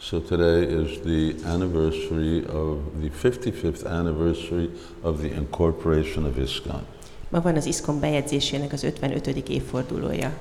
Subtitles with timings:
[0.00, 4.70] So today is the anniversary of the 55th anniversary
[5.02, 6.84] of the incorporation of ISKCON.
[7.28, 9.26] Ma van az ISKON bejegyzésének az 55.
[9.48, 10.32] évfordulója,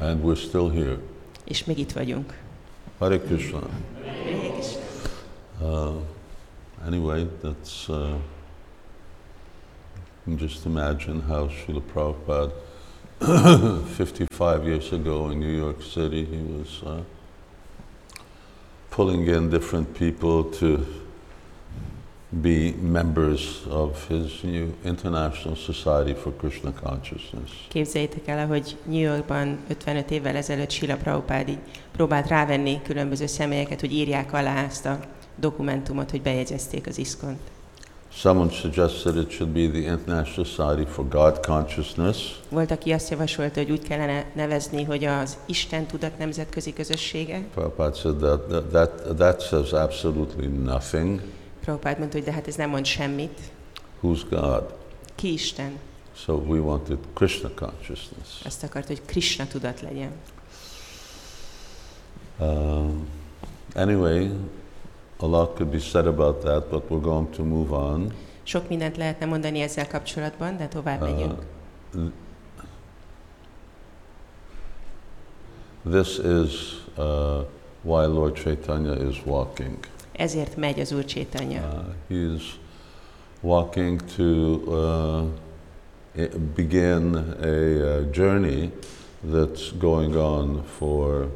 [0.00, 0.98] And we're still here.
[1.44, 2.38] és még itt vagyunk.
[2.98, 3.58] Hare Krishna.
[3.58, 4.80] Hare Krishna.
[5.60, 5.94] Uh,
[6.86, 7.88] anyway, that's.
[7.88, 8.14] Uh,
[10.36, 12.52] just imagine how Srila Prabhupada,
[13.96, 17.00] 55 years ago in New York City, he was uh,
[18.90, 20.84] pulling in different people to
[22.30, 27.50] be members of his new International Society for Krishna Consciousness.
[27.68, 31.58] Képzeljétek el, hogy New Yorkban 55 évvel ezelőtt Sila Prabhupád így
[31.92, 34.98] próbált rávenni különböző személyeket, hogy írják alá ezt a
[35.36, 37.38] dokumentumot, hogy bejegyezték az iszkont.
[38.12, 42.16] Someone suggested it should be the International Society for God Consciousness.
[42.48, 47.42] Volt, aki azt javasolta, hogy úgy kellene nevezni, hogy az Isten tudat nemzetközi közössége.
[47.54, 51.20] Prabhupada said that, that, that, that says absolutely nothing.
[51.68, 53.40] Prabhupád mondta, hogy de hát ez nem mond semmit.
[54.02, 54.74] Who's God?
[55.14, 55.78] Ki Isten?
[56.14, 58.44] So we wanted Krishna consciousness.
[58.44, 60.10] Azt akart, hogy Krishna tudat legyen.
[62.40, 63.08] Um,
[63.74, 64.30] anyway,
[65.16, 68.12] a lot could be said about that, but we're going to move on.
[68.42, 71.42] Sok mindent lehetne mondani ezzel kapcsolatban, de tovább Uh, megyünk.
[75.90, 77.44] this is uh,
[77.82, 79.76] why Lord Chaitanya is walking.
[80.18, 81.84] Ezért megy az Úr Csétanya.
[82.10, 82.42] Uh, he's
[83.40, 85.24] walking to uh,
[86.54, 88.70] begin a uh, journey
[89.32, 91.28] that's going on for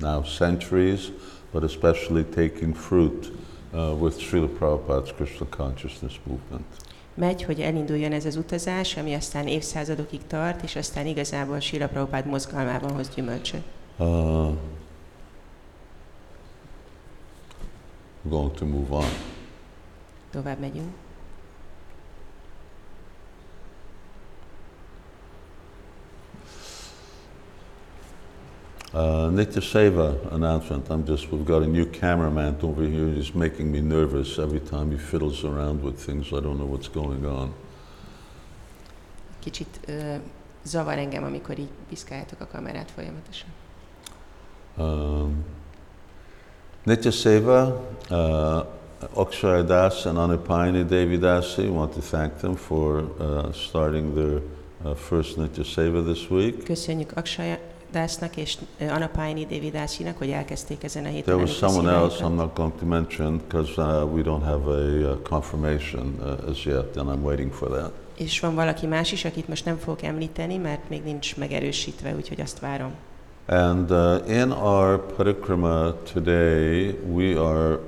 [0.00, 1.10] now centuries,
[1.52, 3.32] but especially taking fruit
[3.72, 6.66] uh, with Srila Prabhupada's Krishna consciousness movement.
[7.14, 12.26] Megy, hogy elinduljon ez az utazás, ami aztán évszázadokig tart, és aztán igazából Sila Prabhupád
[12.26, 13.62] mozgalmában hoz gyümölcsöt.
[13.96, 14.06] Uh,
[18.17, 19.08] we're going to move on.
[20.30, 20.92] Tovább megyünk.
[28.94, 30.88] Uh, Nitya Seva announcement.
[30.88, 33.12] I'm just, we've got a new cameraman over here.
[33.14, 36.26] He's making me nervous every time he fiddles around with things.
[36.32, 37.52] I don't know what's going on.
[39.38, 40.16] Kicsit ö,
[40.62, 43.48] zavar engem, amikor így piszkáljátok a kamerát folyamatosan.
[44.76, 45.44] Um,
[46.88, 47.72] Nitya Seva,
[48.10, 54.40] uh, Akshay Das and Anupayani Devi Dasi, want to thank them for uh, starting their
[54.84, 56.64] uh, first Nitya Seva this week.
[56.64, 57.58] Köszönjük Akshay
[57.92, 61.22] Dásznak és ö, Anapájni Dévidásinak, hogy elkezdték ezen a héten.
[61.22, 62.24] There was someone else.
[62.24, 66.64] I'm not going to mention because uh, we don't have a uh, confirmation uh, as
[66.64, 67.92] yet, and I'm waiting for that.
[68.16, 72.40] És van valaki más is, akit most nem fogok említeni, mert még nincs megerősítve, úgyhogy
[72.40, 72.92] azt várom.
[73.48, 77.80] And uh, in our parikrama today, we are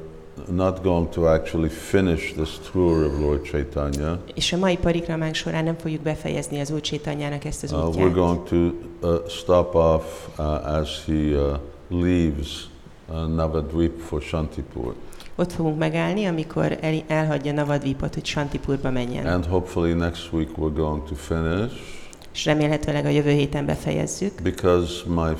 [0.49, 4.19] not going to actually finish this tour of Lord Chaitanya.
[4.35, 8.15] És a mai parikramánk során nem fogjuk befejezni az Úr Csétanyának ezt az Uh, we're
[8.15, 10.05] going to uh, stop off
[10.39, 11.59] uh, as he uh,
[11.89, 12.69] leaves
[13.09, 14.95] uh, Navadvip for Shantipur.
[15.37, 19.27] Ott fogunk megállni, amikor el, elhagyja Navadvipot, hogy Shantipurba menjen.
[19.27, 22.00] And hopefully next week we're going to finish
[22.33, 25.37] És remélhetőleg a jövő héten befejezzük, because my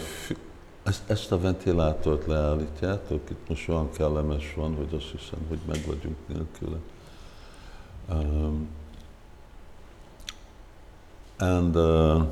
[0.83, 5.79] ezt, ezt a ventilátort leállítjátok, itt most olyan kellemes van, hogy azt hiszem, hogy meg
[5.87, 6.77] vagyunk nélküle.
[8.11, 8.69] Um,
[11.41, 12.27] And uh,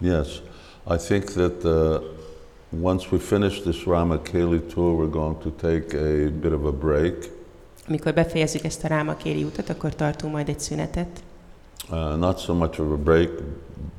[0.00, 0.42] yes,
[0.86, 2.00] I think that uh,
[2.70, 7.14] once we finish this Ramakeli tour, we're going to take a bit of a break.
[7.88, 11.22] Amikor befejezzük ezt a Rámakéli utat, akkor tartunk majd egy szünetet.
[11.92, 13.30] Uh, not so much of a break,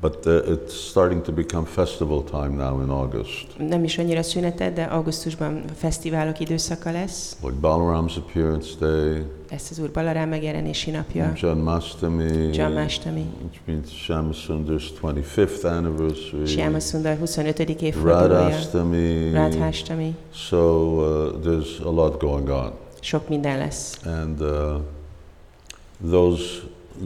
[0.00, 3.46] but uh, it's starting to become festival time now in August.
[3.58, 7.36] Nem is annyira szünetet, de augusztusban fesztiválok időszaka lesz.
[7.42, 14.92] Like Balaram's appearance day, Lesz az Úr Balarám megjelenési napja, Janmashtami, Janmashtami, which means Shamasundar's
[15.02, 17.58] 25th anniversary, Siama Sundar 25.
[17.58, 19.30] évfordulója, Radhastami.
[19.32, 20.16] Radhástami.
[20.34, 22.72] So uh, there's a lot going on.
[23.00, 23.98] Sok minden lesz.
[24.04, 24.74] And uh,
[26.10, 26.62] those,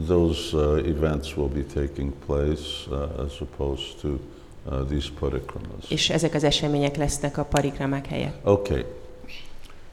[0.07, 5.89] those uh, events will be taking place uh, as opposed to uh, these parikramas.
[5.89, 8.45] És ezek az események lesznek a parikramák helyett.
[8.45, 8.85] Okay.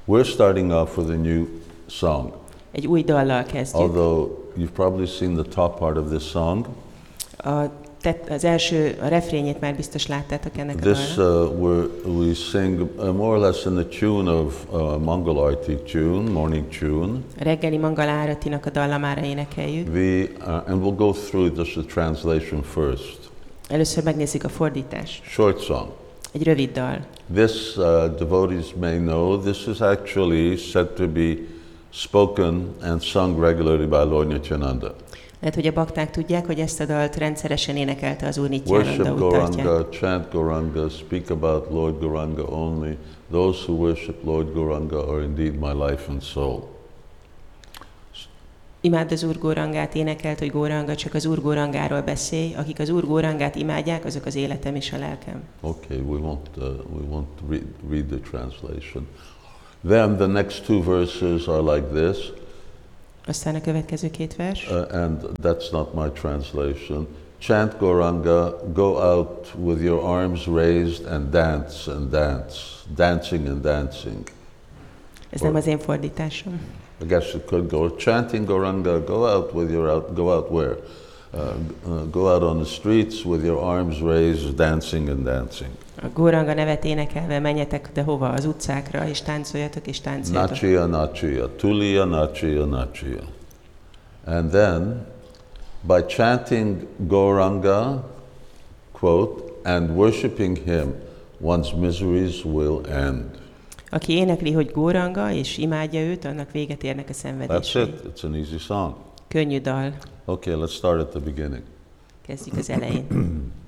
[0.07, 1.47] We're starting off with a new
[1.87, 2.33] song.
[2.71, 3.83] Egy új dallal kezdjük.
[3.83, 6.67] Although you've probably seen the top part of this song,
[7.37, 7.65] A,
[8.05, 11.53] tett, az első, a refrényét már biztos láttátok ennek a this dalnak.
[11.53, 15.77] uh, we're, we sing uh, more or less in the tune of uh, Mangal Arti
[15.77, 17.19] tune, morning tune.
[17.41, 19.89] A reggeli Mangala Áratinak a dallamára énekeljük.
[19.93, 23.19] We, uh, and we'll go through just the translation first.
[23.69, 25.23] Először megnézzük a fordítást.
[25.25, 25.89] Short song.
[26.33, 26.99] Egy rövid dal.
[27.35, 27.85] This, uh,
[28.19, 31.37] devotees may know, this is actually said to be
[31.91, 34.95] spoken and sung regularly by Lord Nityananda.
[35.45, 39.19] Lehet, hogy a bakták tudják, hogy ezt a dalt rendszeresen énekelte az Úr Nityananda, Worship.
[39.19, 42.97] Gauranga, chant Gauranga, speak about Lord Gauranga only.
[43.31, 46.69] Those who worship Lord Gauranga are indeed my life and soul.
[48.81, 52.55] Imád az Úr Górangát, énekelt, hogy Góranga, csak az Úr Górangáról beszélj.
[52.55, 55.43] Akik az Úr Górangát imádják, azok az életem és a lelkem.
[55.61, 59.07] Okay, we won't, uh, we won't read, read the translation.
[59.87, 62.33] Then the next two verses are like this,
[63.27, 64.71] Aztán a következő két vers.
[64.71, 67.07] uh, and that's not my translation.
[67.39, 72.57] Chant Gauranga, go out with your arms raised and dance and dance,
[72.95, 74.31] dancing and dancing.
[75.31, 76.61] Ez nem az én fordításom.
[77.03, 80.77] I guess it could go chanting Gauranga, go out with your out, go out where?
[81.35, 81.41] Uh,
[81.87, 85.71] uh, go out on the streets with your arms raised, dancing and dancing.
[86.03, 88.29] A Góranga nevet énekelve menjetek de hova?
[88.29, 90.51] Az utcákra, és táncoljatok, és táncoljatok.
[90.51, 93.23] Nachia, nachia, tulia, nachia, nachia.
[94.25, 95.07] And then,
[95.81, 98.11] by chanting Gauranga,
[98.93, 100.95] quote, and worshipping him,
[101.43, 103.25] one's miseries will end.
[103.91, 107.83] Aki énekli, hogy Góranga, és imádja őt, annak véget érnek a That's szenvedései.
[107.83, 108.03] it.
[108.15, 108.95] It's an easy song.
[109.29, 109.95] Könnyű dal.
[110.25, 111.63] Okay, let's start at the beginning.
[112.27, 113.07] Kezdjük az elején.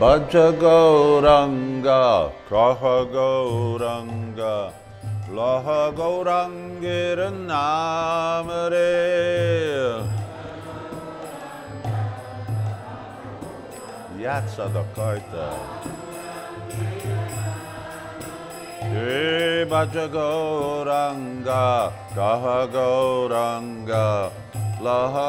[0.00, 4.72] Bhaja Gauranga, Kaha Gauranga,
[5.28, 7.18] Laha Gaurangir.
[14.16, 15.48] Yatsa Kaita.
[18.94, 24.32] Ye Bhaja Gauranga, Kaha Gauranga,
[24.80, 25.20] Laha.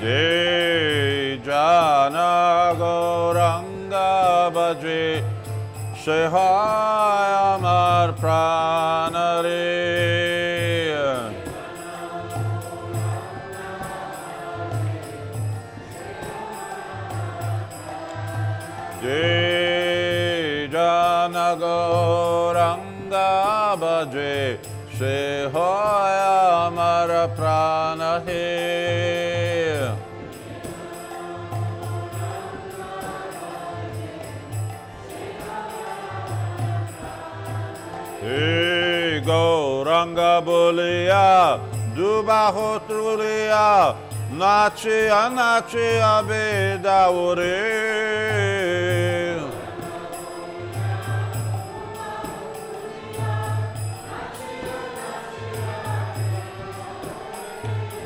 [0.00, 5.24] Jai Jana Gauranga Bhaji
[5.96, 9.58] Shehai Amar Pranare
[19.02, 20.68] Jai
[26.68, 29.07] Amar Pranare
[41.94, 43.96] Dubaho Trulia,
[44.32, 47.58] Nachia Nachia Bedaure.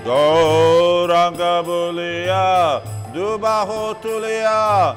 [0.04, 2.82] Gauranga Bulia,
[3.14, 4.96] Dubaho Tulia,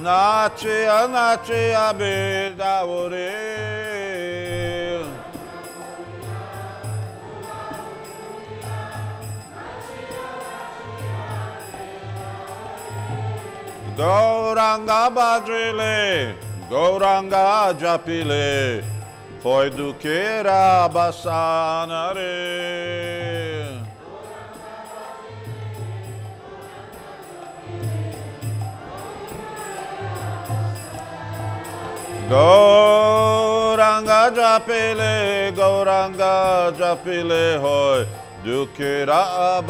[0.00, 3.57] Nachia Nachia Bedaure.
[13.98, 16.36] Gauranga Badrile,
[16.70, 18.84] Gauranga Japile,
[19.42, 22.22] foi do Queira Bassanare.
[32.30, 38.06] Gauranga Japile, Gauranga Japile, hoi,
[38.44, 39.60] do Queira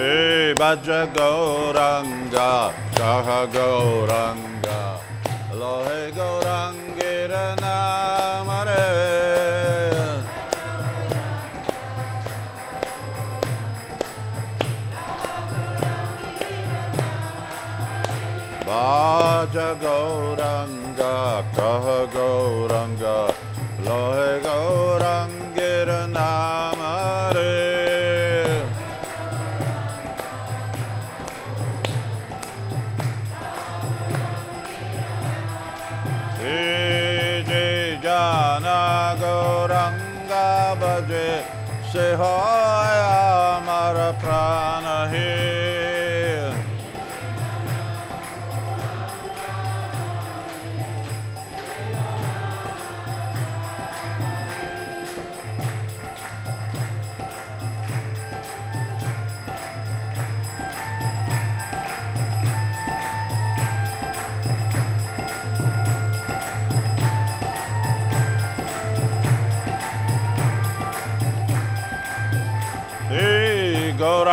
[0.00, 4.98] Hey, Bhaja Gauranga, Saha Gauranga,
[5.52, 8.86] Lohe Gaurangir Namare.
[18.64, 23.18] Bhaja Gauranga, Kaha Gauranga,
[23.84, 24.69] Lohe Gaurangir
[41.00, 41.44] Padre,
[41.90, 44.99] se hoya mara prana.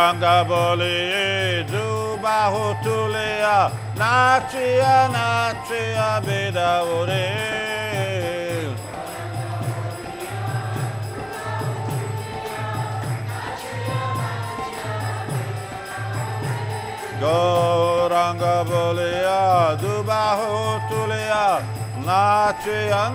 [0.08, 7.26] Hey, Gauranga Boli, Dubahu Tulia, Nachia, Nachia, Bedaure.
[17.20, 21.60] Gauranga Bolia, Dubahu Tulia,
[22.06, 23.12] Nachia,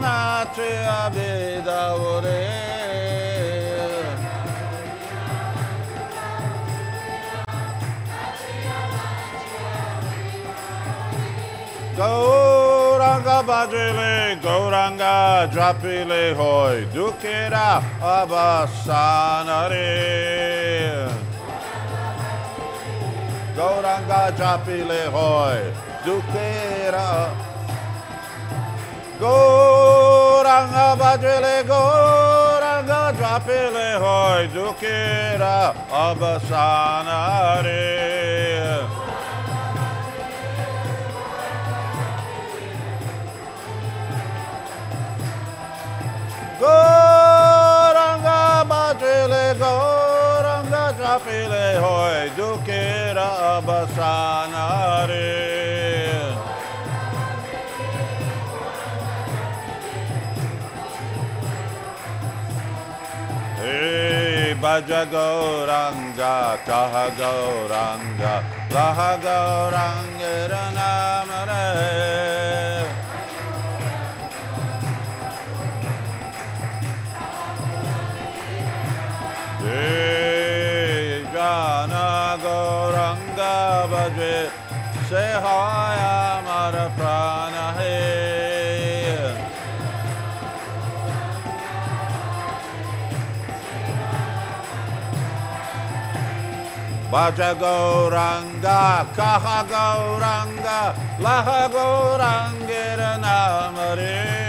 [11.95, 19.79] Gauranga Bajile, Gauranga Japile Hoy, Dukera Abasanare.
[23.55, 25.61] Gauranga Japile Hoy,
[26.03, 27.09] Dukera.
[29.19, 35.57] Gauranga Bajile, Gauranga Japile Hoy, Dukera
[35.91, 37.03] Abasanare.
[46.63, 48.39] Goranga
[48.69, 55.31] bajele goranga chapile hoy dukera abasanare.
[63.59, 68.33] Hey, Baja Gauranga, Kaha Gauranga,
[68.71, 71.63] Laha Gauranga Ranamare.
[84.03, 84.51] Bhaje
[85.07, 87.93] Sehaya Mara Prana He.
[97.09, 100.79] Bhaja Gauranga Kaha Gauranga
[101.23, 104.42] Laha Gaurangir Namare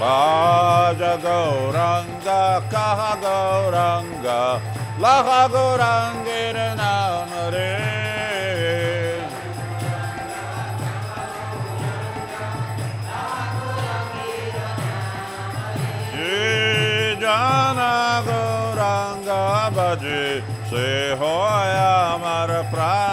[0.00, 2.40] Bhaja Gauranga
[2.72, 4.40] Kaha Gauranga
[4.98, 8.00] Laha Gaurangir Namare
[17.20, 23.09] Jana Gauranga Bhaji Se Hoya Mara Pranare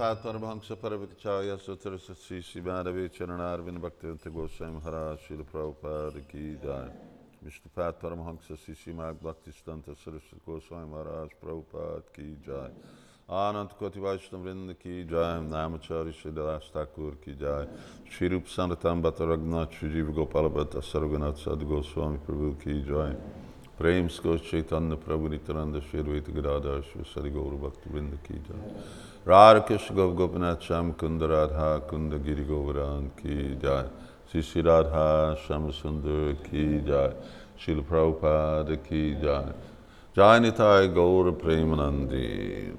[0.00, 6.88] Vishnupad परमहंस परविचार्य सुतर श्री श्री माधवी चरणारविंद भक्तिवंत गोस्वामी महाराज श्रील प्रभुपाद की जय
[7.44, 12.72] विष्णुपाद परमहंस श्री श्री माग भक्ति संत सरस्वती गोस्वामी महाराज प्रभुपाद की जय
[13.28, 17.66] Anant Koti Vaishnav Vrinda ki jai, Namachari Shridalas Thakur ki jai,
[18.08, 23.16] Shri Rup Sanatam Bhatta Raghunath, Shri Jiva Gopala Bhatta Sarvanath Sadhu Goswami Prabhu ki jai,
[23.76, 28.40] Prem Sko Chaitanya Prabhu Nityananda Shri Advaita Gadadhar Shri Sadi Gauru Bhakta Vrinda ki
[29.25, 33.85] jai, Radha Krishna Gop Gopinath Sham Kunda Radha Kunda Giri Govardhan ki jai,
[34.29, 37.13] Sri Sri Radha Sham Sundar ki jai,
[37.57, 39.53] Srila Prabhupada ki jai,
[40.15, 42.73] Jai Nitai Gaura Premanandi,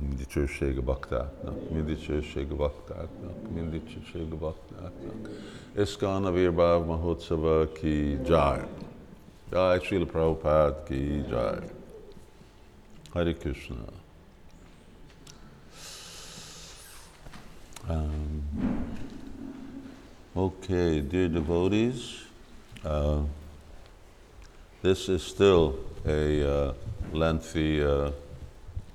[0.00, 5.28] mindig dicsőség a baktáknak, mindig dicsőség a baktáknak, mindig dicsőség a baktáknak.
[5.76, 8.60] Iszkan a Virbáv Mahotsava ki jai.
[9.52, 11.58] Jai Srila Prabhupada ki jai.
[13.12, 13.99] Hare Krishna.
[17.90, 18.42] Um,
[20.36, 22.24] okay, dear devotees,
[22.84, 23.22] uh,
[24.82, 25.74] this is still
[26.06, 26.72] a uh,
[27.12, 28.10] lengthy uh,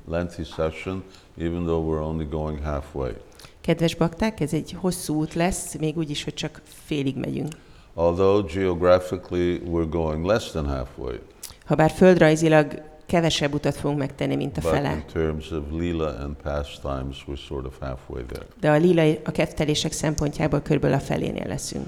[0.07, 1.03] lengthy session,
[1.37, 3.15] even though we're only going halfway.
[3.61, 7.53] Kedves bakták, ez egy hosszú út lesz, még úgy is, hogy csak félig megyünk.
[7.93, 11.19] Although geographically we're going less than halfway,
[11.65, 14.91] Habár földrajzilag kevesebb utat fogunk megtenni, mint a but fele.
[14.91, 18.45] in terms of lila and pastimes, we're sort of halfway there.
[18.59, 21.85] De a lila, a kettelések szempontjából körülbelül a felénél leszünk.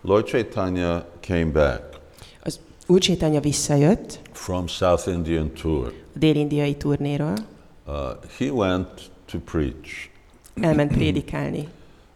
[0.00, 1.82] Lord Chaitanya came back
[2.44, 5.86] Az Úr Csétanya visszajött from South Indian tour.
[6.14, 7.34] a dél-indiai turnéról,
[7.86, 7.94] Uh,
[8.38, 8.88] he went
[9.30, 9.88] to preach,
[10.60, 11.68] elment prédikálni,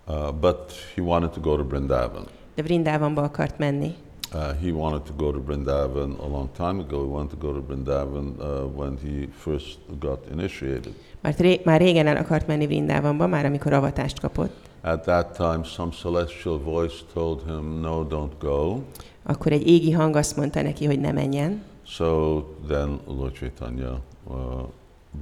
[0.07, 2.27] uh, but he wanted to go to Vrindavan.
[2.55, 3.95] de Vrindávamba akart menni.
[4.35, 7.03] Uh, he wanted to go to Vrindavan a long time ago.
[7.05, 10.95] He wanted to go to Vrindavan uh, when he first got initiated.
[11.21, 14.53] Már, ré, már régen el akart menni Vrindávamba, már amikor avatást kapott.
[14.81, 18.79] At that time, some celestial voice told him, No, don't go.
[19.23, 21.63] Akkor egy égi hang azt mondta neki, hogy ne menjen.
[21.87, 24.37] So then Lord Chaitanya uh,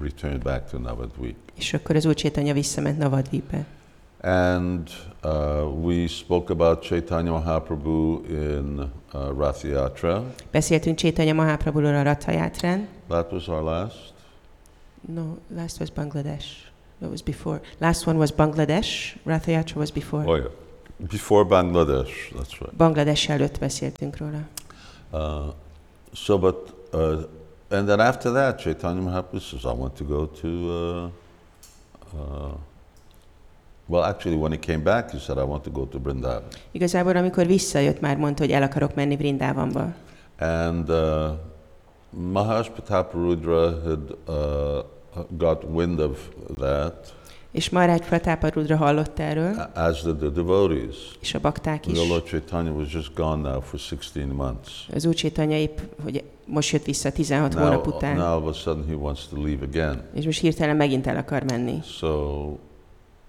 [0.00, 1.36] returned back to Navadvip.
[1.54, 3.66] És akkor az Úr Csétanya visszament Navadvipbe.
[4.22, 4.90] And
[5.24, 10.22] uh, we spoke about Chaitanya Mahaprabhu in uh, Rath Yatra.
[10.50, 12.50] Beszéltünk Csétanya Mahaprabhuról a Ratha.
[13.08, 14.12] That was our last.
[15.00, 16.44] No, last was Bangladesh.
[16.98, 17.60] That was before.
[17.78, 19.16] Last one was Bangladesh.
[19.24, 20.24] Ratha Yatra was before.
[20.26, 20.50] Oh, yeah.
[21.08, 22.76] Before Bangladesh, that's right.
[22.76, 24.48] Bangladesh előtt beszéltünk róla.
[25.10, 25.52] Uh,
[26.12, 26.56] so, but,
[26.92, 27.22] uh,
[27.70, 31.10] and then after that, Chaitanya Mahaprabhu says, I want to go to, uh,
[32.20, 32.52] uh,
[33.90, 36.42] well, actually, when he came back, he said, I want to go to Vrindavan.
[36.70, 39.94] Igazából, amikor visszajött, már mondta, hogy el akarok menni Vrindávamba.
[40.38, 41.28] And uh,
[42.10, 44.36] Maharaj Pataparudra had uh,
[45.28, 46.18] got wind of
[46.58, 47.14] that,
[47.52, 50.96] És Marács Pratáparudra hallott erről, as did the devotees.
[51.20, 51.98] és a bakták is.
[51.98, 54.86] The Lord Chaitanya was just gone now for 16 months.
[54.94, 58.48] Az Úr Csétanya épp, hogy most jött vissza 16 hónap Now, után, now all of
[58.48, 60.02] a sudden he wants to leave again.
[60.14, 61.78] és most hirtelen megint el akar menni.
[61.84, 62.08] So,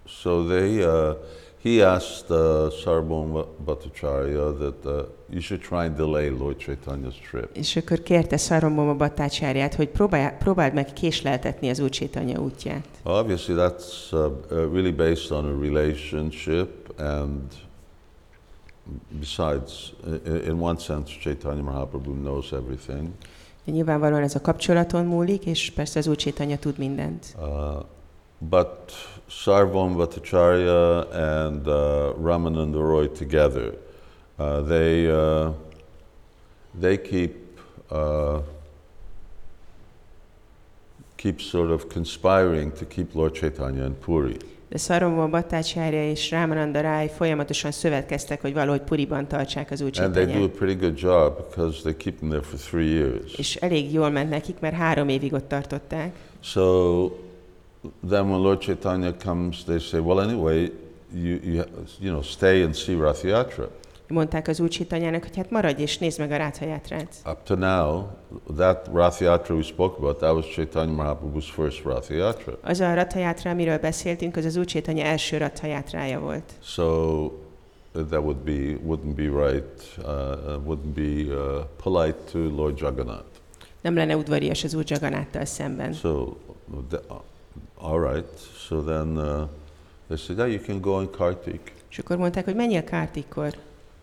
[0.05, 1.15] so they, uh,
[1.63, 7.49] he asked uh, Sarbon Bhattacharya that uh, you should try and delay Lord Chaitanya's trip.
[7.53, 12.87] És akkor kérte Szarvamboma Battácsárját, hogy próbálj, próbáld meg késleltetni az Úr Csétanya útját.
[13.03, 17.41] Obviously, that's uh, really based on a relationship, and
[19.19, 23.09] besides, in one sense, Chaitanya Mahaprabhu knows everything.
[23.65, 27.35] Nyilvánvalóan ez a kapcsolaton múlik, és persze az Úr Csétanya tud mindent.
[27.39, 27.47] Uh,
[28.37, 28.91] but
[29.31, 33.73] Sarvam Bhattacharya and uh, Ramananda Roy together,
[34.37, 35.51] uh, they, uh,
[36.79, 38.41] they keep, uh,
[41.15, 44.37] keep sort of conspiring to keep Lord Chaitanya in Puri.
[44.69, 50.13] De Szarvamboma Battácsárja és Rámananda Ráj folyamatosan szövetkeztek, hogy valahogy Puriban tartsák az Úr And
[50.13, 53.33] they do a pretty good job because they keep them there for three years.
[53.33, 56.15] És elég jól ment nekik, mert három évig ott tartották.
[56.39, 57.09] So
[58.09, 60.71] then when Lord Chaitanya comes, they say, well, anyway,
[61.13, 61.63] you, you,
[61.99, 63.69] you know, stay and see Rath Yatra.
[64.07, 67.15] Mondták az Úr Csétanyának, hogy hát maradj és nézd meg a Ráthajátrát.
[67.25, 68.05] Up to now,
[68.55, 72.57] that Rath Yatra we spoke about, that was Chaitanya Mahaprabhu's first Rath Yatra.
[72.61, 76.53] Az a Rathajátra, amiről beszéltünk, az az Úr Csétanya első Rathajátrája volt.
[76.61, 76.83] So
[77.23, 77.31] uh,
[77.91, 80.05] that would be, wouldn't be right, uh,
[80.65, 83.25] wouldn't be uh, polite to Lord Jagannath.
[83.81, 85.93] Nem lenne udvarias az Úr Jaganáttal szemben.
[85.93, 86.33] So,
[86.89, 86.99] the,
[87.81, 88.39] all right.
[88.67, 89.47] So then uh,
[90.07, 91.73] they said, yeah, you can go in Kartik.
[91.89, 93.53] És akkor mondták, hogy menjél Kártikkor.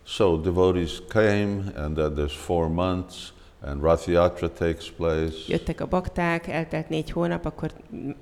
[0.04, 5.36] So devotees came, and then there's four months, and Rath Yatra takes place.
[5.48, 7.70] Jöttek a bakták, eltelt négy hónap, akkor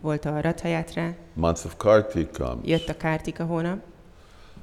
[0.01, 3.79] volt a Rathajátrá, Month of Kartik comes, jött a Kártika hónap,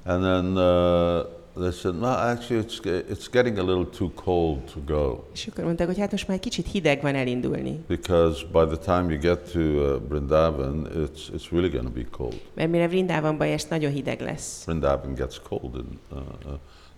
[0.06, 1.26] and then uh,
[1.56, 5.64] they said, no, actually, it's, it's getting a little too cold to go És akkor
[5.64, 9.52] mondták, hogy hát most már kicsit hideg van elindulni, because by the time you get
[9.52, 12.42] to uh, Brindavan, it's, it's really going to be cold.
[12.54, 14.66] mert mire Vrindávonba érsz, nagyon hideg lesz.
[14.66, 16.54] Brindavan gets cold in uh, uh,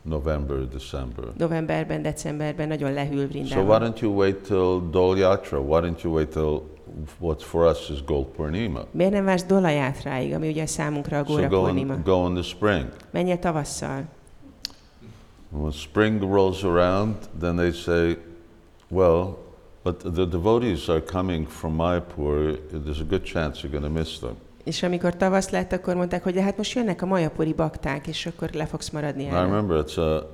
[0.05, 1.25] November, December.
[1.37, 5.59] Novemberben, decemberben nagyon lehűl So why don't you wait till Dol Yatra?
[5.59, 6.61] Why don't you wait till
[7.19, 8.85] what for us is Gol Purnima?
[8.91, 12.43] Miért nem vársz Dolajátráig, ami ugye számunkra a Góra So go in, go in the
[12.43, 12.85] spring.
[13.11, 14.03] Menjél tavasszal.
[15.49, 18.17] When spring rolls around, then they say,
[18.89, 19.37] well,
[19.83, 22.57] but the devotees are coming from Mayapur.
[22.71, 24.35] There's a good chance you're going to miss them.
[24.63, 28.49] És amikor tavasz lett, akkor mondták, hogy hát most jönnek a majapuri bakták, és akkor
[28.53, 30.29] le fogsz maradni And I remember it's a,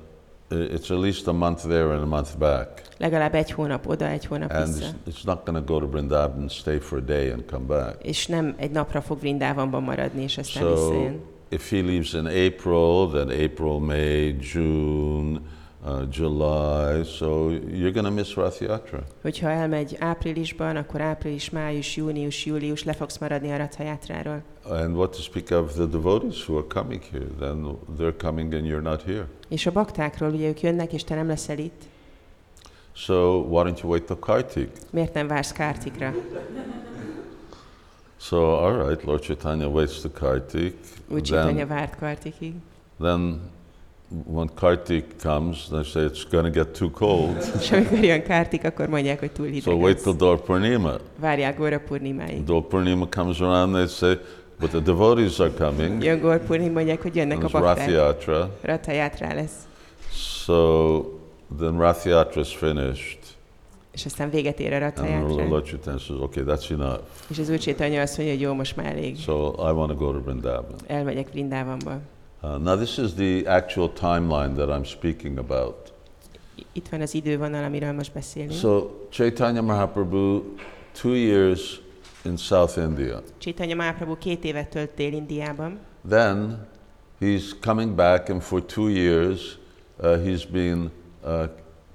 [0.50, 4.26] it's at least a month there and a month back, Legalább egy hónap oda, egy
[4.26, 4.86] hónap and vissza.
[4.86, 8.02] it's, it's not going to go to Vrindavan stay for a day and come back.
[8.02, 11.20] És nem egy napra fog Vrindávonban maradni, és aztán So visszajön.
[11.52, 15.40] If he leaves in April, then April, May, June,
[15.84, 19.02] uh, July, so you're going to miss Rath Yatra.
[19.22, 24.42] Hogyha elmegy áprilisban, akkor április, május, június, július, le fogsz maradni a Rathayátráról.
[24.68, 28.66] And what to speak of the devotees who are coming here, then they're coming and
[28.66, 29.28] you're not here.
[29.48, 31.82] És a baktákról ugye ők jönnek, és te nem leszel itt.
[32.92, 34.68] So why don't you wait till Kartik?
[34.90, 36.14] Miért nem vársz Kártikra?
[38.22, 40.74] So all right, Lord Chaitanya waits to Kartik.
[41.08, 42.54] Úgy Csitanya Then, várt Kartikig.
[43.00, 43.40] then
[44.24, 47.36] when Kartik comes, they say it's going to get too cold.
[47.60, 50.92] És amikor jön Kártik, akkor mondják, hogy túl hideg So wait till Dor Purnima.
[51.20, 52.44] Várják Góra Purnimáig.
[52.44, 54.14] Dor Purnima comes around, they say,
[54.60, 56.02] but the devotees are coming.
[56.02, 57.90] Jön Góra Purnim, mondják, hogy jönnek a it's Rath bakták.
[57.90, 58.50] Yatra.
[58.60, 59.68] Rathajátrá lesz.
[60.44, 61.00] So
[61.58, 63.21] then Rath Yatra is finished.
[63.92, 65.48] És aztán véget ér a And Rathajátra.
[65.48, 67.00] Lord Chaitanya says, okay, that's enough.
[67.28, 69.18] És az Úr Chaitanya azt mondja, hogy jó, most már elég.
[69.18, 70.74] So I want to go to Vrindavan.
[70.86, 72.00] Elmegyek Vrindávamba.
[72.42, 75.92] Uh, now, this is the actual timeline that I'm speaking about.
[76.72, 78.52] Itt van az idővonal, amiről most beszélünk.
[78.52, 80.42] So, Chaitanya Mahaprabhu,
[81.00, 81.80] two years
[82.24, 83.22] in South India.
[83.38, 85.78] Chaitanya Mahaprabhu két évet tölt Dél-Indiában,
[86.08, 86.66] Then
[87.20, 89.58] he's coming back, and for two years
[90.00, 90.90] uh, he's been
[91.24, 91.44] uh,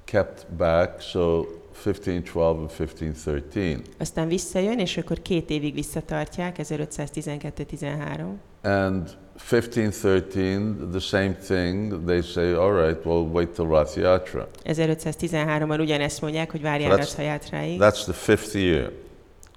[0.05, 1.01] kept back.
[1.01, 1.45] So,
[1.83, 3.81] 1512 and 1513.
[3.97, 8.33] aztán visszajön, és akkor két évig visszatartják, 1512-13.
[8.61, 9.09] And
[9.49, 12.03] 1513, the same thing.
[12.05, 14.47] They say, all right, well, wait till Rath Yatra.
[14.63, 18.91] 1513-ban ugyanezt mondják, hogy várjál That's- Rathayátráig, That's the fifth year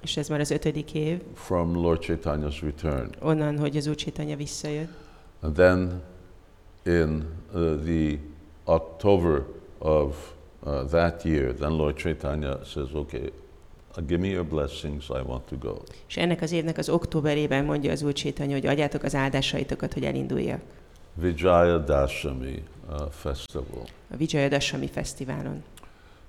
[0.02, 3.10] és ez már az ötödik év, from Lord Chaitanya's return.
[3.20, 4.90] onnan, hogy az Úr Chaitanya visszajött.
[5.40, 6.02] And then
[6.84, 8.18] in uh, the
[8.64, 9.42] October
[9.78, 10.16] of
[10.62, 13.30] uh, that year, then Lord Chaitanya says, okay,
[13.96, 15.82] uh, give me your blessings, I want to go.
[16.08, 20.04] És ennek az évnek az októberében mondja az Úr Chaitanya, hogy adjátok az áldásaitokat, hogy
[20.04, 20.60] elinduljak
[21.14, 23.84] Vijaya Dashami uh, festival.
[24.10, 25.62] a Vijayadashami Fesztiválon.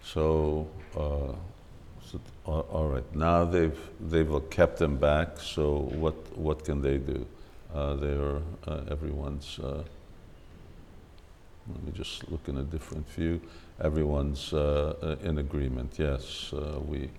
[0.03, 0.57] So,
[0.95, 1.35] uh,
[2.09, 3.77] so all, all right, now they've,
[4.09, 7.25] they've kept them back, so what, what can they do?
[7.73, 9.83] Uh, they're, uh, everyone's, uh,
[11.73, 13.39] let me just look in a different view.
[13.83, 16.51] Everyone's uh, uh, in agreement, yes.
[16.53, 17.09] Uh, we,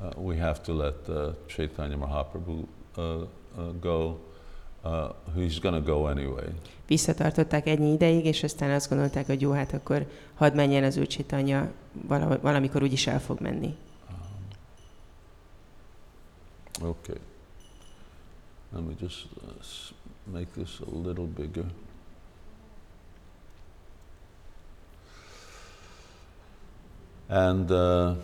[0.00, 0.94] uh, we have to let
[1.46, 2.66] Chaitanya Mahaprabhu
[3.80, 4.18] go.
[5.34, 6.48] He's going to go anyway.
[6.86, 11.06] Visszatartották ennyi ideig, és aztán azt gondolták, hogy jó, hát akkor hadd menjen az Úr
[11.06, 11.70] Chaitanya,
[12.06, 13.74] vala- valamikor úgyis el fog menni.
[16.80, 17.20] Um, okay.
[18.72, 19.26] Let me just
[20.32, 21.64] make this a little bigger.
[27.28, 28.14] And uh,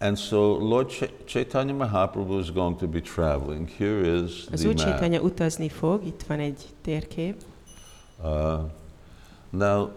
[0.00, 3.66] and so Lord Ch- Chaitanya Mahaprabhu is going to be traveling.
[3.78, 4.74] Here is Az the Úr.
[4.74, 7.42] Chaitanya utazni fog, itt van egy térkép.
[8.24, 8.60] Uh,
[9.50, 9.90] now,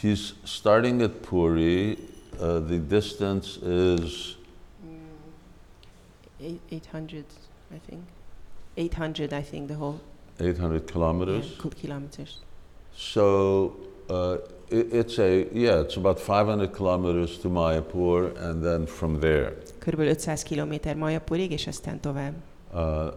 [0.00, 1.98] he's starting at Puri.
[2.40, 4.36] Uh, the distance is
[6.70, 7.24] 800,
[7.74, 8.02] I think.
[8.76, 9.98] 800, I think, the whole
[10.38, 11.44] 800 kilometers.
[11.62, 12.38] yeah, kilometers.
[12.96, 13.76] So
[14.08, 14.36] uh,
[14.70, 19.52] it's a yeah, it's about 500 kilometers to Mayapur, and then from there.
[19.78, 22.34] Körülbelül 500 kilométer Majapurig, és aztán tovább.
[22.74, 23.12] Uh,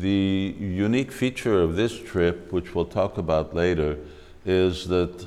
[0.00, 3.98] the unique feature of this trip, which we'll talk about later,
[4.44, 5.26] is that,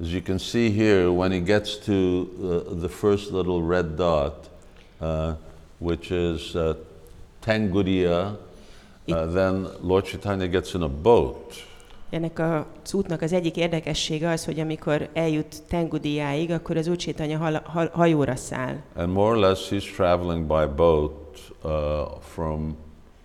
[0.00, 4.48] as you can see here, when he gets to uh, the first little red dot,
[5.00, 5.34] uh,
[5.78, 6.74] which is uh,
[7.42, 8.36] Tangudia,
[9.12, 11.62] uh, then Lord Chaitanya gets in a boat.
[12.10, 16.96] Ennek a az útnak az egyik érdekessége az, hogy amikor eljut Tengudiáig, akkor az Úr
[16.96, 18.74] Chaitanya hal, hal, hajóra száll.
[18.96, 21.70] And more or less, he's traveling by boat uh,
[22.20, 22.76] from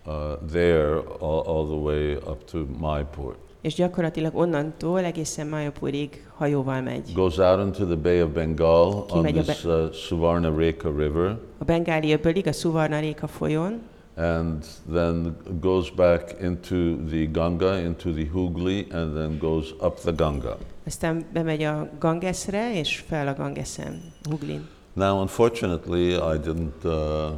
[0.06, 0.13] uh,
[0.52, 3.36] there all, all the way up to Maipur.
[3.62, 7.12] És gyakorlatilag onnantól egészen Mayapurig hajóval megy.
[7.13, 11.38] goes out into the Bay of Bengal on Kimegy a this uh, Suvarna Reka River,
[11.58, 13.82] A Bengáli öbölig, a Suvarna réka folyón,
[14.17, 20.12] and then goes back into the Ganga, into the Hooghly, and then goes up the
[20.12, 20.58] Ganga.
[20.88, 24.67] aztán bemegy a Gangesre, és fel a Gangesen, Huglin.
[24.93, 27.32] Now, unfortunately, I didn't uh,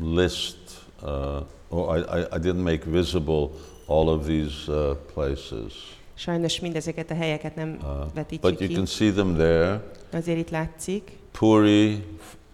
[0.00, 0.56] list,
[1.02, 3.50] uh, or I, I, I didn't make visible
[3.86, 5.72] all of these uh, places.
[6.14, 9.80] Sajnos mindezeket a helyeket nem Uh, vetítjük but you ki, can see them there.
[10.12, 11.10] azért itt látszik.
[11.30, 12.04] Puri,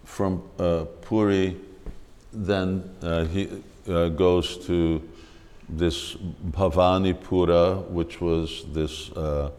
[0.03, 1.57] from uh, Puri,
[2.31, 3.47] then uh, he
[3.87, 5.01] uh, goes to
[5.77, 6.15] this
[6.51, 9.49] Bhavanipura, which was this uh,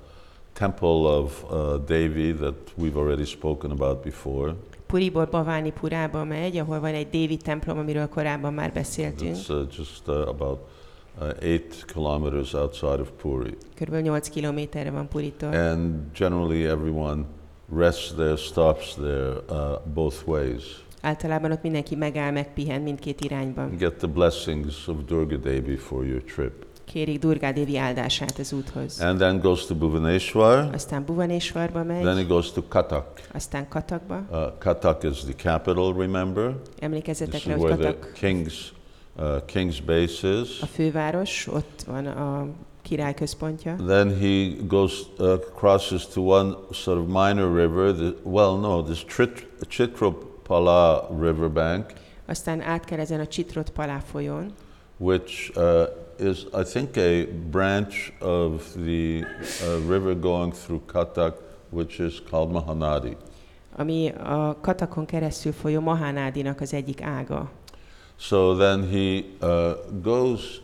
[0.55, 4.55] temple of uh, Devi that we've already spoken about before.
[4.87, 9.37] Puriból Bavani Purába megy, ahol van egy Dévi templom, amiről korábban már beszéltünk.
[9.37, 10.59] It's uh, just uh, about
[11.21, 13.57] uh, eight kilometers outside of Puri.
[13.75, 15.55] Körülbelül 8 kilométerre van Puritól.
[15.55, 17.25] And generally, everyone
[17.77, 20.63] rests there, stops there, uh, both ways.
[21.01, 23.77] Általában ott mindenki megáll, megpihen mindkét irányban.
[23.77, 26.53] Get the blessings of Durga Devi for your trip.
[26.85, 29.01] Kérik Durgá Dévi áldását az úthoz.
[29.01, 30.71] And then goes to Bhuvaneshwar.
[30.75, 33.21] Aztán Bhuvaneshwarba Then he megy, goes to Katak.
[33.33, 34.23] aztán Katakba.
[34.31, 36.55] Uh, Katak is the capital, remember?
[36.79, 38.55] Emlékezzetek rá, hogy where the Katak king's,
[39.19, 40.61] uh, king's base is.
[40.61, 42.47] a főváros, ott van a
[42.83, 43.77] király központja.
[43.87, 47.95] Then he goes, uh, crosses to one sort of minor river.
[47.95, 49.47] The, well, no, this Trit-
[50.51, 51.93] Chitropala riverbank,
[52.27, 54.53] Aztán át kell ezen a Csitrot Palá folyón,
[54.97, 55.83] which uh,
[56.19, 61.35] is, I think, a branch of the uh, river going through Katak,
[61.69, 63.17] which is called Mahanadi.
[63.77, 67.51] ami a Katakon keresztül folyó Mahánádinak az egyik ága.
[68.17, 70.61] So then he uh, goes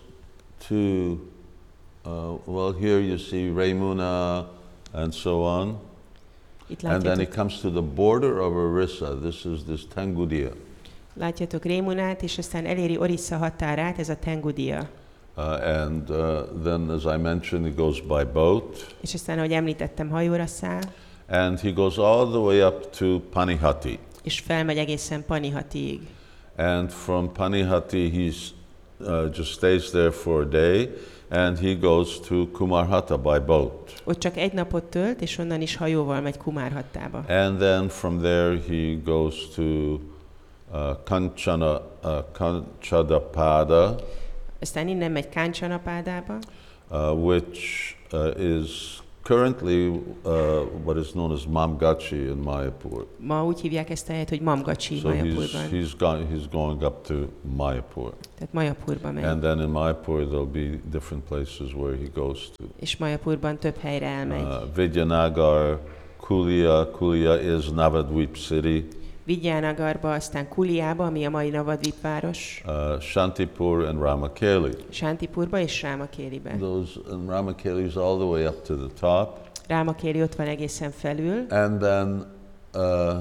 [0.69, 4.47] to, uh, well, here you see Raymuna
[4.93, 5.79] and so on.
[6.69, 9.15] Itt And then he látjátok, comes to the border of Orissa.
[9.19, 10.51] This is this Tengudia.
[11.15, 14.89] látjátok Rémunát, és aztán eléri Orissa határát, ez a Tengudia.
[15.37, 16.17] Uh, and uh,
[16.63, 18.95] then, as I mentioned, he goes by boat.
[19.01, 20.83] És aztán, ahogy említettem, hajóra száll,
[21.29, 23.99] And he goes all the way up to Panihati.
[24.23, 26.01] és felmegy egészen Panihatiig.
[26.57, 28.33] And from Panihati, he
[29.07, 30.91] uh, just stays there for a day.
[31.29, 33.93] And he goes to Kumarhata by boat.
[34.05, 37.25] Ott csak egy napot tölt, és onnan is hajóval megy Kumárhattába.
[37.29, 43.95] And then from there, he goes to uh, Kanchana, uh, Kanchadapada,
[44.61, 46.39] Aztán innen megy Káncsanapádába,
[46.91, 47.61] uh, which
[48.13, 49.89] uh, is currently
[50.25, 53.07] uh, what is known as Mamgachi in Mayapur.
[53.19, 55.69] ma úgy hívják ezt a helyet, hogy Mamgacsi So he's, Majapurban.
[55.71, 57.15] he's, gone, he's going up to
[57.57, 58.13] Mayapur.
[58.39, 59.25] Tehát Majapurba megy.
[59.25, 62.65] And then in Mayapur, there'll be different places where he goes to.
[62.81, 64.43] És Majapurban több helyre elmegy.
[64.43, 65.81] Uh, Vidyanagar,
[66.17, 66.91] Kulia.
[66.91, 68.85] Kulia is Navadvip city.
[69.27, 74.71] Vigyánagarba, aztán Kuliába, ami a mai Navadvip város, Uh, Shantipur and Ramakeli.
[74.89, 76.57] Sántipurba és Rámakélibe.
[76.59, 79.39] Those and Ramakeli is all the way up to the top.
[79.69, 82.25] Rámakéli ott van egészen felül, And then
[82.75, 83.17] uh,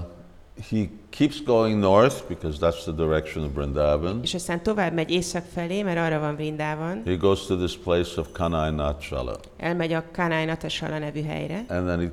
[0.70, 4.20] he keeps going north because that's the direction of Vrindavan.
[4.24, 8.20] és aztán tovább megy észak felé, mert arra van Vrindában, He goes to this place
[8.20, 9.36] of Kanai Nachala.
[9.58, 12.12] elmegy a Kanai Natasala nevű helyre, And then he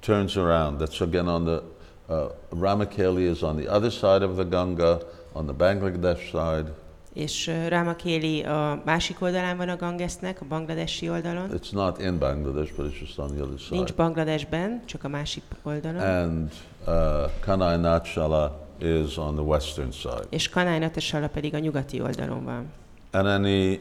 [0.00, 0.80] turns around.
[0.80, 1.60] That's again on the,
[2.08, 2.16] uh,
[2.60, 4.98] Ramakeli is on the other side of the Ganga,
[5.32, 6.72] on the Bangladesh side.
[7.14, 11.50] és ö, Rámakéli a másik oldalán van a Gangesnek, a bangladesi oldalon.
[11.52, 13.70] It's not in Bangladesh, but it's just on the other side.
[13.78, 16.00] Nincs Bangladesben, csak a másik oldalon.
[16.02, 16.52] And
[16.86, 16.94] uh,
[17.40, 20.26] Kanai Nachala is on the western side.
[20.28, 22.72] És Kanai Natasala pedig a nyugati oldalon van.
[23.10, 23.78] And then he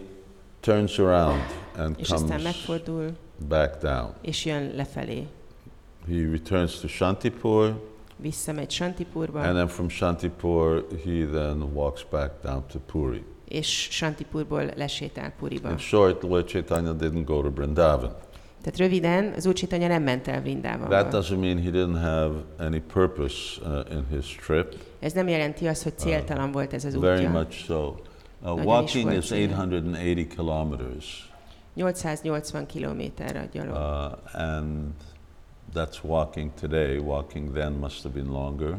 [0.59, 1.41] turns around
[1.77, 3.11] and És aztán comes megfordul,
[3.47, 4.09] back down.
[4.21, 5.27] és jön lefelé.
[6.07, 7.81] He returns to Shantipur,
[8.23, 13.23] Visszamegy Santipurba, and then from Shantipur, he then walks back down to Puri.
[13.47, 15.69] és Santipurból lesétál Puriba.
[15.69, 18.15] In short, Lord Chaitanya didn't go to Vrindavan.
[18.61, 21.09] Tehát röviden, az Úr Chaitanya nem ment el That Vrindávamba.
[21.09, 24.75] doesn't mean he didn't have any purpose uh, in his trip.
[24.99, 27.29] Ez nem jelenti azt, hogy céltalan volt ez az Very útja.
[27.29, 27.95] much so.
[28.41, 29.49] Uh, walking is is volt ilyen.
[29.49, 31.31] 880 kilometers,
[31.73, 33.75] 880 kilométerre gyalog.
[33.75, 34.93] uh, and
[35.73, 36.97] that's walking today.
[36.99, 38.77] Walking then must have been longer.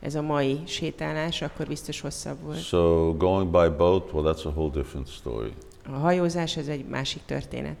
[0.00, 2.58] Ez a mai sétálás akkor biztos hosszabb volt.
[2.62, 5.52] So going by boat, well, that's a whole different story.
[5.92, 7.76] A hajózás ez egy másik történet.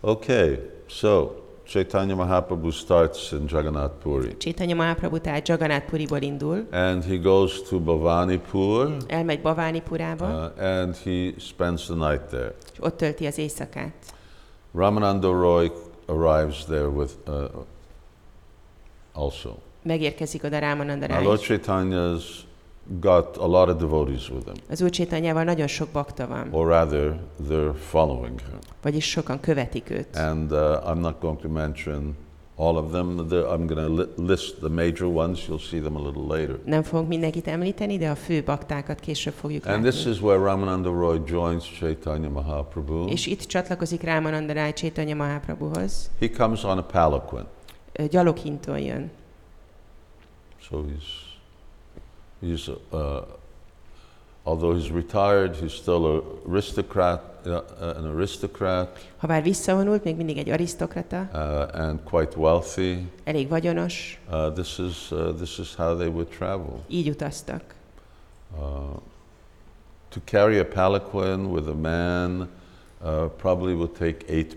[0.00, 1.30] Okay, so
[1.66, 4.36] Chaitanya Mahaprabhu starts in Jagannath Puri.
[4.36, 10.96] Chaitanya Mahaprabhu tehát Jagannath Puriból indul, And he goes to Bhavanipur elmegy Bhavanipurába, uh, and
[10.96, 12.54] he spends the night there.
[12.72, 13.92] és ott tölti az éjszakát.
[14.74, 15.70] Ramananda Roy
[16.10, 17.48] arrives there with uh,
[19.12, 19.56] also.
[19.82, 21.40] Megérkezik oda Rámananda Now, Lord.
[21.40, 22.24] Chaitanya's
[23.00, 26.66] got a lot of devotees with him, Az Úr Chaitanyával nagyon sok bakta van, or
[26.68, 27.18] rather,
[27.48, 28.58] they're following him.
[28.82, 30.16] vagyis sokan követik őt.
[30.16, 32.16] And uh, I'm not going to mention
[32.60, 33.26] all of them.
[33.28, 35.38] The- I'm going to li- list the major ones.
[35.48, 36.58] You'll see them a little later.
[36.64, 39.90] Nem fogunk mindenkit említeni, de a fő baktákat később fogjuk And látni.
[39.90, 43.08] this is where Ramananda Roy joins Chaitanya Mahaprabhu.
[43.08, 46.10] És itt csatlakozik Rámananda Ráj Chaitanya Mahaprabhuhoz.
[46.18, 47.44] He comes on a palanquin,
[47.92, 49.10] Ö, Gyaloghintól jön.
[50.70, 51.08] so he's
[52.42, 53.22] he's uh,
[54.44, 60.50] although he's retired, he's still a aristocrat, an aristocrat, Ha bár visszavonult, még mindig egy
[60.50, 63.06] arisztokrata, uh, and quite wealthy.
[63.24, 66.78] elég vagyonos, Uh, this is uh, this is how they would travel.
[66.88, 67.62] így utaztak.
[68.58, 68.62] Uh,
[70.08, 72.48] to carry a palanquin with a man
[73.02, 74.56] uh, probably would take eight,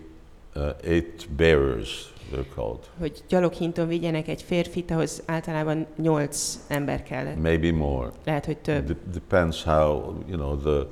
[0.56, 7.40] uh, eight bearers, they're called, Hogy gyaloghinton vigyenek egy férfit, ahhoz általában nyolc ember kellett.
[7.40, 8.10] maybe more.
[8.24, 8.86] Lehet, hogy több.
[8.86, 10.86] De- depends how, you know, the,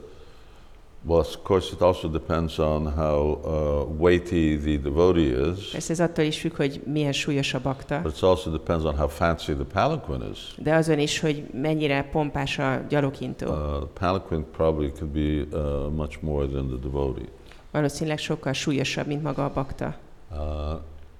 [1.04, 6.00] well, of course, it also depends on how uh, weighty the devotee is, Persze ez
[6.00, 9.52] attól is függ, hogy milyen súlyos a bakta, but it also depends on how fancy
[9.52, 10.54] the palanquin is.
[10.58, 13.46] de azon is, hogy mennyire pompás a gyaloghintó.
[13.46, 17.28] Uh, the palanquin probably could be uh, much more than the devotee.
[17.70, 19.94] Valószínűleg sokkal súlyosabb, mint maga a bakta.
[20.30, 20.38] Uh,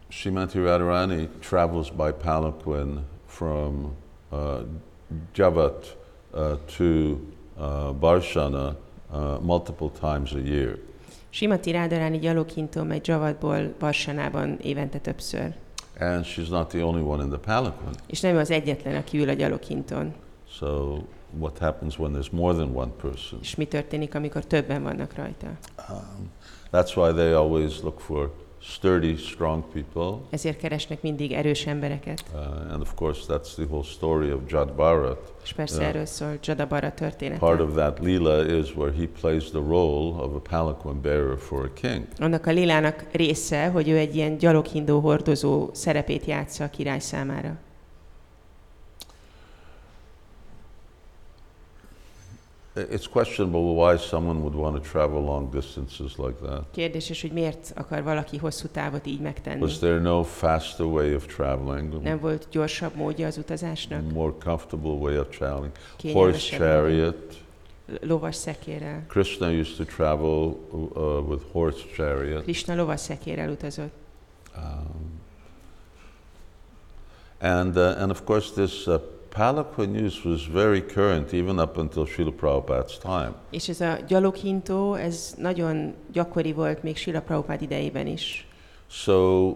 [0.09, 3.97] Srimati Radharani travels by palanquin from
[4.31, 4.61] uh,
[5.35, 5.97] Javat
[6.35, 6.85] uh, to
[7.59, 8.77] uh, Barshana
[9.13, 10.79] uh, multiple times a year.
[11.31, 15.55] Simati Rádaráni gyaloghintó megy Javadból Barsanában évente többször.
[16.01, 17.95] And she's not the only one in the palanquin.
[18.07, 20.15] És nem az egyetlen, aki ül a gyaloghinton.
[20.49, 20.97] So,
[21.39, 23.39] what happens when there's more than one person?
[23.43, 25.47] És mi történik, amikor többen vannak rajta?
[25.89, 26.31] Um,
[26.73, 28.31] that's why they always look for
[28.63, 30.19] sturdy, strong people.
[30.31, 32.25] Ezért keresnek mindig erős embereket.
[32.35, 35.33] Uh, and of course, that's the whole story of Jad Bharat.
[35.45, 35.89] És persze Ja.
[35.89, 37.39] erről szól Jadabara története.
[37.39, 41.65] Part of that lila is where he plays the role of a palanquin bearer for
[41.65, 42.07] a king.
[42.19, 47.57] Annak a Lilának része, hogy ő egy ilyen gyaloghindó hordozó szerepét játsza a király számára.
[52.75, 56.65] It's questionable why someone would want to travel long distances like that.
[56.71, 59.61] Kérdéses, hogy miért akar valaki hosszú távot így megtenni.
[59.61, 62.03] Was there no faster way of traveling?
[62.03, 64.13] Nem volt gyorsabb módja az utazásnak?
[64.13, 65.73] More comfortable way of traveling?
[66.13, 67.35] Horse chariot.
[68.01, 69.05] Lovas szekérrel.
[69.09, 72.43] Krishna used to travel uh, with horse chariot.
[72.43, 73.93] Krishna lovas szekérrel utazott.
[74.57, 75.21] Um,
[77.39, 79.01] and, uh, and of course, this uh,
[79.35, 83.33] palanquin use was very current even up until Srila Prabhupada's time.
[83.51, 88.47] És ez a gyaloghintó, ez nagyon gyakori volt még Sila Prabhupád idejében is.
[88.89, 89.49] So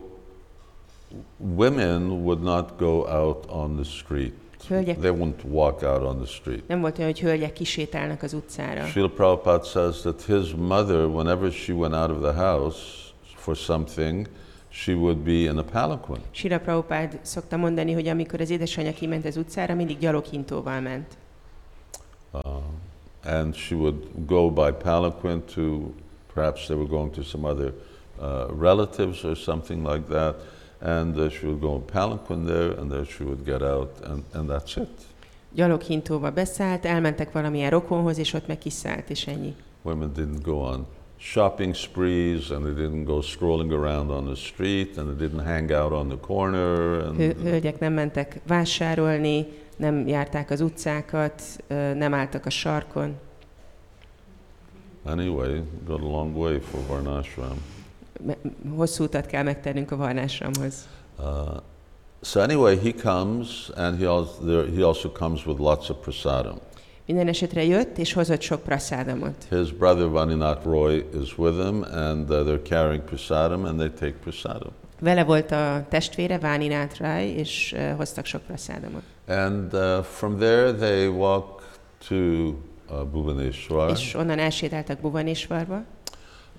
[1.39, 4.33] women would not go out on the street.
[4.69, 6.69] Hölgyek- They wouldn't walk out on the street.
[6.69, 8.85] Nem volt olyan, hogy hölgyek kisétálnak az utcára.
[8.85, 12.79] Srila Prabhupada says that his mother, whenever she went out of the house
[13.35, 14.29] for something,
[14.77, 16.21] she would be in a palanquin.
[16.31, 21.17] Sila Prabhupád szokta mondani, hogy amikor az édesanyja kiment az utcára, mindig gyaloghintóval ment.
[22.33, 22.41] Uh,
[23.25, 25.93] and she would go by palanquin to,
[26.35, 27.73] perhaps they were going to some other
[28.21, 30.35] uh, relatives or something like that,
[30.81, 34.23] and uh, she would go in palanquin there, and there she would get out, and,
[34.33, 34.89] and that's it.
[35.53, 39.55] Gyaloghintóval beszállt, elmentek valamilyen rokonhoz, és ott meg kiszállt, és ennyi.
[39.83, 40.87] Women didn't go on
[41.19, 45.73] shopping sprees, and they didn't go strolling around on the street, and they didn't hang
[45.73, 47.01] out on the corner.
[47.07, 51.43] And Hölgyek nem mentek vásárolni, nem járták az utcákat,
[51.95, 53.17] nem álltak a sarkon.
[55.07, 57.65] anyway, got a long way for Varnashram.
[58.77, 60.89] Hosszú utat kell megtennünk a varnásramhoz.
[61.19, 61.57] Uh,
[62.23, 66.59] so anyway, he comes, and he also, he also comes with lots of prasadam.
[67.07, 69.47] Minden esetre jött, és hozott sok praszádamot.
[69.51, 74.15] His brother Vaninath Roy is with him, and uh, they're carrying prasadam, and they take
[74.25, 74.71] prasadam.
[75.01, 79.03] Vele volt a testvére, Váninát Ráj, és ö, hoztak sok praszádamot.
[79.27, 81.63] And uh, from there, they walk
[82.09, 82.55] to uh,
[83.11, 85.85] Bhubaneswar, És onnan elsétáltak Buvanésvarba,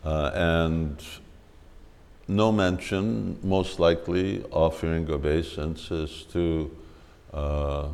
[0.03, 1.01] uh, and
[2.25, 6.39] no mention, most likely, offering obeisances to
[7.33, 7.85] uh,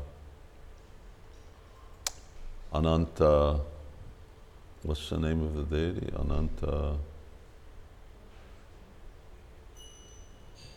[2.73, 3.59] Ananta.
[4.81, 6.11] What's the name of the deity?
[6.15, 6.97] Ananta.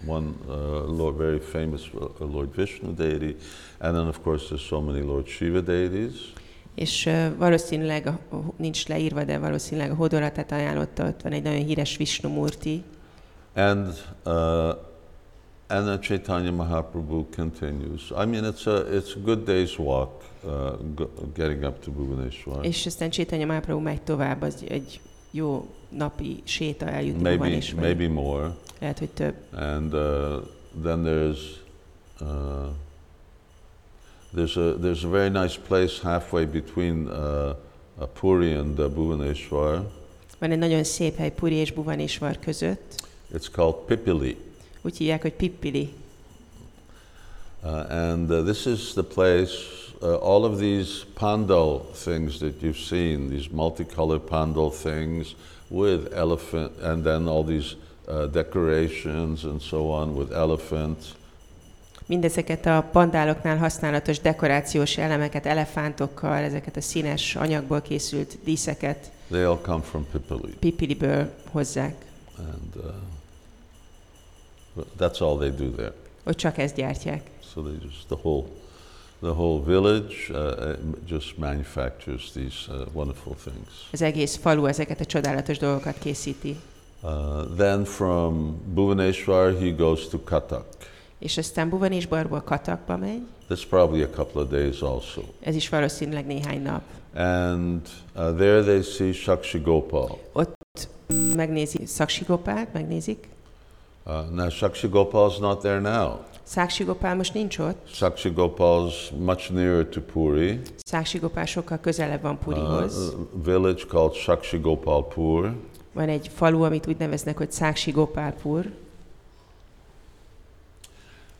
[0.04, 3.36] one uh, Lord, very famous uh, Lord Vishnu deity,
[3.80, 6.32] and then of course there's so many Lord Shiva deities.
[6.74, 8.10] És uh, valószínűleg,
[8.56, 12.82] nincs leírva, de valószínűleg a Hodoratát ajánlotta, ott van egy nagyon híres Vishnu Murti.
[13.54, 13.86] And
[14.24, 14.32] uh,
[15.68, 18.12] and then Chaitanya Mahaprabhu continues.
[18.16, 20.76] I mean, it's a it's a good day's walk uh,
[21.34, 22.64] getting up to Bhubaneswar.
[22.64, 25.00] És aztán Chaitanya Mahaprabhu megy tovább, az egy
[25.30, 27.80] jó napi séta eljutni Maybe Bhubaneswar.
[27.82, 28.54] maybe more.
[28.80, 29.34] Lehet, hogy több.
[29.54, 30.42] And uh,
[30.82, 31.38] then there's
[32.20, 32.68] uh,
[34.34, 37.54] there's a there's a very nice place halfway between uh,
[38.20, 39.90] Puri and uh, Bhubaneswar.
[40.38, 42.94] Van egy nagyon szép hely Puri és Bhubaneswar között.
[43.34, 44.36] It's called Pipili,
[44.86, 45.92] Úgy hívják, hogy Pippili.
[47.62, 49.52] uh, and uh, this is the place.
[50.02, 55.34] Uh, all of these pandal things that you've seen, these multicolored pandal things
[55.68, 57.74] with elephant, and then all these
[58.08, 61.14] uh, decorations and so on with elephants.
[62.06, 69.58] Mindezeket a pandáloknál használatos dekorációs elemeket, elefántokkal, ezeket a színes anyagból készült díszeket They all
[69.62, 70.54] come from Pipili.
[70.58, 71.94] Pippiliből hozzák.
[72.38, 72.92] And uh,
[74.98, 75.92] that's all they do there.
[76.24, 77.30] Ott csak ezt gyártják.
[77.52, 78.44] So they just the whole
[79.20, 80.76] the whole village uh, uh,
[81.08, 83.88] just manufactures these uh, wonderful things.
[83.92, 86.56] Az egész falu ezeket a csodálatos dolgokat készíti.
[87.02, 87.10] Uh,
[87.56, 90.64] then from Bhubaneswar he goes to Katak.
[91.18, 95.22] És aztán Bhubaneswarból Katakba megy, That's probably a couple of days also.
[95.40, 96.82] ez is valószínűleg néhány nap.
[97.14, 100.18] And uh, there they see Shakshi Gopal.
[101.36, 103.28] Megnézi Szaksigopált, megnézik.
[104.06, 106.18] Uh, now Shakshi Gopal's not there now.
[106.42, 107.76] Száksigopál most nincs ott.
[107.88, 110.60] Shakshi Gopal's much nearer to Puri.
[110.84, 112.96] Száksigopál sokkal közelebb van Uh, Purihoz.
[113.14, 115.54] a village called Shakshi Gopalpur.
[115.92, 118.70] Van egy falu, amit úgy neveznek, hogy Száksigopálpur.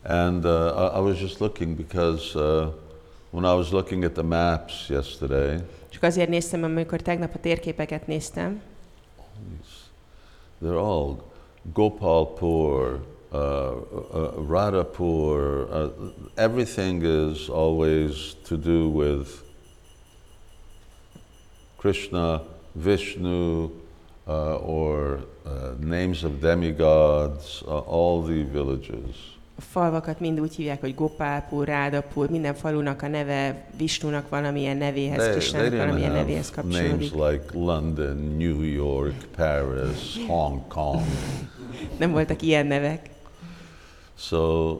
[0.03, 2.67] And uh, I, I was just looking because uh,
[3.31, 5.57] when I was looking at the maps yesterday,
[5.89, 8.61] Csak azért néztem, amikor tegnap a térképeket néztem,
[10.63, 11.15] they're all
[11.73, 13.01] Gopalpur,
[13.31, 15.89] uh, uh, Radhapur, uh,
[16.37, 19.43] everything is always to do with
[21.77, 22.41] Krishna,
[22.75, 23.69] Vishnu,
[24.27, 29.37] uh, or uh, names of demigods, uh, all the villages.
[29.57, 35.17] a falvakat mind úgy hívják, hogy Gopálpur, Rádapur, minden falunak a neve Visnunak valamilyen nevéhez,
[35.17, 41.01] They, they Krisnának didn't valamilyen nevéhez names like London, New York, Paris, Hong Kong.
[41.97, 43.09] Nem voltak ilyen nevek.
[44.15, 44.73] So,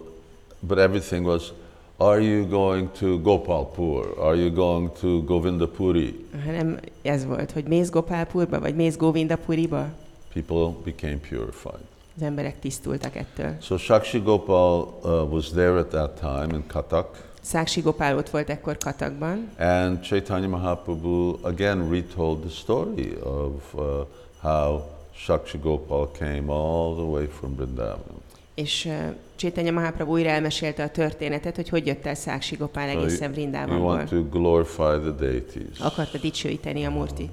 [0.60, 1.54] but everything was,
[1.98, 4.16] are you going to Gopalpur?
[4.20, 6.26] Are you going to Govindapuri?
[6.46, 9.86] Hanem ez volt, hogy mész Gopálpurba, vagy mész Govindapuriba.
[10.34, 11.86] People became purified.
[12.16, 13.56] Az emberek tisztultak ettől.
[13.62, 18.50] So Shakshi Gopal uh, was there at that time in Katak, Száksi Gopál ott volt
[18.50, 24.06] ekkor Katakban, and Chaitanya Mahaprabhu again retold the story of uh,
[24.42, 24.82] how
[25.18, 28.16] Shakshi Gopal came all the way from Vrindavan.
[28.56, 28.94] és uh,
[29.36, 33.88] Csétanya Mahaprabhu újra elmesélte a történetet, hogy hogy jött el Száksi Gopál egészen We Vrindávonból.
[33.88, 35.80] want to glorify the deities.
[35.80, 37.30] Akarta dicsőíteni a Murti.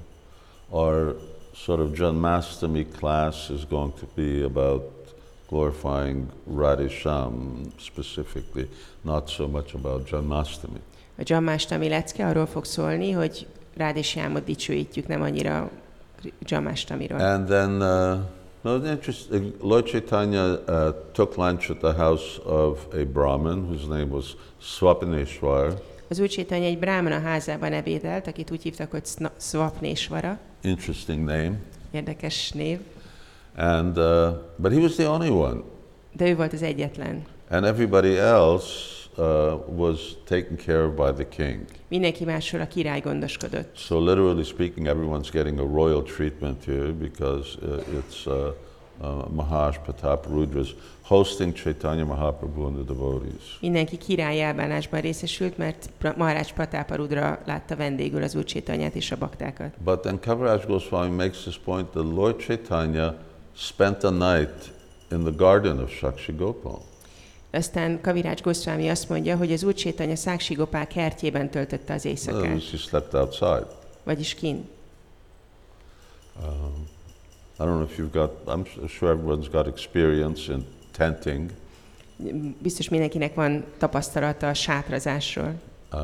[0.69, 1.17] Our
[1.53, 4.83] sort of Janmastami class is going to be about
[5.49, 6.25] glorifying
[6.55, 8.67] Radhisham specifically,
[9.01, 10.79] not so much about Janmastami.
[11.17, 15.71] A Jammástami lecke arról fog szólni, hogy rád és Jámot dicsőítjük, nem annyira
[16.45, 17.19] Jammástamiról.
[17.19, 18.19] And then, uh,
[18.61, 23.65] no, the interest, uh, Lord Chaitanya uh, took lunch at the house of a Brahmin
[23.65, 24.25] whose name was
[24.61, 25.81] Swapaneshwar.
[26.09, 29.03] Az úr Csétanya egy brámana házában ebédelt, akit úgy hívtak, hogy
[29.37, 30.39] Swapnésvara.
[30.61, 31.51] Interesting name.
[31.91, 32.79] Érdekes név.
[33.55, 35.61] And, uh, but he was the only one.
[36.13, 37.23] De ő volt az egyetlen.
[37.49, 41.59] And everybody else uh, was taken care of by the king.
[41.87, 43.77] Mindenki másról a király gondoskodott.
[43.77, 48.53] So literally speaking, everyone's getting a royal treatment here because uh, it's uh,
[49.01, 50.69] uh, Maharaj Pratap Rudra's
[51.01, 53.57] hosting Chaitanya Mahaprabhu and the devotees.
[53.61, 56.95] Mindenki királyi elbánásban részesült, mert Maharaj Pratapa
[57.45, 59.73] látta vendégül az úr Csétanyát és a baktákat.
[59.83, 63.15] But then Kaviraj Goswami makes this point that Lord Chaitanya
[63.55, 64.73] spent a night
[65.11, 66.81] in the garden of Shakshi Gopal.
[67.55, 72.41] Aztán Kavirács Goszvámi azt mondja, hogy az úr Csétanya Száksi Gopál kertjében töltötte az éjszakát,
[72.41, 73.65] words, he slept outside.
[74.03, 74.67] vagyis kin.
[76.43, 76.87] Um,
[77.59, 81.49] I don't know if you've got, I'm su- sure everyone's got experience in tenting.
[82.61, 85.53] Biztos mindenkinek van tapasztalata a sátrazásról.
[85.93, 85.99] Uh,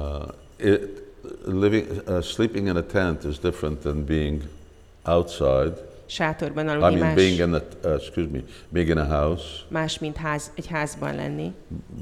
[0.58, 1.02] it,
[1.46, 4.42] living, uh, sleeping in a tent is different than being
[5.04, 5.91] outside.
[6.12, 9.44] Sátorban I aludni mean, being más, in the, uh, excuse me, being in a house,
[9.68, 11.52] más, mint ház, egy házban lenni.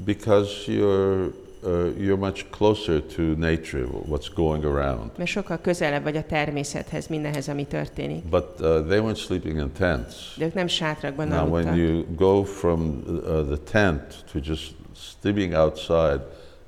[0.04, 1.32] because you're,
[1.62, 5.10] uh, you're much closer to nature, what's going around.
[5.16, 8.24] Mert sokkal közelebb vagy a természethez, mindenhez, ami történik.
[8.24, 10.34] But uh, they weren't sleeping in tents.
[10.36, 11.76] De ők nem sátrakban Now, when aludtak.
[11.76, 14.74] you go from uh, the tent to just
[15.20, 16.20] sleeping outside,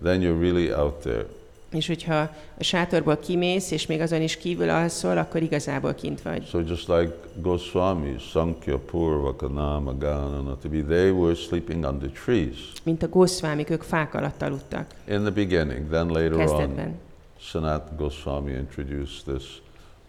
[0.03, 1.27] then you're really out there.
[1.73, 6.47] És hogyha a sátorból kimész, és még azon is kívül alszol, akkor igazából kint vagy.
[6.47, 13.09] So just like Goswami, Sankhya, Purva, Kanama, Gananatabi, they were sleeping under trees Mint a
[13.09, 15.89] gószvámik, ők fák alatt aludtak in the beginning.
[15.89, 16.99] Then later on, kezdetben.
[17.41, 19.63] Sanat Goswami introduced this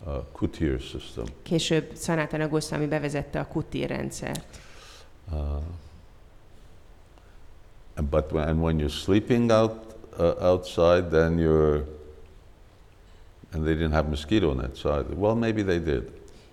[0.06, 1.26] uh, kutir system.
[1.44, 4.60] Később Sanatana Goswami bevezette a kutír rendszert.
[5.32, 5.38] Uh,
[8.10, 11.84] but when, and when you're sleeping out uh, outside, then you're
[13.54, 15.16] and they didn't have mosquito nets either.
[15.18, 16.04] Well, maybe they did.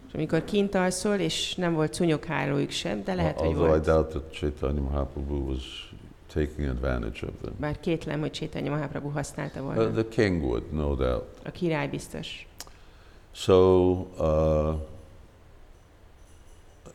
[0.09, 3.85] És amikor kint alszol, és nem volt szúnyoghálójuk sem, de lehet, hogy Although I volt.
[3.85, 5.93] doubt that Chaitanya Mahaprabhu was
[6.33, 7.53] taking advantage of them.
[7.59, 9.91] Bár kétlem, hogy Chaitanya Mahaprabhu használta Uh, volna.
[9.91, 11.25] the king would, no doubt.
[11.45, 12.47] A király biztos.
[13.33, 14.75] So uh,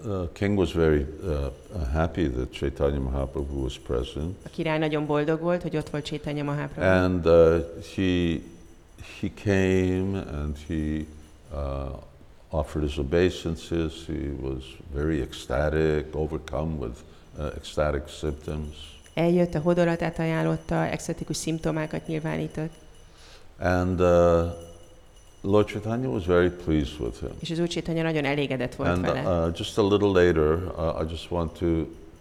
[0.06, 1.50] uh, king was very uh,
[1.94, 6.44] happy that Chaitanya Mahaprabhu was present, A király nagyon boldog volt, hogy ott volt Chaitanya
[6.44, 6.90] Mahaprabhu.
[7.04, 7.60] and uh,
[7.96, 8.42] he
[9.22, 11.06] he came and he
[11.54, 11.90] uh,
[12.50, 14.06] offered his obeisances.
[14.08, 16.98] He was very ecstatic, overcome with
[17.38, 22.72] uh, ecstatic symptoms, Eljött, a hodolatát ajánlotta, exotikus szimptomákat nyilvánított,
[23.60, 24.00] and
[25.46, 27.30] Lord Chaitanya was very pleased with him.
[27.40, 29.46] és az Úr Chaitanya nagyon elégedett volt And vele.
[29.48, 31.66] uh, just a little later, uh, I just want to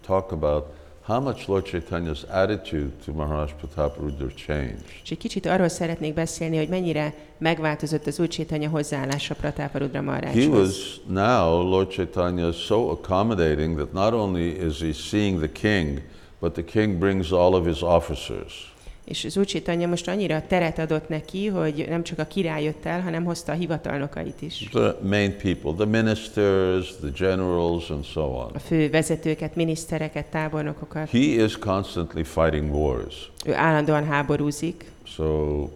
[0.05, 0.65] talk about
[1.01, 4.83] how much Lord Chaitanya's attitude to Maharaj Prataparudra changed.
[5.03, 10.03] És egy kicsit arról szeretnék beszélni, hogy mennyire megváltozott az Úr Chaitanya hozzáállása Prataparudra He
[10.05, 10.49] Maharajhoz.
[10.57, 16.01] was now, Lord Chaitanya, is so accommodating that not only is he seeing the king,
[16.39, 18.73] but the king brings all of his officers.
[19.05, 22.85] És az Úr Chaitanya most annyira teret adott neki, hogy nem csak a király jött
[22.85, 24.67] el, hanem hozta a hivatalnokait is.
[24.71, 28.51] The main people, the ministers, the generals, and so on.
[28.53, 31.09] A fő vezetőket, minisztereket, tábornokokat.
[31.09, 33.31] He is constantly fighting wars.
[33.45, 35.69] Ő állandóan háborúzik, So,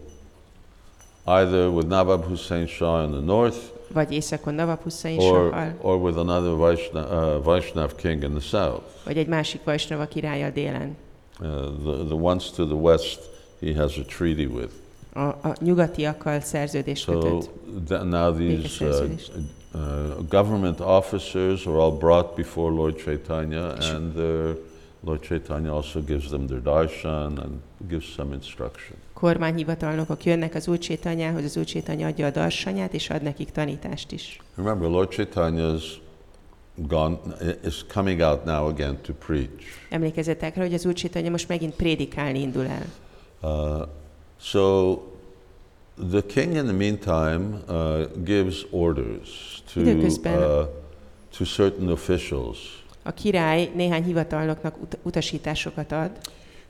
[1.24, 3.56] either with Nawab Hussein Shah in the north,
[3.92, 8.40] vagy északon Navab Hussein or, Sahal, or with another Vaishnav, uh, Vaishnav king in the
[8.40, 8.82] south.
[9.04, 10.96] vagy egy másik Vajsnava királlyal délen.
[11.42, 11.46] Uh,
[11.84, 13.18] the, the ones to the west,
[13.60, 14.72] he has a treaty with.
[15.12, 17.50] A, a nyugatiakkal szerződést So kötött.
[17.88, 19.04] th- now these uh,
[19.74, 19.80] uh,
[20.28, 24.50] government officers are all brought before Lord Chaitanya, and uh,
[25.04, 28.96] Lord Chaitanya also gives them their darshan and gives some instruction.
[29.12, 34.12] Kormányhivatalnokok jönnek az Úr Chaitanyához, az Úr Chaitanya adja a darsanyát, és ad nekik tanítást
[34.12, 34.38] is.
[34.54, 35.84] Remember, Lord Chaitanya's
[36.86, 37.18] gone
[37.64, 39.62] is coming out now again to preach.
[39.88, 42.86] Emlékezzetek rá, hogy az Úr Chaitanya most megint prédikálni indul el.
[43.42, 43.86] Uh,
[44.40, 44.94] so
[46.10, 50.66] the king, in the meantime, uh, gives orders to uh,
[51.38, 52.58] to certain officials.
[53.02, 56.10] A király néhány hivatalnoknak ut- utasításokat ad,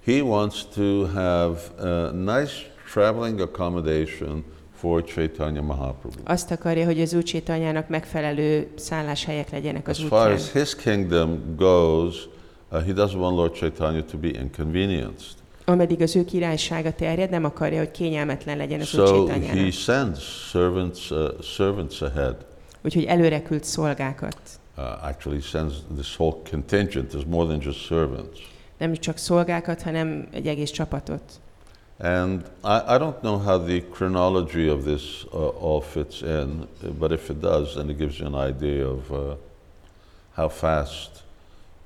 [0.04, 2.52] He wants to have a nice
[2.92, 4.44] traveling accommodation
[4.80, 6.20] for Chaitanya Mahaprabhu.
[6.24, 10.32] azt akarja, hogy az Úr Chaitanyának megfelelő szálláshelyek legyenek az As far útján.
[10.36, 12.28] as his kingdom goes,
[12.72, 15.38] uh, he doesn't want Lord Chaitanya to be inconvenienced.
[15.64, 19.72] Ameddig az ő királysága terjed, nem akarja, hogy kényelmetlen legyen az Úr So he Chaitanyának.
[19.72, 20.18] sends
[20.48, 22.36] servants, uh, servants ahead.
[22.84, 24.36] Úgyhogy előre küld szolgákat.
[24.76, 27.12] Uh, actually, he sends this whole contingent.
[27.12, 28.38] There's more than just servants.
[28.78, 31.22] Nem csak szolgákat, hanem egy egész csapatot.
[32.00, 36.66] And I, I don't know how the chronology of this uh, all fits in,
[36.98, 39.34] but if it does, then it gives you an idea of uh,
[40.34, 41.22] how fast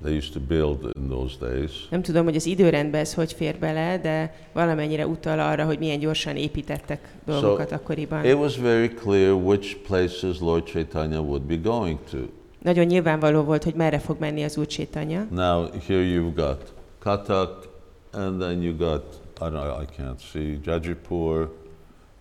[0.01, 1.87] they used to build in those days.
[1.89, 5.99] Nem tudom, hogy az időrendben ez hogy fér bele, de valamennyire utal arra, hogy milyen
[5.99, 8.25] gyorsan építettek dolgokat akkoriban.
[8.25, 12.17] It was very clear which places Lord Chaitanya would be going to.
[12.61, 15.25] Nagyon nyilvánvaló volt, hogy merre fog menni az Úr Chaitanya.
[15.31, 17.67] Now, here you've got Katak,
[18.11, 19.03] and then you got,
[19.41, 21.49] I don't I can't see, Jajipur,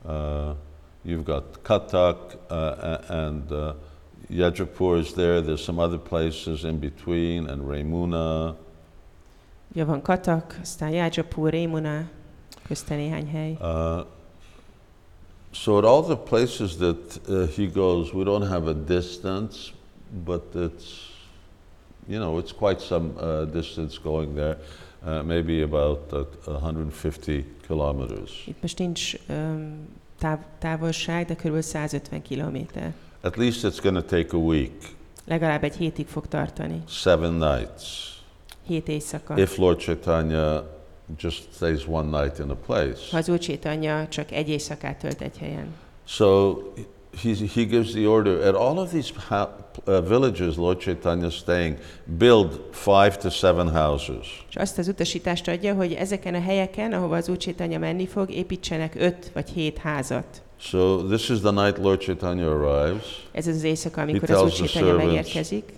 [0.05, 0.55] uh,
[1.05, 3.75] you've got Katak, uh, and uh,
[4.31, 5.41] Yajapur is there.
[5.41, 8.57] There's some other places in between, and Raymuna.
[9.75, 12.09] Ugye van Katak, aztán Jácsapur, Rémuna,
[12.67, 13.57] közte néhány hely.
[13.61, 14.05] Uh,
[15.53, 19.73] so at all the places that uh, he goes, we don't have a distance,
[20.25, 21.11] but it's,
[22.09, 24.59] you know, it's quite some uh, distance going there,
[25.07, 28.47] uh, maybe about uh, 150 kilometers.
[28.47, 29.89] Itt most nincs um,
[30.19, 31.61] táv, távolság, de kb.
[31.63, 32.93] 150 kilométer.
[33.21, 34.95] At least it's going to take a week.
[35.25, 36.83] Legalább egy hétig fog tartani.
[36.89, 37.83] seven nights.
[38.67, 39.39] Hét éjszaka.
[39.39, 40.73] If Lord Chaitanya
[41.19, 43.01] just stays one night in a place.
[43.11, 45.75] Ha az Úr Csétanya csak egy éjszakát tölt egy helyen.
[46.05, 46.57] So
[47.23, 49.51] he, he gives the order at all of these ha-
[49.87, 54.45] uh, villages Lord Chaitanya is staying, build five to seven houses.
[54.49, 58.31] És azt az utasítást adja, hogy ezeken a helyeken, ahova az Úr Csétanya menni fog,
[58.31, 60.43] építsenek öt vagy hét házat.
[60.57, 63.27] So this is the night Lord Chaitanya arrives.
[63.33, 65.73] Ez az éjszaka, amikor He az Úr servants, megérkezik.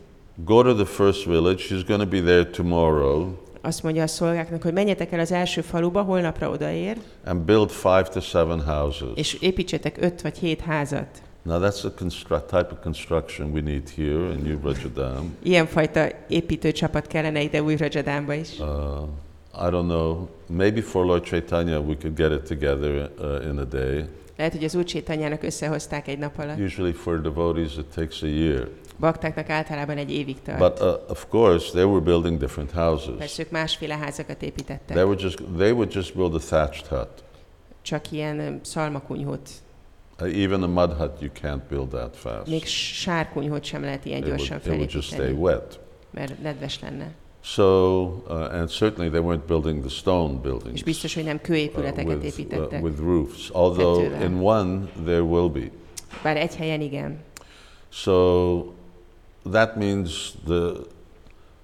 [0.45, 1.62] Go to the first village.
[1.68, 5.61] He's going to be there tomorrow Azt mondja a szolgáknak, hogy menjetek el az első
[5.61, 9.09] faluba, holnapra odaér, and build five to seven houses.
[9.14, 11.07] és építsetek öt vagy hét házat.
[11.47, 15.36] Now that's the construct, type of construction we need here in New Rajadam.
[15.42, 18.59] Ilyenfajta építőcsapat kellene ide új Rajadánba is.
[18.59, 18.66] Uh,
[19.55, 20.28] I don't know.
[20.47, 24.05] Maybe for Lord Chaitanya we could get it together uh, in a day.
[24.36, 26.59] Lehet, hogy az Úr Csétanyának összehozták egy nap alatt.
[26.59, 28.68] Usually for devotees it takes a year.
[29.01, 30.59] Baktáknak általában egy évig tart.
[30.59, 33.14] But uh, of course they were building different houses.
[33.18, 34.97] Persze ők másféle házakat They építettek.
[34.97, 37.09] would just they would just build a thatched hut.
[37.82, 39.51] Csak ilyen öm, szalmakunyhót.
[40.21, 42.47] Uh, even a mud hut you can't build that fast.
[42.47, 45.81] Még sárkunyhót sem lehet ilyen It would, it would just stay wet.
[46.11, 47.14] mert nedves lenne.
[47.43, 51.43] So, uh, and certainly they weren't building the stone buildings És biztos, hogy nem uh,
[51.43, 54.23] kőépületeket with, uh, with roofs, although Tetővel.
[54.23, 55.71] in one there will be.
[56.23, 57.19] Bár egy helyen igen.
[57.89, 58.75] So
[59.51, 60.73] that means the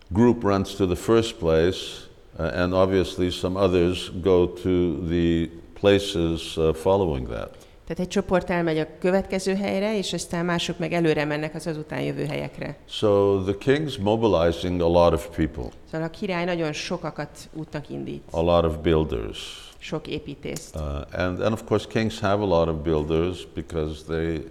[0.09, 5.49] group runs to the first place, uh, and obviously some others go to the
[5.81, 7.62] places uh, following that.
[7.87, 12.01] Tehát egy csoport elmegy a következő helyre, és aztán mások meg előre mennek az azután
[12.01, 12.77] jövő helyekre.
[12.89, 18.23] So the king's mobilizing a lot of people, Szóval a király nagyon sokakat útnak indít,
[18.31, 19.39] a lot of builders.
[19.79, 20.77] sok építészt.
[20.77, 24.45] Uh, and, and of course, kings have a lot of builders because they,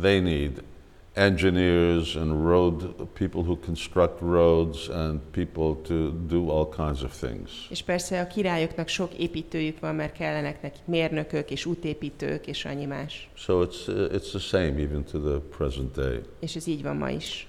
[0.00, 0.62] they need
[1.14, 7.50] engineers and road people who construct roads and people to do all kinds of things.
[7.70, 12.84] És persze a királyoknak sok építőjük van, mert kellenek nekik mérnökök és útépítők és annyi
[12.84, 13.30] más.
[13.34, 16.20] So it's, uh, it's the same even to the present day.
[16.40, 17.46] És ez így van ma is.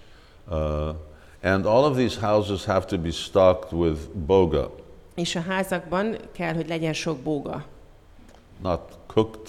[0.50, 0.58] Uh,
[1.42, 4.76] and all of these houses have to be stocked with boga,
[5.16, 7.66] És a házakban kell, hogy legyen sok bóga.
[8.62, 9.48] not cooked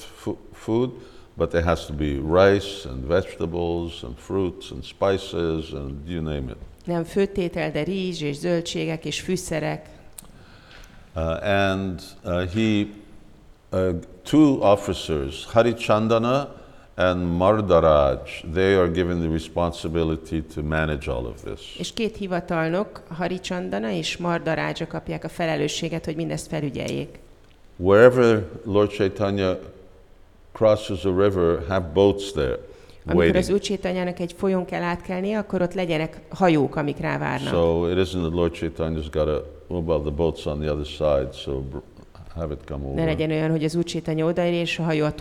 [0.52, 0.90] food,
[1.36, 6.50] but there has to be rice and vegetables and fruits and spices and you name
[6.50, 6.56] it.
[6.84, 9.88] Nem főtétel, de rizs és zöldségek és fűszerek.
[11.16, 12.86] Uh, and uh, he,
[13.70, 16.62] uh, two officers, Harichandana
[16.96, 21.76] and Mardaraj, they are given the responsibility to manage all of this.
[21.78, 27.18] És két hivatalnok, Haricsandana és Mardarádzsa kapják a felelősséget, hogy mindezt felügyeljék.
[27.76, 29.58] Wherever Lord Chaitanya
[30.54, 32.58] crosses a river, have boats there
[33.06, 33.50] Amikor az.
[33.50, 33.60] Úr
[34.20, 37.52] egy folyón kell átkelnie, akkor ott legyenek hajók, amik rávárnak.
[37.52, 41.28] So it isn't that Lord Chaitanya's got a, well, the boat's on the other side,
[41.32, 41.62] so
[42.34, 43.04] have it come Ne over.
[43.04, 45.14] legyen olyan, hogy az Úr Csétanya odaér, és a hajó a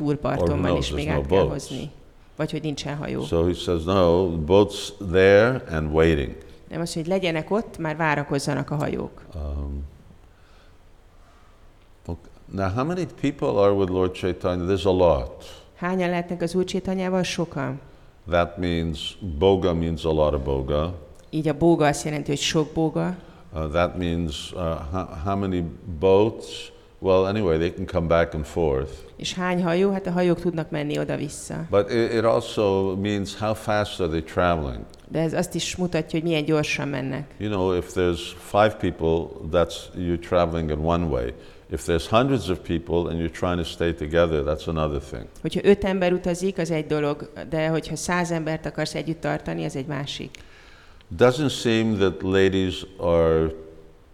[0.50, 1.92] who van, knows, és még no át kell hozni.
[2.36, 3.22] Vagy hogy nincsen hajó.
[3.22, 6.36] So he says, no, the boat's there and waiting.
[6.70, 9.22] Nem az, hogy legyenek ott, már várakozzanak a hajók.
[9.36, 9.92] Um.
[12.56, 14.66] Now, how many people are with Lord Chaitanya?
[14.66, 15.44] There's a lot.
[15.76, 17.24] Hányan lehetnek az Úr Csétanyával?
[17.24, 17.80] Sokan.
[18.30, 20.94] That means boga means a lot of boga.
[21.30, 23.16] Így a bóga azt jelenti, hogy sok bóga.
[23.54, 24.60] Uh, that means uh,
[24.92, 25.64] how, how many
[26.00, 26.72] boats?
[27.00, 28.92] Well, anyway, they can come back and forth.
[29.16, 29.92] És hány hajó?
[29.92, 31.68] Hát a hajók tudnak menni oda-vissza.
[31.70, 34.86] But it, it also means how fast are they traveling?
[35.08, 37.28] De ez azt is mutatja, hogy milyen gyorsan mennek.
[37.38, 41.34] You know, if there's five people, that's you're traveling in one way.
[41.74, 45.28] If there's hundreds of people and you're trying to stay together, that's another thing.
[45.42, 49.76] Hogyha öt ember utazik, az egy dolog, de hogyha száz embert akarsz együtt tartani, az
[49.76, 50.38] egy másik.
[51.18, 53.52] Doesn't seem that ladies are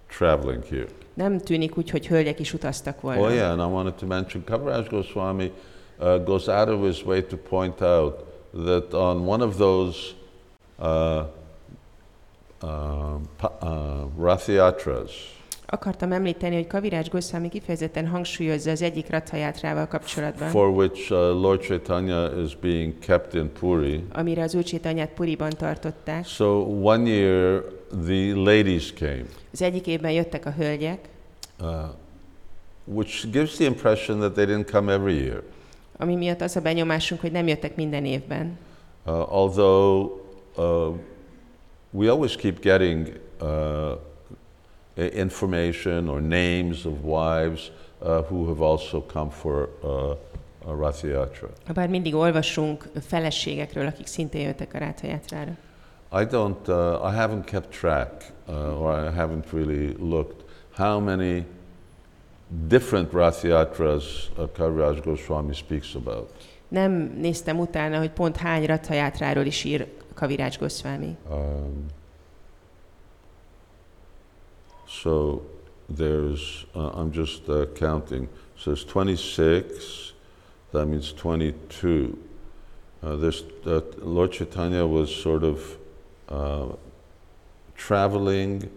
[0.08, 0.86] traveling here.
[1.14, 3.22] Nem tűnik úgy, hogy hölgyek is utaztak volna.
[3.22, 5.52] Oh yeah, and I wanted to mention Kaviraj Goswami
[6.00, 8.24] uh, goes out of his way to point out
[8.66, 9.98] that on one of those
[10.78, 11.24] uh,
[12.64, 13.16] uh,
[13.62, 15.12] uh, Rath Yatras,
[15.72, 21.62] Akartam említeni, hogy Kavirács Goszvámi kifejezetten hangsúlyozza az egyik rathajátrával kapcsolatban, for which uh, Lord
[21.62, 24.04] Chaitanya is being kept in Puri.
[24.12, 26.26] amire az Úr Csétanyát Puriban tartották.
[26.26, 26.46] So
[26.82, 27.64] one year
[28.06, 31.10] the ladies came, Az egyik évben jöttek a hölgyek,
[31.62, 31.68] uh,
[32.86, 35.44] which gives the impression that they didn't come every year.
[35.98, 38.58] ami miatt az a benyomásunk, hogy nem jöttek minden évben.
[39.06, 40.12] Uh, although
[40.58, 40.96] uh,
[41.92, 43.48] we always keep getting uh,
[44.96, 47.72] information or names of wives
[48.02, 50.16] uh, who have also come for uh,
[50.66, 51.50] a Rath Yatra.
[51.74, 55.58] Bár mindig olvasunk feleségekről, akik szintén jöttek a ráthajátrára.
[56.12, 61.46] I don't, uh, I haven't kept track, uh, or I haven't really looked how many
[62.68, 66.30] different Rath Yatras uh, Kaviraj Goswami speaks about.
[66.68, 71.18] Nem néztem utána, hogy pont hány Rathayátráról is ír Kavirács Goszvámi.
[71.30, 71.86] Um,
[74.90, 75.44] so
[75.88, 78.28] there's, uh, I'm just uh, counting.
[78.58, 80.14] So there's 26,
[80.72, 82.18] that means 22.
[83.02, 85.78] Uh, this, uh, Lord Chaitanya was sort of
[86.28, 86.68] uh,
[87.76, 88.70] traveling,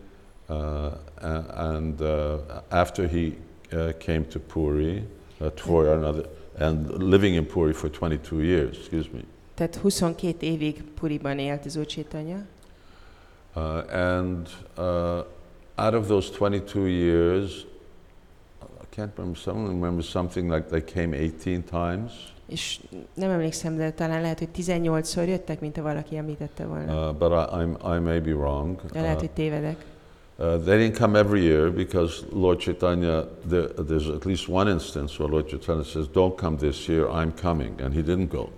[0.49, 2.39] uh, and uh,
[2.71, 3.37] after he
[3.73, 5.05] uh, came to Puri,
[5.41, 9.25] uh, for another, and living in Puri for 22 years, excuse me.
[9.55, 12.47] Tehát 22 évig Puriban élt az Úr Chaitanya,
[13.55, 14.49] Uh, and
[14.79, 15.25] uh,
[15.77, 17.67] out of those 22 years,
[18.63, 22.13] I can't remember, someone remembers something like they came 18 times.
[22.47, 22.81] és
[23.15, 27.09] nem emlékszem, de talán lehet, hogy 18-szor jöttek, mint ha valaki említette volna.
[27.09, 28.81] Uh, but I, I'm, I may be wrong.
[28.93, 29.77] De lehet, Uh, hogy tévedek.
[30.39, 35.19] uh, they didn't come every year because Lord Chaitanya, there, there's at least one instance
[35.19, 37.81] where Lord Chaitanya says, Don't come this year, I'm coming.
[37.81, 38.49] And he didn't go.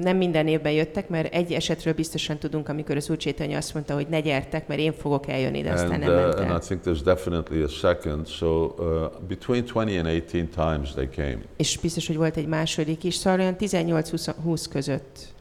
[0.00, 3.94] Nem minden évben jöttek, mert egy esetről biztosan tudunk, amikor az Úr Chaitanya azt mondta,
[3.94, 6.66] hogy ne gyertek, mert én fogok eljönni, de aztán And, nem ment uh, and I
[6.66, 8.26] think there's definitely a second.
[8.26, 11.38] So uh, between 20 and 18 times they came.
[11.56, 15.34] És biztos, hogy volt egy második is, szóval olyan 18-20 között.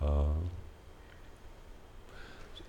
[0.00, 0.08] Uh,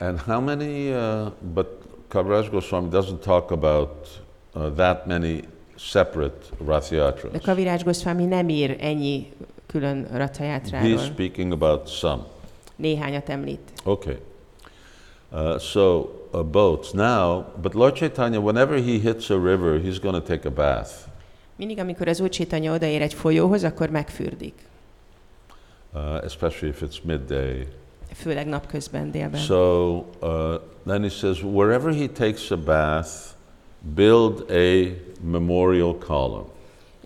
[0.07, 1.67] and how many, uh, but
[2.07, 4.07] Kaviraj Goswami doesn't talk about
[4.55, 5.43] uh, that many
[5.79, 7.39] separate Rath De.
[7.41, 9.31] Kavirács Goszvámi nem ír ennyi
[9.71, 10.97] külön He's Rathayátráról.
[10.97, 12.23] speaking about some.
[12.75, 13.59] Néhányat említ.
[13.83, 14.17] Okay.
[15.31, 16.91] Uh, so, uh, boats.
[16.91, 20.91] Now, but Lord Chaitanya, whenever he hits a river, he's going to take a bath.
[21.55, 24.53] Mindig, amikor az Úr Chaitanya odaér egy folyóhoz, akkor megfürdik.
[25.93, 27.67] Uh, especially if it's midday.
[28.13, 29.39] Főleg napközben, délben.
[29.39, 30.55] So uh,
[30.85, 33.09] then he says, wherever he takes a bath,
[33.95, 36.47] build a memorial column.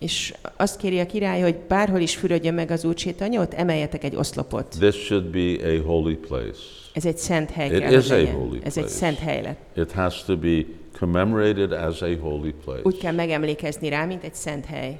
[0.04, 2.96] És azt kéri a király, hogy bárhol is fürödjön meg az Úr
[3.32, 4.68] ott emeljetek egy oszlopot.
[4.80, 6.60] This should be a holy place.
[6.94, 8.88] Ez egy szent hely It kell, is a holy Ez egy place.
[8.88, 9.78] szent hely lett.
[9.78, 10.66] It has to be
[10.98, 12.82] commemorated as a holy place.
[12.84, 14.98] Úgy kell megemlékezni rá, mint egy szent hely.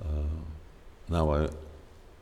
[0.00, 1.46] Uh, now, I,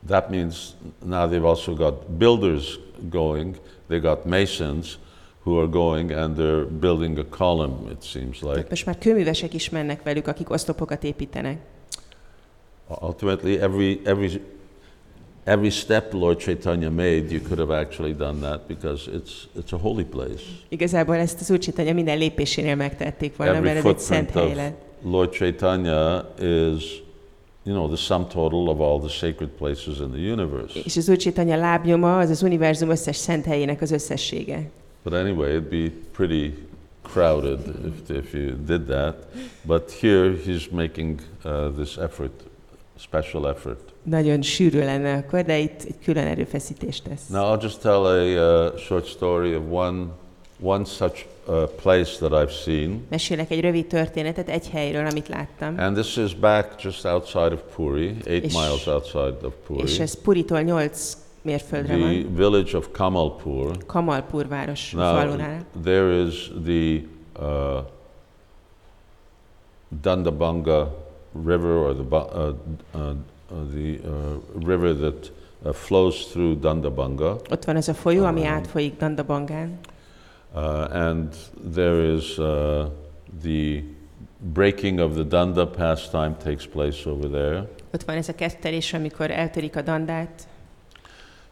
[0.07, 0.57] that means
[1.05, 2.79] now they've also got builders
[3.11, 3.57] going.
[3.89, 4.99] They got masons
[5.45, 7.91] who are going and they're building a column.
[7.91, 8.53] It seems like.
[8.53, 11.59] Tehát most már kőművesek is mennek velük, akik oszlopokat építenek.
[13.03, 14.41] Ultimately, every, every,
[15.45, 19.77] every step Lord Chaitanya made, you could have actually done that because it's, it's a
[19.77, 20.43] holy place.
[20.69, 24.57] Igazából ezt az Úr Chaitanya minden lépésénél megtették volna, Every mert ez egy szent footprint
[24.57, 24.79] hely lett.
[25.03, 27.03] Lord Chaitanya is,
[27.65, 30.81] you know, the sum total of all the sacred places in the universe.
[30.85, 34.71] És az Úr Chaitanya lábnyoma az az univerzum összes szent helyének az összessége.
[35.03, 36.55] But anyway, it'd be pretty
[37.03, 39.27] crowded if, if you did that.
[39.63, 42.33] But here he's making uh, this effort,
[43.01, 43.81] special effort.
[44.03, 47.27] Nagyon sűrű lenne akkor, de itt egy külön erőfeszítést tesz.
[47.27, 50.05] Now I'll just tell a uh, short story of one,
[50.63, 53.07] one such uh, place that I've seen.
[53.11, 55.75] Mesélek egy rövid történetet egy helyről, amit láttam.
[55.79, 59.83] And this is back just outside of Puri, eight És- miles outside of Puri.
[59.83, 62.35] És ez Puritól 8 mérföldre The van.
[62.35, 63.77] village of Kamalpur.
[63.87, 65.65] Kamalpur város Now, falunál.
[65.83, 67.01] there is the
[67.45, 67.79] uh,
[70.03, 72.55] Dandabanga River, or the, uh,
[72.95, 73.15] uh, uh,
[73.49, 75.31] the uh, river that
[75.65, 77.37] uh, flows through Dandabanga.
[77.51, 79.79] Ott van ez a folyó, ami átfolyik Dandabangán.
[80.55, 81.35] Uh, and
[81.73, 82.89] there is uh,
[83.43, 83.83] the
[84.53, 87.69] breaking of the Danda pastime takes place over there.
[87.95, 90.49] Ott van ez a kettelés, amikor eltörik a dandát.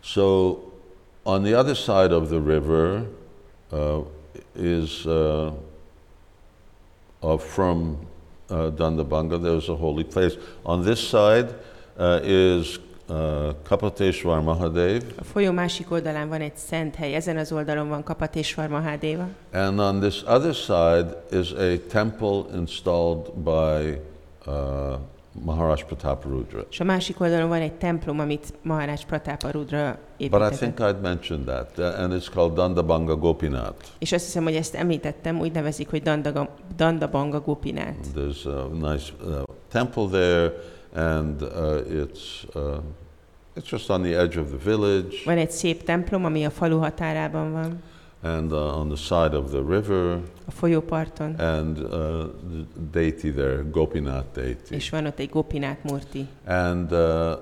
[0.01, 0.57] So,
[1.23, 3.07] on the other side of the river
[3.73, 3.99] uh,
[4.57, 5.53] is uh,
[7.21, 7.99] uh, from
[8.51, 10.37] uh, Dandabanga, there's a holy place.
[10.63, 11.55] On this side
[11.99, 12.79] uh, is
[13.09, 18.03] uh, Kapateshwar Mahadev, A folyó másik oldalán van egy szent hely, ezen az oldalon van
[18.03, 23.99] Kapatésvar Mahádéva, and on this other side is a temple installed by
[24.47, 24.99] uh,
[25.33, 26.67] Maharaj Prataparudra.
[26.71, 30.59] és a másik oldalon van egy templom, amit Maharaj Pratapa Rudra But I épített.
[30.59, 33.87] think I'd mentioned that, uh, and it's called Dandabanga Gopinath.
[33.99, 37.97] És azt hiszem, hogy ezt említettem, úgy nevezik, hogy Dandaga, Dandabanga Gopinát.
[38.17, 40.53] There's a nice uh, temple there,
[40.95, 41.49] and uh,
[42.03, 42.63] it's uh,
[43.57, 46.79] it's just on the edge of the village, Van egy szép templom, ami a falu
[46.79, 47.83] határában van,
[48.23, 53.63] and uh, on the side of the river, a folyóparton, and uh, the deity there,
[53.63, 54.75] Gopinath deity.
[54.75, 56.27] és van ott egy Gopinát Murti.
[56.47, 57.39] And uh,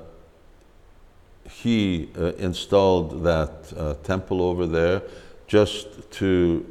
[1.62, 5.02] he uh, installed that uh, temple over there
[5.48, 6.64] just to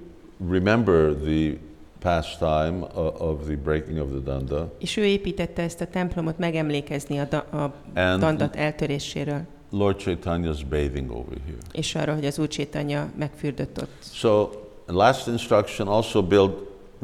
[0.50, 1.58] remember the
[2.00, 4.72] pastime of, of the breaking of the danda.
[4.80, 9.42] És ő építette ezt a templomot megemlékezni a, da, a And dandat eltöréséről,
[9.78, 11.58] Lord Chaitanya's bathing over here.
[11.72, 14.04] és arra, hogy az Úr Csétanya megfürdött ott.
[14.14, 14.50] So,
[14.86, 16.52] last instruction also build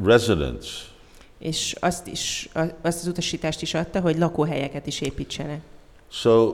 [0.03, 0.69] residence.
[1.39, 2.49] És azt, is,
[2.81, 5.61] azt az utasítást is adta, hogy lakóhelyeket is építsenek.
[6.09, 6.53] So,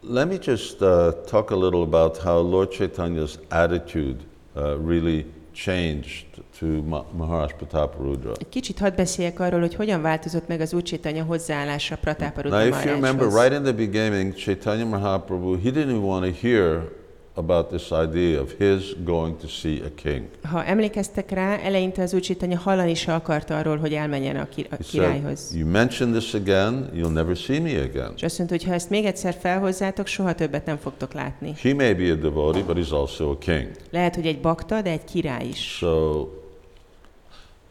[0.00, 0.88] let me just uh,
[1.24, 4.16] talk a little about how Lord Chaitanya's attitude
[4.54, 6.26] uh, really changed
[6.58, 8.32] to Ma- Maharaj Prataparudra.
[8.38, 12.66] Egy kicsit hadd beszéljek arról, hogy hogyan változott meg az Úr Csétanya hozzáállása Prataparudra Now,
[12.66, 16.90] if you remember, right in the beginning, Chaitanya Mahaprabhu, he didn't want to hear
[17.34, 20.24] about this idea of his going to see a king.
[20.42, 24.66] Ha emlékeztek rá, eleinte az Úr Csétanya hallani se akarta arról, hogy elmenjen a, ki-
[24.70, 25.48] a királyhoz.
[25.48, 28.12] said, You mention this again, you'll never see me again.
[28.16, 31.52] És azt mondta, hogy ha ezt még egyszer felhozzátok, soha többet nem fogtok látni.
[31.62, 33.70] He may be a devotee, but he's also a king.
[33.90, 35.76] Lehet, hogy egy bakta, de egy király is.
[35.76, 36.26] So,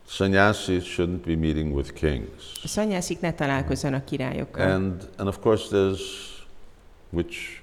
[0.07, 2.59] sannyasis shouldn't be meeting with kings.
[2.63, 4.71] A szanyászik ne találkozzanak királyokkal.
[4.71, 6.01] And, and of course, there's,
[7.09, 7.60] which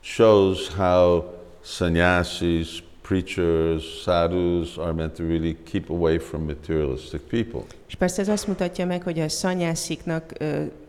[0.00, 1.24] shows how
[1.64, 7.60] sannyasis, preachers, sadhus are meant to really keep away from materialistic people.
[7.88, 10.32] És persze ez azt mutatja meg, hogy a szanyásziknak,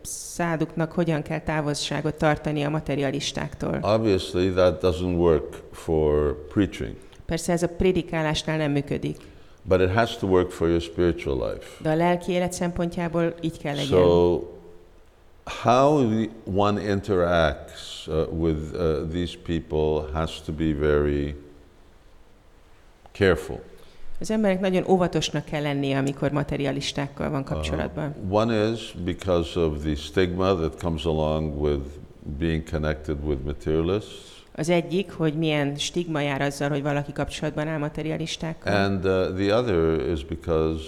[0.02, 3.78] száduknak hogyan kell távolságot tartani a materialistáktól.
[3.82, 6.94] Obviously, that doesn't work for preaching,
[7.26, 9.16] Persze ez a prédikálásnál nem működik,
[9.62, 11.66] but it has to work for your spiritual life.
[11.82, 13.98] de a lelki élet szempontjából így kell legyen.
[13.98, 14.40] So,
[15.62, 16.10] how
[16.54, 21.34] one interacts uh, with uh, these people has to be very
[23.12, 23.60] careful.
[24.20, 28.14] Az emberek nagyon óvatosnak kell lennie, amikor materialistákkal van kapcsolatban.
[28.24, 31.82] Uh, one is because of the stigma that comes along with
[32.38, 37.78] being connected with materialists, Az egyik, hogy milyen stigma jár azzal, hogy valaki kapcsolatban áll
[37.78, 40.82] materialistákkal, and uh, the other is because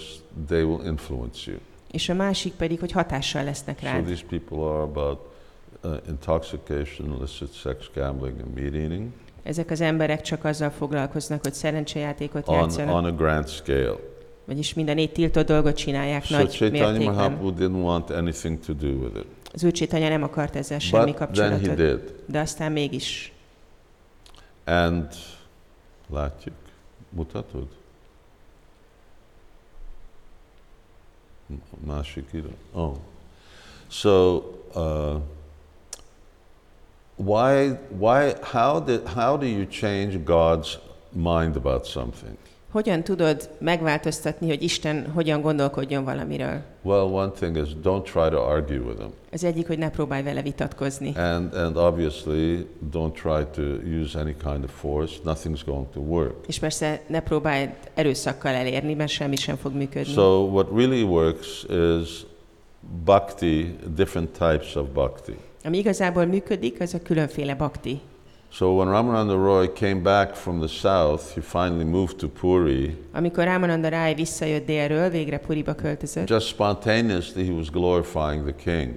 [0.47, 1.59] they will influence you.
[1.91, 4.03] és a másik pedig, hogy hatással lesznek So rád.
[4.05, 5.32] these people are about uh,
[6.07, 9.11] intoxication, illicit sex, gambling, and meat eating
[9.43, 13.95] Ezek az emberek csak azzal foglalkoznak, hogy szerencsejátékot on, játszanak, on a grand scale.
[14.45, 17.15] vagyis minden négy tiltott dolgot csinálják So nagy Chaitanya mértékben.
[17.15, 19.25] Mahaprabhu didn't want anything to do with it.
[19.53, 22.13] Az Csétanya nem akart ezzel semmi But then he kapcsolatot, did.
[22.25, 23.33] de aztán mégis.
[24.65, 25.07] And
[26.09, 26.55] látjuk,
[27.09, 27.67] mutatod?
[31.85, 32.47] Másik ide.
[32.71, 32.95] Oh.
[33.87, 34.41] So,
[34.73, 35.21] uh,
[37.15, 40.77] why, why, how, did, how do you change God's
[41.11, 42.37] mind about something?
[42.71, 46.61] Hogyan tudod megváltoztatni, hogy Isten hogyan gondolkodjon valamiről?
[46.81, 49.13] Well, one thing is don't try to argue with him.
[49.31, 51.13] Az egyik, hogy ne próbálj vele vitatkozni.
[51.15, 53.61] And, and obviously, don't try to
[54.01, 55.13] use any kind of force.
[55.25, 56.35] Nothing's going to work.
[56.47, 60.13] És persze ne próbálj erőszakkal elérni, mert semmi sem fog működni.
[60.13, 62.25] So, what really works is
[63.03, 65.35] bhakti, different types of bhakti.
[65.63, 67.99] Ami igazából működik, az a különféle bakti.
[68.49, 72.95] So, when Ramananda Roy came back from the south, he finally moved to Puri.
[73.13, 78.93] Amikor Ramananda Rai visszajött délről, végre Puriba költözött, Just spontaneously, he was glorifying the king.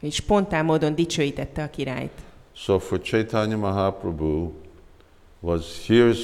[0.00, 2.10] és spontán módon dicsőítette a királyt.
[2.52, 4.50] So, for Chaitanya Mahaprabhu,
[5.40, 6.18] was here's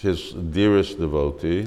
[0.00, 1.62] his dearest devotee.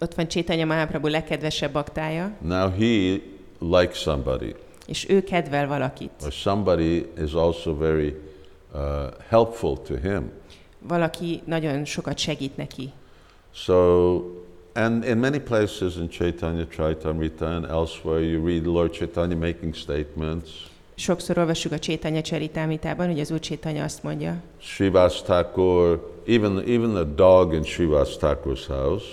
[0.00, 3.20] Ott van Csétanya Mahaprabhu legkedvesebb baktája, Now he
[3.58, 4.54] likes somebody,
[4.90, 6.10] és ő kedvel valakit.
[6.24, 8.14] or somebody is also very
[8.74, 8.80] uh,
[9.28, 10.30] helpful to him.
[10.78, 12.92] Valaki nagyon sokat segít neki.
[13.52, 13.74] So,
[14.72, 20.48] and in many places in Chaitanya Charitamrita and elsewhere, you read Lord Chaitanya making statements.
[20.94, 26.90] Sokszor olvassuk a Csétanya Csaritámitában, hogy az Úr Csétanya azt mondja, Srivas Thakur, even, even
[26.90, 29.04] the dog in Srivas Thakur's house,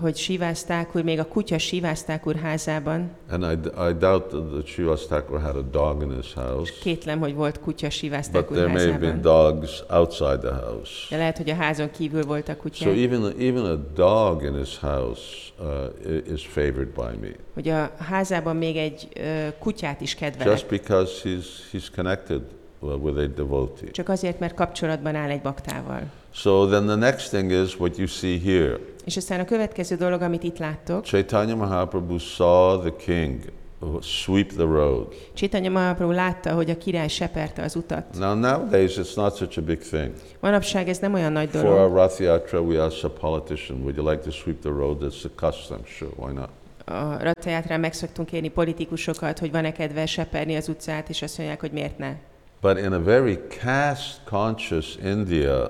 [0.00, 5.06] hogy Sivász Thakur még a kutya Sivász Thakur házában, and I, I doubt that Srivas
[5.06, 8.72] Thakur had a dog in his house, kétlem, hogy volt kutya Sivász but Thakur there
[8.72, 9.52] may have been házában.
[9.58, 10.90] dogs outside the house.
[11.10, 14.78] De lehet, hogy a házon kívül voltak So kutyák, even, even a dog in his
[14.78, 15.22] house
[15.58, 20.52] uh, is favored by me, hogy a házában még egy ö, kutyát is kedvelek.
[20.52, 22.44] just because he's, he's connected uh,
[22.82, 23.90] with a devotee.
[23.90, 26.00] Csak azért, mert kapcsolatban áll egy baktával.
[26.30, 28.78] So then the next thing is what you see here.
[29.04, 33.38] És aztán a következő dolog, amit itt láttok, Chaitanya Mahaprabhu saw the king
[33.82, 35.06] uh, sweep the road.
[35.34, 38.04] Csétanya Mahaprabhu látta, hogy a király seperte az utat.
[38.18, 40.12] Now nowadays it's not such a big thing.
[40.40, 41.94] Manapság ez nem olyan nagy For our dolog.
[41.94, 45.02] Rath Yatra, we ask a politician, would you like to sweep the road?
[45.02, 45.78] It's a custom.
[45.84, 46.48] Sure, why not?
[46.84, 51.60] A Rathajátrán meg szoktunk kérni politikusokat, hogy van-e kedve seperni az utcát, és azt mondják,
[51.60, 52.14] hogy miért ne.
[52.62, 55.68] But in a very caste conscious India,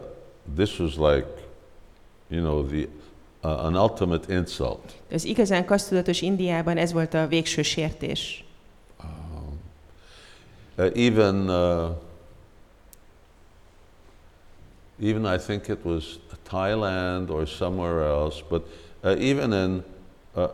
[0.56, 1.26] this was like,
[2.28, 2.86] you know, the,
[3.42, 4.92] uh, an ultimate insult.
[5.12, 8.44] Az igazán kasztudatos Indiában ez volt a végső sértés.
[10.78, 11.90] Uh, even, uh,
[15.00, 18.62] even I think it was Thailand or somewhere else, but
[19.02, 19.84] uh, even in
[20.34, 20.48] uh,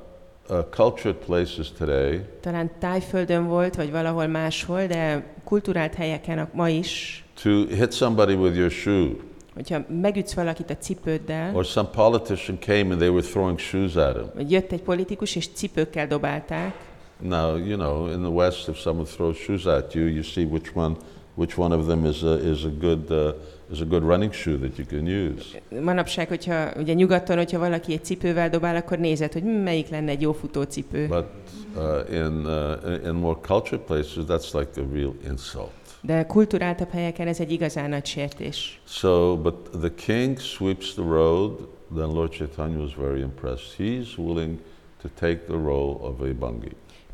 [0.48, 7.24] uh, cultured places today, Talán Tájföldön volt, vagy valahol máshol, de kulturált helyeken ma is,
[7.42, 9.10] to hit somebody with your shoe,
[9.54, 14.16] hogyha megütsz valakit a cipőddel, or some politician came and they were throwing shoes at
[14.16, 14.30] him.
[14.34, 16.74] vagy jött egy politikus és cipőkkel dobálták,
[17.20, 20.76] Now, you know, in the West, if someone throws shoes at you, you see which
[20.76, 20.96] one,
[21.34, 23.34] which one of them is a, is a good, uh,
[23.72, 25.60] is a good running shoe that you can use.
[25.82, 30.20] manapság, hogyha ugye nyugaton, hogyha valaki egy cipővel dobál, akkor nézed, hogy melyik lenne egy
[30.20, 31.06] jó futócipő.
[31.06, 31.24] But
[32.10, 35.70] in, uh, in more cultured places, that's like a real insult.
[36.00, 38.80] De kulturáltabb helyeken ez egy igazán nagy sértés.
[38.86, 41.68] So, but the king sweeps the road.
[41.94, 43.74] Then Lord Chaitanya was very impressed.
[43.78, 44.58] He's willing
[45.02, 46.70] to take the role of a bangi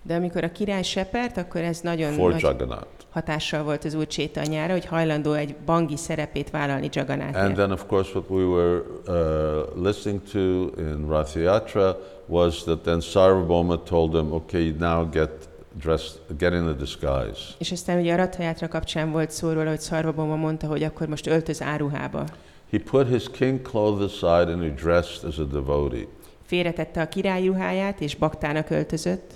[0.07, 2.87] De amikor a király sepert, akkor ez nagyon for nagy Jagannath.
[3.11, 7.55] hatással volt az úr Csétanyára, hogy hajlandó egy bangi szerepét vállalni And Jagannatért.
[7.55, 10.39] then, of course, what we were uh, listening to
[10.79, 11.97] in Rath Yatra
[12.27, 15.31] was that then Sarvabhauma told him, okay, now get
[15.79, 17.41] dressed, get in a disguise.
[17.59, 21.27] És aztán ugye a Rathajátra kapcsán volt szó róla, hogy Szarvaboma mondta, hogy akkor most
[21.27, 22.25] öltöz áruhába.
[22.71, 26.07] He put his king clothes aside and he dressed as a devotee.
[26.47, 29.33] Félretette a király ruháját, és baktának öltözött.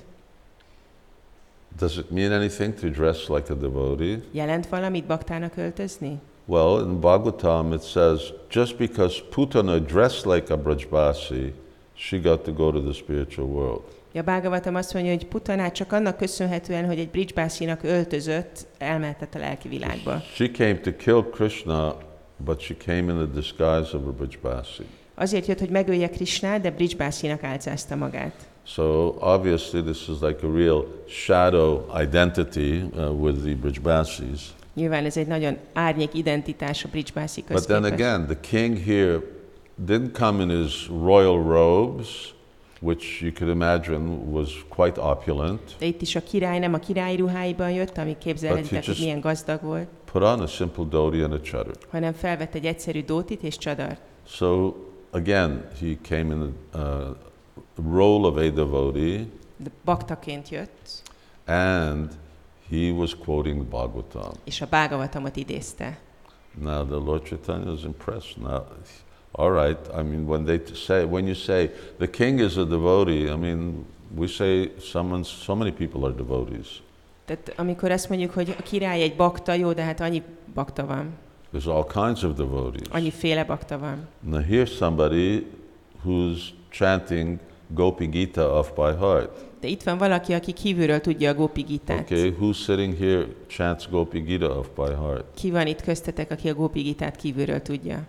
[1.79, 4.21] Does it mean anything to dress like a devotee?
[4.31, 6.21] Jelent valamit baktának öltözni?
[6.47, 11.53] Well, in Bhagavatam it says, just because Putana dressed like a Brajbasi,
[11.99, 13.83] she got to go to the spiritual world.
[14.15, 19.39] A Bhagavatam azt mondja, hogy Putanát csak annak köszönhetően, hogy egy Bridgebászinak öltözött, elmehetett a
[19.39, 20.23] lelki világba.
[20.35, 21.97] She came to kill Krishna,
[22.37, 24.83] but she came in the disguise of a Brajbasi.
[25.15, 28.35] Azért jött, hogy megölje Krisnát, de Bridgebászinak álcázta magát.
[28.67, 34.41] So obviously this is like a real shadow identity uh, with the Brijbasis.
[34.75, 39.21] Nyilván ez egy nagyon árnyék identitás a Bridgebászikhoz But then again, the king here
[39.85, 42.35] didn't come in his royal robes,
[42.81, 45.61] which you could imagine was quite opulent.
[45.79, 49.63] De itt is a király nem a királyi ruháiban jött, ami képzelhetitek, hogy milyen gazdag
[49.63, 51.75] volt, Put on a simple dhoti and a chadar.
[51.91, 54.01] hanem felvett egy egyszerű dótit és csadart.
[54.27, 54.75] So
[55.11, 57.15] again, he came in the uh,
[57.93, 59.27] role of a devotee,
[59.57, 61.03] De baktaként jött,
[61.47, 62.11] and
[62.71, 64.31] he was quoting the Bhagavatam.
[64.45, 65.99] és a Bhagavatamot idézte.
[66.61, 68.37] Now the Lord Chaitanya is impressed.
[68.43, 68.63] Now,
[69.33, 69.79] all right.
[69.99, 73.85] I mean, when they say, when you say the king is a devotee, I mean,
[74.17, 76.83] we say someone, so many people are devotees.
[77.25, 80.23] Tehát amikor azt mondjuk, hogy a király egy bakta, jó, de hát annyi
[80.55, 81.13] bakta van,
[81.55, 82.87] There's all kinds of devotees.
[82.91, 84.09] annyi féle bakta van.
[84.21, 85.47] Now here's somebody
[86.05, 86.39] who's
[86.71, 87.39] chanting
[87.75, 89.47] Gopi Gita off by heart.
[89.61, 92.01] De itt van valaki, aki kívülről tudja a Gopi Gitát.
[92.01, 95.25] Okay, who's sitting here chants Gopi Gita off by heart?
[95.35, 98.03] Ki van itt köztetek, aki a Gopi Gitát kívülről tudja?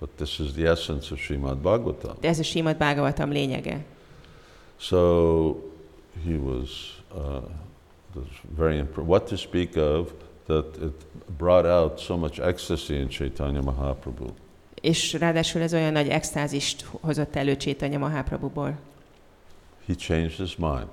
[0.00, 2.16] But this is the essence of Srimad Bhagavatam.
[2.20, 3.84] De ez a Simad Bhagavatam lényege.
[4.76, 5.56] So
[6.24, 6.68] he was,
[7.14, 7.42] uh,
[8.14, 8.26] was
[8.56, 9.08] very impressed.
[9.08, 10.12] What to speak of
[10.46, 10.92] that it
[11.36, 14.26] brought out so much ecstasy in Chaitanya Mahaprabhu.
[14.80, 18.78] És ráadásul ez olyan nagy extázist hozott elő Csétanya Mahaprabhuból.
[19.86, 20.86] He changed his mind.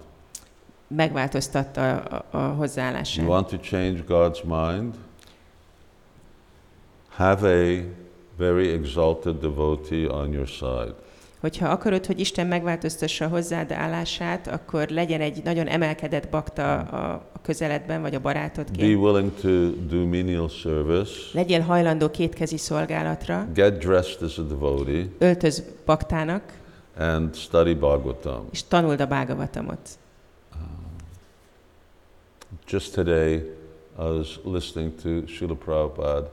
[0.87, 3.27] Megváltoztatta a, a, a You hozzáállását.
[3.27, 4.93] want to change God's mind?
[7.09, 7.83] Have a
[8.37, 10.93] very exalted devotee on your side.
[11.39, 17.11] Hogyha akarod, hogy Isten megváltoztassa a hozzád állását, akkor legyen egy nagyon emelkedett bakta a,
[17.33, 18.99] a közeledben, vagy a Be barátodként.
[19.01, 21.11] willing to do menial service.
[21.33, 26.53] Legyél hajlandó kétkezi szolgálatra, Get dressed as a devotee öltöz baktának,
[26.97, 28.47] and study Bhagavatam.
[28.51, 29.79] és tanuld a Bhagavatamot.
[32.69, 33.33] Just today,
[33.99, 36.29] I was listening to Srila Prabhupada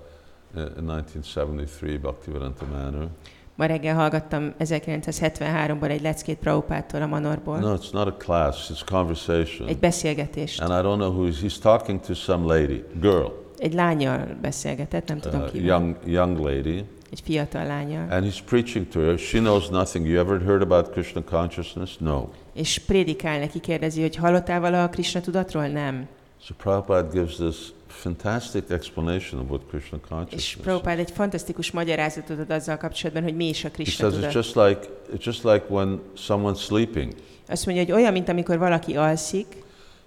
[0.56, 3.08] in in 1973, Bhaktivedanta Manor.
[3.56, 7.58] Ma reggel hallgattam 1973-ban egy leckét Prabhupától a Manorból.
[7.58, 9.68] No, it's not a class, it's conversation.
[9.68, 10.60] Egy beszélgetést.
[10.60, 13.26] And I don't know who he's, he's talking to some lady, girl,
[13.58, 15.64] Egy lányjal beszélgetett, nem tudom uh, ki.
[15.64, 16.84] young, young lady.
[17.10, 18.06] Egy fiatal lányjal.
[18.10, 19.18] And he's preaching to her.
[19.18, 20.06] She knows nothing.
[20.06, 21.96] You ever heard about Krishna consciousness?
[21.96, 22.28] No.
[22.54, 25.66] És prédikál neki, kérdezi, hogy hallottál valaha a Krishna tudatról?
[25.66, 26.06] Nem.
[26.40, 27.56] So Prabhupada gives this
[27.94, 30.56] fantastic explanation of what Krishna És consciousness is.
[30.62, 34.32] Prabhupád egy fantasztikus magyarázatot ad azzal kapcsolatban, hogy mi is a Krishna says it's tudat.
[34.32, 37.12] just like it's just like when someone's sleeping.
[37.48, 39.46] Azt mondja, hogy olyan, mint amikor valaki alszik,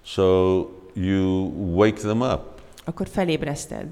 [0.02, 0.58] So
[0.94, 2.40] you wake them up.
[2.84, 3.86] akkor felébreszted.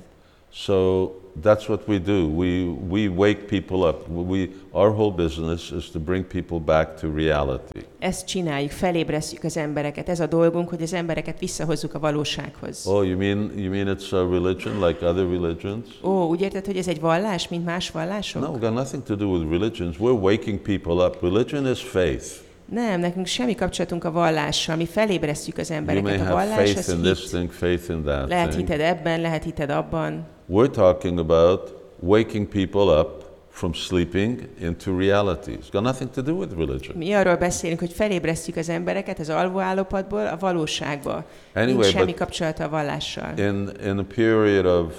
[0.58, 2.26] So that's what we do.
[2.28, 4.08] We, we wake people up.
[4.08, 7.80] We, our whole business is to bring people back to reality.
[7.98, 10.08] Ezt csináljuk, felébresztjük az embereket.
[10.08, 12.86] Ez a dolgunk, hogy az embereket visszahozzuk a valósághoz.
[12.86, 15.86] Oh, you mean you mean it's a religion like other religions?
[16.02, 18.42] Ó, úgy érted, hogy ez egy vallás, mint más vallások?
[18.42, 19.96] No, got nothing to do with religions.
[19.98, 21.22] We're waking people up.
[21.22, 22.26] Religion is faith.
[22.64, 24.76] Nem, nekünk semmi kapcsolatunk a vallással.
[24.76, 26.20] Mi felébresztjük az embereket.
[26.20, 27.30] A vallás faith az in this hit.
[27.30, 30.34] thing, faith in that Lehet hited ebben, lehet hited abban.
[30.48, 31.70] We're talking about
[32.00, 35.52] waking people up from sleeping into reality.
[35.52, 36.96] It's got nothing to do with religion.
[36.96, 41.24] Mi arról beszélünk, hogy felébresztjük az embereket az alvó állapotból a valóságba.
[41.54, 43.38] Anyway, Nincs semmi kapcsolata a vallással.
[43.38, 44.94] in, in a period of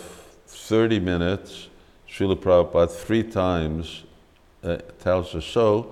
[0.68, 1.70] 30 minutes,
[2.06, 3.88] Srila Prabhupada three times
[4.64, 5.86] uh, tells us so.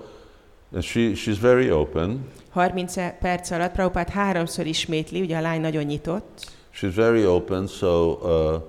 [0.72, 2.28] And she, she's very open.
[2.50, 8.10] 30 perc alatt Prabhupád háromszor ismétli, ugye a lány nagyon nyitott, She's very open, so
[8.10, 8.62] uh,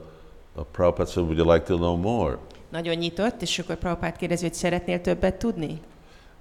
[0.58, 2.38] uh, Prabhupada said, Would you like to know more?
[2.72, 5.80] nagyon nyitott, és akkor Prabhupád kérdezi, hogy szeretnél többet tudni?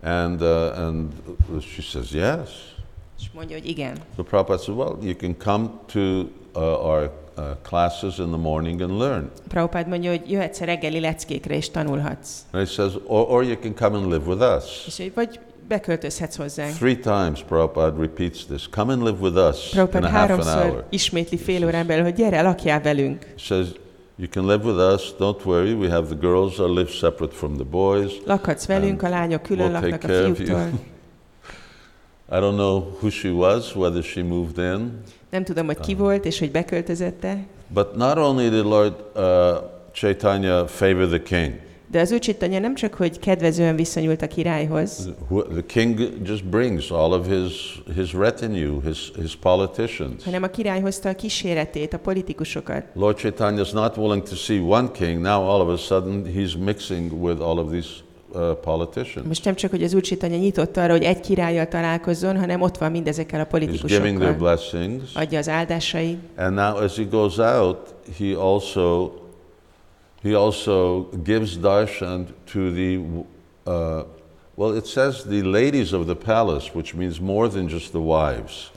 [0.02, 1.12] And, uh, and
[1.60, 2.74] she says, Yes.
[3.18, 3.96] És mondja, hogy igen.
[4.16, 8.80] So Prabhupada said, Well, you can come to uh, our uh, classes in the morning
[8.80, 9.30] and learn.
[9.48, 12.30] Prabhupád mondja, hogy jöhetsz a reggeli leckékre, és tanulhatsz.
[12.52, 14.86] And he says, Or, or you can come and live with us.
[14.86, 16.72] És hogy vagy beköltözhetsz hozzánk.
[16.74, 20.62] Three times Prabhupada repeats this come and live with us in Prabhupád a half an
[20.62, 20.84] hour.
[20.90, 23.24] ismétli fél órán belül, hogy gyere, lakjál velünk.
[23.24, 23.66] He says,
[24.18, 25.74] You can live with us, don't worry.
[25.74, 28.12] We have the girls that live separate from the boys.
[28.24, 30.68] Lakhatsz velünk, a lányok külön we'll laknak a fiúktól.
[32.28, 36.24] I don't know who she was, whether she moved in, Nem tudom, hogy ki volt,
[36.24, 39.22] és hogy beköltözette, but not only did Lord uh,
[39.92, 41.52] Chaitanya favor the king,
[41.96, 45.08] de az úcsitanya nem csak, hogy kedvezően viszonyult a királyhoz,
[45.50, 50.24] the king just brings all of his, his retinue, his, his politicians.
[50.24, 52.84] hanem a király hozta a kíséretét, a politikusokat.
[52.94, 55.20] Lord Chaitanya is not willing to see one king.
[55.20, 57.88] Now all of a sudden he's mixing with all of these
[58.32, 59.26] uh, politicians.
[59.26, 62.90] Most nem csak, hogy az úcsitanya nyitott arra, hogy egy királlyal találkozzon, hanem ott van
[62.90, 64.38] mindezekkel a He's giving their politikusokkal.
[64.38, 65.14] blessings.
[65.14, 69.10] Adja az áldásait, And now as he goes out, he also
[70.22, 72.98] he also gives darshan to the
[73.66, 74.04] uh,
[74.56, 78.70] well, it says the ladies of the palace, which means more than just the wives.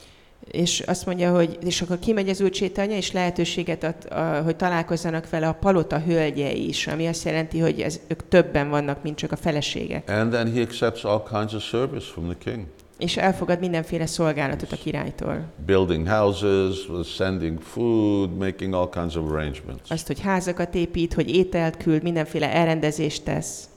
[0.51, 5.29] és azt mondja, hogy és akkor kimegy az úrcsétanya, és lehetőséget ad, a, hogy találkozzanak
[5.29, 9.31] vele a palota hölgyei is, ami azt jelenti, hogy ez, ők többen vannak, mint csak
[9.31, 10.09] a feleségek.
[10.09, 12.65] And then he accepts all kinds of service from the king.
[12.99, 15.43] És elfogad mindenféle szolgálatot a királytól.
[15.65, 19.89] Building houses, sending food, making all kinds of arrangements.
[19.89, 23.69] Azt, hogy házakat épít, hogy ételt küld, mindenféle elrendezést tesz.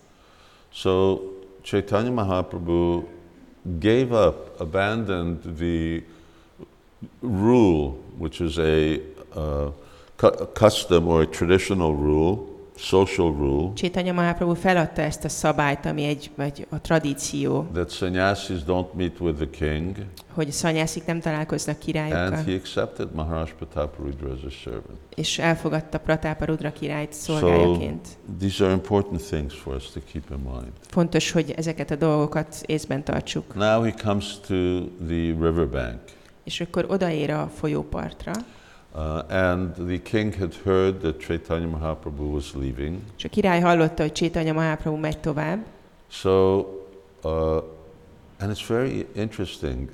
[0.72, 1.18] So
[1.62, 3.02] Chaitanya Mahaprabhu
[3.80, 6.02] gave up, abandoned the
[7.20, 9.00] rule, which is a
[9.34, 9.72] uh,
[10.16, 12.51] cu- custom or a traditional rule,
[12.82, 18.58] social rule, Csétanya Mahaprabhu feladta ezt a szabályt, ami egy, vagy a tradíció, that sannyasis
[18.66, 19.96] don't meet with the king,
[20.34, 24.98] hogy a szanyászik nem találkoznak and királyokkal, he accepted Maharaj Pratapurudra as a servant.
[25.14, 28.08] és elfogadta Pratápa Rudra királyt So szolgájaként.
[28.38, 30.72] these are important things for us to keep in mind.
[30.88, 33.54] Fontos, hogy ezeket a dolgokat észben tartsuk.
[33.54, 34.54] Now he comes to
[35.06, 36.00] the riverbank.
[36.44, 38.32] És akkor odaér a folyópartra,
[38.94, 42.98] Uh, and the king had heard that Chaitanya Mahaprabhu was leaving.
[43.16, 45.64] és a király hallotta, hogy Csétanya Mahaprabhu megy tovább,
[46.08, 46.58] So,
[47.22, 47.62] uh,
[48.38, 49.88] and it's very interesting.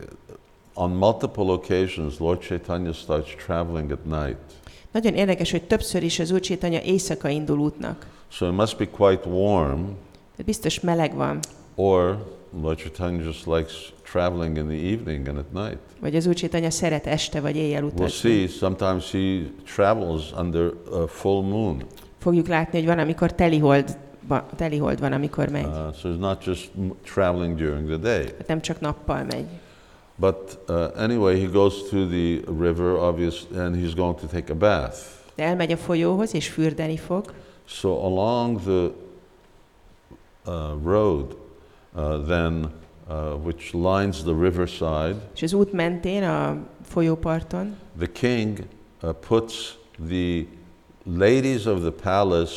[0.74, 4.36] On multiple occasions, Lord Chaitanya starts traveling at night.
[4.90, 8.06] Nagyon érdekes, hogy többször is az Úr Csétanya éjszaka indul útnak.
[8.28, 9.82] So it must be quite warm,
[10.30, 11.38] Tehát biztos meleg van,
[11.74, 12.24] or
[12.62, 15.78] Lord Chaitanya just likes traveling in the evening and at night.
[16.00, 18.30] vagy az Úr Csétanya szeret este vagy éjjel We'll utazni.
[18.30, 19.40] see, sometimes he
[19.74, 21.82] travels under a full moon.
[22.18, 23.96] Fogjuk látni, hogy van, amikor telihold,
[24.56, 25.64] telihold van, amikor megy.
[25.64, 26.70] Uh, so he's not just
[27.14, 28.24] traveling during the day.
[28.24, 29.46] Tehát nem csak nappal megy.
[30.16, 34.54] But uh, anyway, he goes to the river, obvious, and he's going to take a
[34.56, 34.96] bath.
[35.34, 37.32] De elmegy a folyóhoz, és fürdeni fog,
[37.64, 38.90] So along the
[40.46, 41.36] uh, road,
[41.94, 42.70] uh, then
[43.08, 48.58] uh, which lines the riverside, és az út mentén, a folyóparton, the king
[49.02, 49.78] uh, puts
[50.08, 50.46] the
[51.16, 52.54] ladies of the palace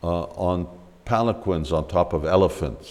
[0.00, 0.68] uh, on
[1.02, 2.88] palanquins on top of elephants.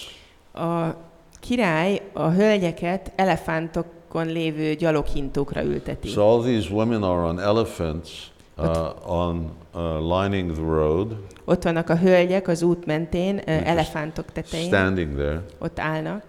[0.53, 0.95] a
[1.40, 6.07] király a hölgyeket elefántokon lévő gyaloghintókra ülteti.
[6.07, 8.10] So all these women are on elephants
[8.57, 14.31] uh, on uh, lining the road, Ott vannak a hölgyek az út mentén, just elefántok
[14.31, 16.23] tetején, standing there, ott állnak,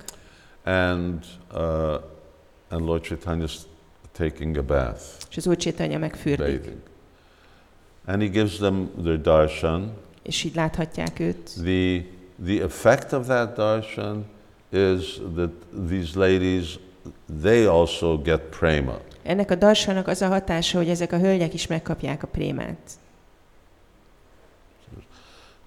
[0.65, 1.25] and
[1.55, 1.97] uh,
[2.69, 3.67] and Lord Chaitanya's
[4.13, 6.61] taking a bath, és az úr Csétanya megfürdik.
[6.61, 6.81] bathing.
[8.07, 9.93] and he gives them their darshan.
[10.23, 11.51] és így láthatják őt.
[11.63, 12.05] The,
[12.45, 14.25] the effect of that darshan
[14.71, 15.51] is that
[15.89, 16.79] these ladies,
[17.43, 19.01] they also get prema.
[19.23, 22.79] Ennek a darsanak az a hatása, hogy ezek a hölgyek is megkapják a prémát.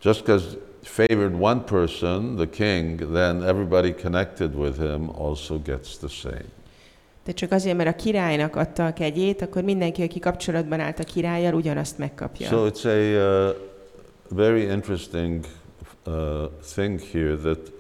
[0.02, 6.08] Just because favored one person, the king, then everybody connected with him also gets the
[6.08, 6.52] same.
[7.26, 11.04] De csak azért, mert a királynak adta a kegyét, akkor mindenki, aki kapcsolatban állt a
[11.04, 12.48] királlyal, ugyanazt megkapja.
[12.48, 13.56] So it's a uh,
[14.30, 15.46] very interesting
[16.06, 16.14] uh,
[16.74, 17.72] thing here that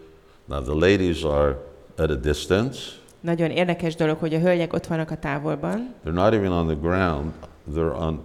[0.46, 1.58] now the ladies are
[1.98, 2.80] at a distance.
[3.20, 6.76] Nagyon érdekes dolog, hogy a hölgyek ott vannak a távolban, They're not even on the
[6.76, 7.32] ground.
[7.74, 8.24] They're on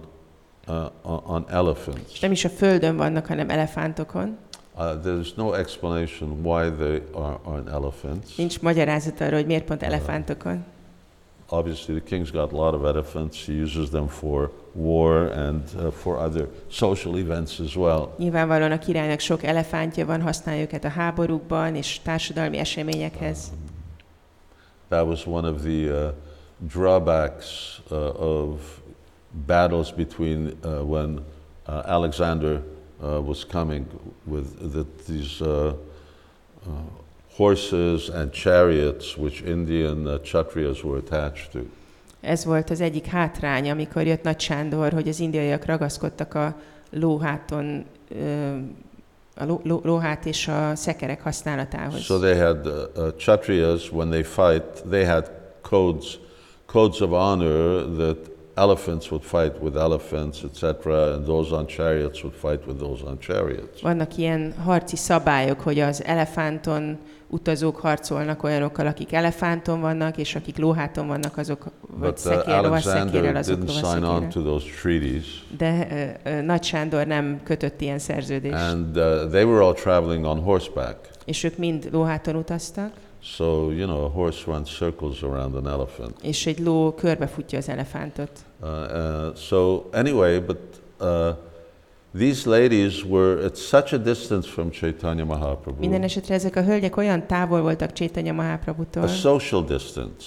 [0.67, 2.11] uh, on- elephants.
[2.13, 4.37] és nem is a földön vannak, hanem elefántokon.
[4.79, 8.35] Uh, there's no explanation why they are on elephants.
[8.37, 10.65] Nincs magyarázat arra, hogy miért pont elefántokon.
[11.49, 13.45] Obviously, the king's got a lot of elephants.
[13.45, 18.13] He uses them for war and uh, for other social events as well.
[18.17, 23.51] Nyilvánvalóan a királynak sok elefántja van, használja őket a háborúkban és társadalmi eseményekhez.
[24.87, 26.13] That was one of the uh,
[26.57, 28.81] drawbacks uh, of
[29.45, 31.19] battles between uh, when
[31.67, 32.61] uh, Alexander
[33.01, 33.85] uh, was coming
[34.23, 35.73] with the, these uh,
[36.67, 36.71] uh,
[37.35, 41.59] horses and chariots which Indian uh, Kshatriyas were attached to.
[42.21, 46.55] Ez volt az egyik hátrány, amikor jött Nagy Sándor, hogy az indiaiak ragaszkodtak a
[46.89, 47.85] lóháton,
[49.35, 52.01] a ló, ló, lóhát és a szekerek használatához.
[52.01, 55.31] So they had uh, uh, Kshatriyas when they fight, they had
[55.61, 56.19] codes,
[56.65, 58.17] codes of honor that
[58.59, 63.17] elephants would fight with elephants, etc., and those on chariots would fight with those on
[63.19, 63.81] chariots.
[63.81, 66.97] Vannak ilyen harci szabályok, hogy az elefánton
[67.31, 72.61] utazók harcolnak olyanokkal, akik elefánton vannak, és akik lóháton vannak, azok vagy But uh, szekér,
[72.61, 74.31] lovas szekérrel, Alexander azok didn't lovas sign on szekérrel.
[74.31, 75.87] to those treaties, De
[76.23, 78.53] ö, Nagy Sándor nem kötött ilyen szerződést.
[78.55, 80.97] and uh, they were all traveling on horseback.
[81.25, 86.15] És ők mind lóháton utaztak, So you know, a horse runs circles around an elephant.
[86.21, 88.31] és egy ló körbefutja az elefántot.
[88.61, 90.57] Uh, uh, so anyway, but
[90.99, 91.35] uh,
[92.17, 96.97] these ladies were at such a distance from Chaitanya Mahaprabhu, Minden esetre ezek a hölgyek
[96.97, 98.59] olyan távol voltak Csétanya
[98.95, 100.25] a social distance,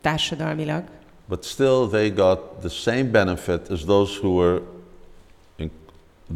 [0.00, 0.88] társadalmilag,
[1.28, 4.62] but still they got the same benefit as those who were
[5.56, 5.70] in,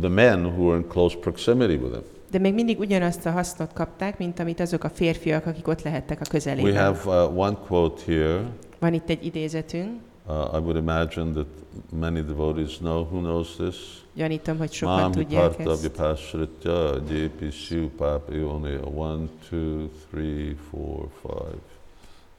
[0.01, 2.05] the men who were in close proximity with him.
[2.35, 6.19] De még mindig ugyanazt a hasznot kapták, mint amit azok a férfiak, akik ott lehettek
[6.21, 6.77] a We közelében.
[6.77, 8.43] have uh, one quote here.
[8.79, 11.47] Van itt egy idézetünk, Uh, I would imagine that
[11.91, 13.03] many devotees know.
[13.03, 13.77] Who knows this?
[14.15, 15.81] gyanítom, hogy sokan Mami tudják ezt.
[15.81, 21.61] Vipashritya JP Shiv Papi only one, two, three, four, five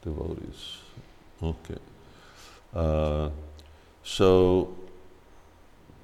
[0.04, 0.82] devotees.
[1.40, 1.76] Okay.
[2.74, 3.30] Uh,
[4.02, 4.66] so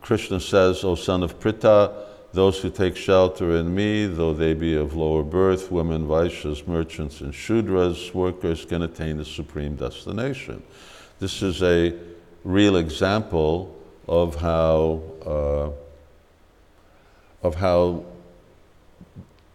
[0.01, 1.93] Krishna says, O son of Pritha,
[2.33, 7.21] those who take shelter in me, though they be of lower birth, women, Vaishyas, merchants,
[7.21, 10.63] and Shudras, workers, can attain the supreme destination.
[11.19, 11.95] This is a
[12.43, 13.77] real example
[14.09, 15.71] of how, uh,
[17.47, 18.05] of how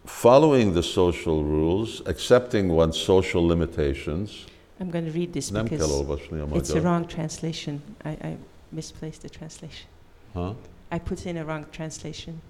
[0.06, 4.46] following the social rules, accepting one's social limitations,
[4.80, 6.08] I'm going to read this because
[6.54, 7.82] it's a wrong translation.
[8.04, 8.36] I, I
[8.70, 9.88] misplaced the translation.
[10.34, 10.54] Huh?
[10.92, 12.40] I put in a wrong translation.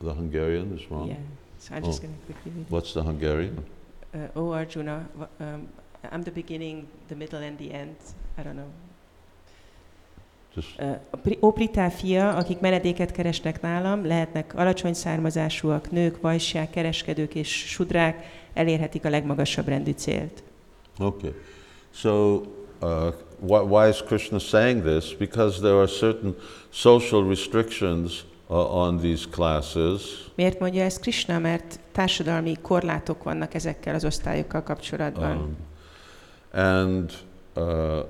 [0.00, 1.08] The Hungarian is wrong.
[1.08, 1.16] Yeah,
[1.58, 2.06] so I'm just Oh.
[2.06, 2.66] going to quickly read.
[2.70, 3.54] What's the Hungarian?
[4.14, 5.08] Uh, oh Arjuna,
[5.40, 5.68] um,
[6.12, 7.96] I'm the beginning, the middle and the end.
[8.38, 8.70] I don't know.
[10.54, 10.98] Just Uh,
[11.40, 18.24] Ó Pritá fia, akik menedéket keresnek nálam, lehetnek alacsony származásúak, nők, vajsák, kereskedők és sudrák,
[18.54, 20.42] elérhetik a legmagasabb rendű célt.
[20.98, 21.32] okay.
[21.90, 22.42] So
[22.82, 25.14] uh, why, why is Krishna saying this?
[25.16, 26.34] Because there are certain
[26.70, 31.38] social restrictions on these classes, Miért mondja ezt Krishna?
[31.38, 35.36] Mert társadalmi korlátok vannak ezekkel az osztályokkal kapcsolatban.
[35.36, 35.56] um,
[36.62, 37.12] and
[37.56, 38.04] uh,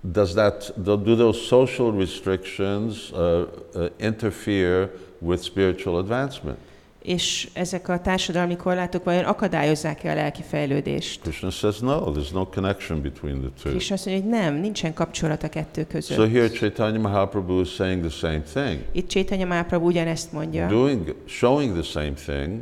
[0.00, 3.42] does that do do those social restrictions uh,
[3.74, 6.58] uh, interfere with spiritual advancement?
[7.02, 11.20] És ezek a társadalmi korlátok vajon akadályozzák-e a lelki fejlődést?
[11.20, 12.12] Krishna says no.
[12.12, 13.76] There's no connection between the two.
[13.76, 16.16] És azt mondja, hogy nem, nincsen kapcsolat a kettő között.
[16.16, 21.14] So here Chaitanya Mahaprabhu is saying the same thing, Itt Csétanya Máprabhu ugyanezt mondja, doing,
[21.24, 22.60] showing the same thing,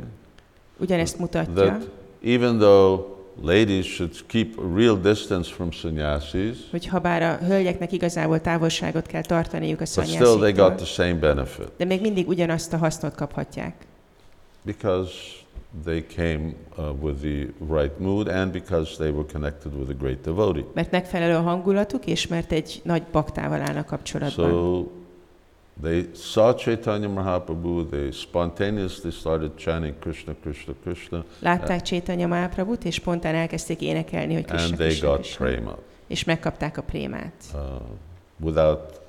[0.77, 1.89] ugyanezt mutatja, that
[2.25, 3.05] even though
[3.41, 9.05] ladies should keep a real distance from sannyasis, hogy ha bár a hölgyeknek igazából távolságot
[9.05, 12.77] kell tartaniuk a but still they got the same benefit de még mindig ugyanazt a
[12.77, 13.89] hasznot kaphatják.
[14.61, 15.11] Because
[15.83, 20.21] they came uh, with the right mood and because they were connected with a great
[20.21, 20.65] devotee.
[20.73, 24.49] Mert megfelelő a hangulatuk, és mert egy nagy baktával állnak kapcsolatban.
[24.49, 24.83] So
[25.81, 32.95] They saw Chaitanya Mahaprabhu, they spontaneously started chanting Krishna, Krishna, Krishna, Látták Csétanya Mahaprabhut, és
[32.95, 35.45] spontán elkezdték énekelni, hogy Krishna, and they Krishna, got Krishna.
[35.45, 35.77] prema.
[36.07, 37.33] És megkapták a prémát.
[37.53, 37.59] Uh,
[38.39, 39.01] without,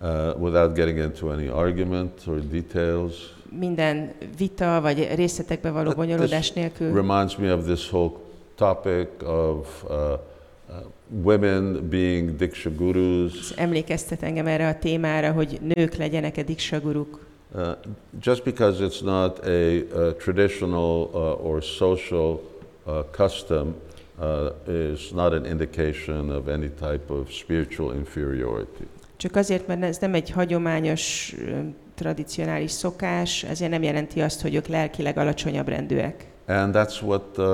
[0.00, 3.14] uh, without getting into any argument or details.
[3.58, 6.92] Minden vita vagy részletekbe való bonyolódás nélkül.
[6.92, 8.10] Reminds me of this whole
[8.54, 10.76] topic of uh, uh,
[11.22, 13.32] women being Diksha gurus.
[13.32, 17.28] Ez emlékeztet engem erre a témára, hogy nők legyenek-e diksaguruk.
[17.54, 17.76] Uh,
[18.22, 22.40] just because it's not a, uh traditional uh, or social
[22.86, 23.74] uh, custom
[24.20, 28.86] uh, is not an indication of any type of spiritual inferiority.
[29.16, 31.58] Csak azért, mert ez nem egy hagyományos, ö,
[32.00, 36.26] tradicionális szokás, ezért nem jelenti azt, hogy ők lelkileg alacsonyabb rendűek.
[36.46, 37.44] And that's what, uh,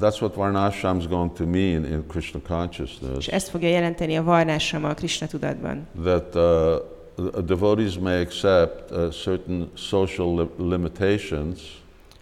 [0.00, 3.16] that's what Varnashram is going to mean in Krishna consciousness.
[3.16, 5.86] És ezt fogja jelenteni a varnásama a Krishna tudatban.
[6.04, 11.60] That uh, devotees may accept uh, certain social li- limitations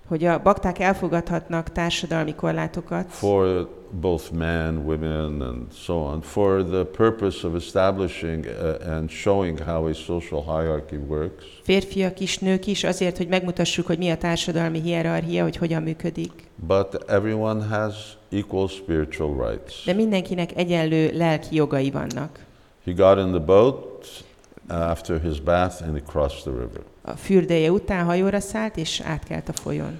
[0.08, 3.68] Hogy a bakták elfogadhatnak társadalmi korlátokat, for
[4.00, 9.86] both men, women, and so on, for the purpose of establishing uh, and showing how
[9.86, 11.44] a social hierarchy works.
[11.62, 16.32] férfiak is, nők is, azért, hogy megmutassuk, hogy mi a társadalmi hierarchia, hogy hogyan működik.
[16.66, 19.84] But everyone has equal spiritual rights.
[19.84, 22.38] De mindenkinek egyenlő lelki jogai vannak.
[22.84, 24.24] He got in the boat
[24.68, 26.82] after his bath and he crossed the river.
[27.02, 29.98] A fürdője után hajóra szállt, és átkelt a folyón.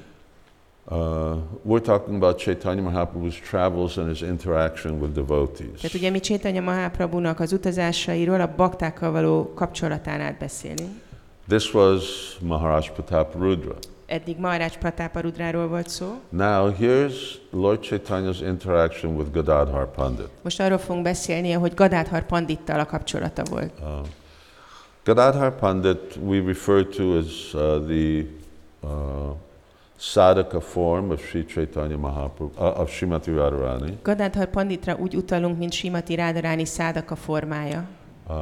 [0.90, 5.80] Uh, we're talking about Chaitanya Mahaprabhu's travels and his interaction with devotees.
[5.80, 10.88] Tehát ugye mi Csétanya Mahaprabhunak az utazásairól, a baktákkal való kapcsolatán át beszélni.
[11.48, 12.02] This was
[12.40, 13.74] Maharaj Pratap Rudra.
[14.06, 16.06] Eddig Maharaj Pratáparudráról volt szó.
[16.28, 17.14] Now here's
[17.50, 20.28] Lord Chaitanya's interaction with Gadadhar Pandit.
[20.42, 23.72] Most arról fogunk beszélni, hogy Gadádhar Pandittal a kapcsolata volt.
[23.80, 23.86] Uh,
[25.04, 28.24] Gadadhar Pandit we refer to as uh, the
[28.80, 28.88] uh,
[29.96, 33.98] sadhaka form of Sri Chaitanya Mahaprabhu, of Srimati Radharani.
[34.02, 37.88] Gadádhar Panditra úgy utalunk, mint Simati Rádaráni szádaka formája.
[38.28, 38.34] Uh,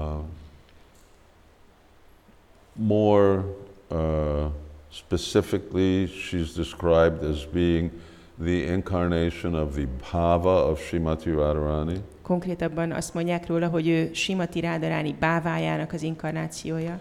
[2.72, 3.44] more
[3.90, 4.46] uh,
[4.90, 7.90] specifically, she's described as being
[8.38, 12.02] the incarnation of the bhava of Srimati Radharani.
[12.22, 16.98] Konkrétabban azt mondják róla, hogy ő Simati Rádaráni bávájának az inkarnációja,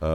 [0.00, 0.08] uh,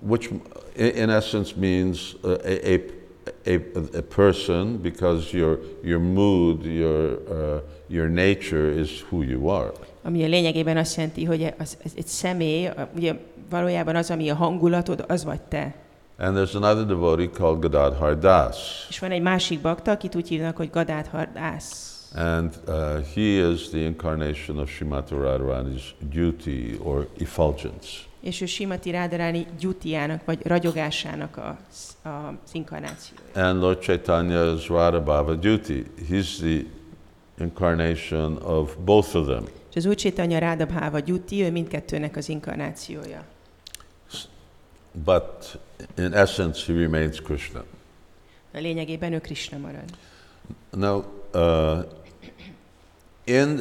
[0.00, 0.30] which
[0.76, 2.97] in, in essence means uh, a, a,
[3.46, 9.72] a, a person because your, your mood, your, uh, your nature is who you are.
[10.02, 13.14] ami a lényegében azt jelenti, hogy az, ez egy személy, ugye
[13.50, 15.74] valójában az, ami a hangulatod, az vagy te.
[16.18, 20.56] And there's another devotee called Gadadhar Das, És van egy másik bakta, akit úgy hívnak,
[20.56, 21.86] hogy Gadádhar Dász.
[22.14, 22.74] and uh,
[23.14, 27.88] he is the incarnation of Srimati Radharani's duty or effulgence.
[28.20, 31.58] És ő Simati Rádaráni gyutiának, vagy ragyogásának a,
[32.02, 33.22] az inkarnációja.
[33.34, 35.84] And Lord Chaitanya is Radha Bhava duty.
[36.10, 36.64] He's the
[37.40, 39.44] incarnation of both of them.
[39.70, 43.24] És az Úr Csétanya Rádabháva gyuti, ő mindkettőnek az inkarnációja.
[45.04, 45.58] But
[45.96, 47.64] in essence, he remains Krishna.
[48.52, 49.84] A lényegében ő Krishna marad.
[50.70, 51.04] Now,
[51.34, 51.84] uh,
[53.24, 53.60] in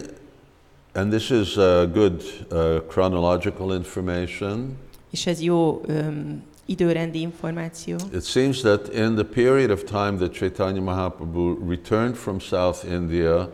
[0.97, 2.21] and this is uh, good
[2.51, 4.77] uh, chronological information.
[5.11, 7.95] És ez jó öm, időrendi információ.
[8.13, 13.49] It seems that in the period of time that Chaitanya Mahaprabhu returned from South India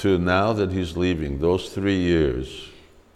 [0.00, 2.48] to now that he's leaving, those three years,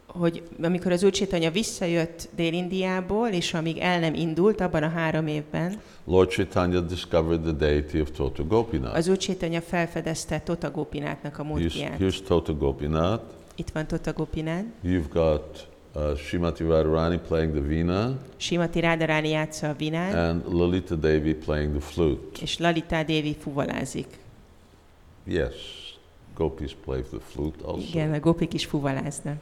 [0.06, 1.12] hogy amikor az Úr
[1.52, 7.52] visszajött Dél-Indiából, és amíg el nem indult, abban a három évben, Lord Chaitanya discovered the
[7.52, 8.96] deity of Tota Gopinath.
[8.96, 11.98] az Úr Csétanya felfedezte Tota Gopinátnak a Here's, múltját.
[12.00, 13.22] here's Tota Gopinath.
[13.62, 14.64] Itt van Tota Gopinát.
[14.84, 20.94] You've got uh, Srimati Radharani playing the veena Simati Rádaráni játsza a vinát, and Lalita
[20.94, 22.42] Devi playing the flute.
[22.42, 24.06] és Lalita Devi fuvalázik.
[25.24, 25.54] Yes,
[26.34, 27.86] gopis play the flute also.
[27.88, 29.36] Igen, a gopik is fuvaláznak.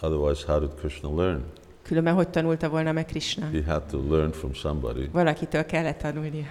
[0.00, 1.42] Otherwise, how did Krishna learn?
[1.82, 3.46] Különben hogy tanulta volna meg Krishna?
[3.46, 5.08] He had to learn from somebody.
[5.12, 6.46] Valakitől kellett tanulnia.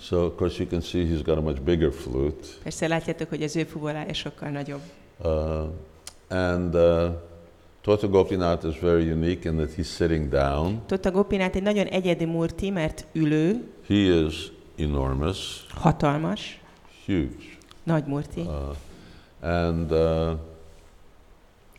[0.00, 2.46] So, of course, you can see he's got a much bigger flute.
[2.62, 4.82] Persze látjátok, hogy az ő fuvolája sokkal nagyobb.
[5.18, 5.62] Uh,
[6.34, 7.10] and uh,
[7.80, 10.80] Tota Gopinath is very unique in that he's sitting down.
[10.86, 16.60] Tota Gopinát egy nagyon egyedi murti, mert ülő, He is enormous, hatalmas,
[17.06, 17.44] huge.
[17.82, 18.40] nagy murti.
[18.40, 20.30] Uh, and uh,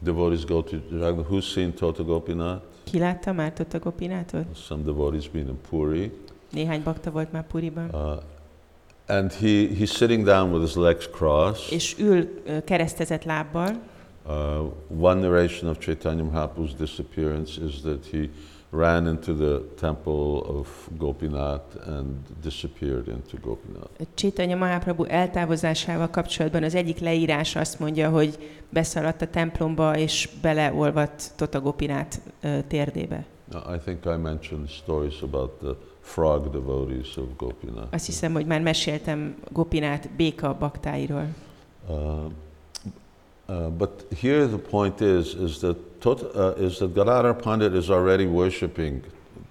[0.01, 1.23] devotees go to Jagna.
[1.29, 2.63] Who's seen Tota Gopinath?
[2.83, 4.45] Ki látta már Tota Gopinátot?
[4.55, 6.11] Some devotees been in Puri.
[6.51, 7.89] Néhány bakta volt már Puriban.
[7.93, 11.73] Uh, and he, he's sitting down with his legs crossed.
[11.73, 13.79] És ül keresztezett lábbal,
[14.27, 18.29] Uh, one narration of Chaitanya Mahaprabhu's disappearance is that he
[18.71, 23.89] ran into the temple of Gopinath and disappeared into Gopinath.
[24.15, 28.37] Chaitanya Mahaprabhu eltávozásával kapcsolatban az egyik leírás azt mondja, hogy
[28.69, 33.25] beszaladt a templomba és beleolvadt Tota Gopinath ö, térdébe.
[33.53, 37.93] I think I mentioned stories about the frog devotees of Gopinath.
[37.93, 41.27] Azt hiszem, hogy már meséltem Gopinath béka baktáiról.
[41.87, 42.31] Uh,
[43.47, 43.89] uh, but
[44.21, 49.03] here the point is, is that Tot, uh, is that Gadadhar Pandit is already worshipping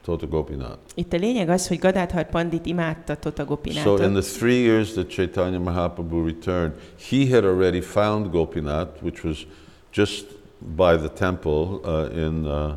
[0.05, 0.79] Tota Gopinath.
[0.95, 5.09] Itt a lényeg az, hogy Gadadhar Pandit imádta Tota So in the three years that
[5.09, 6.73] Chaitanya Mahaprabhu returned,
[7.09, 9.47] he had already found Gopinath, which was
[9.93, 10.25] just
[10.77, 12.75] by the temple uh, in uh,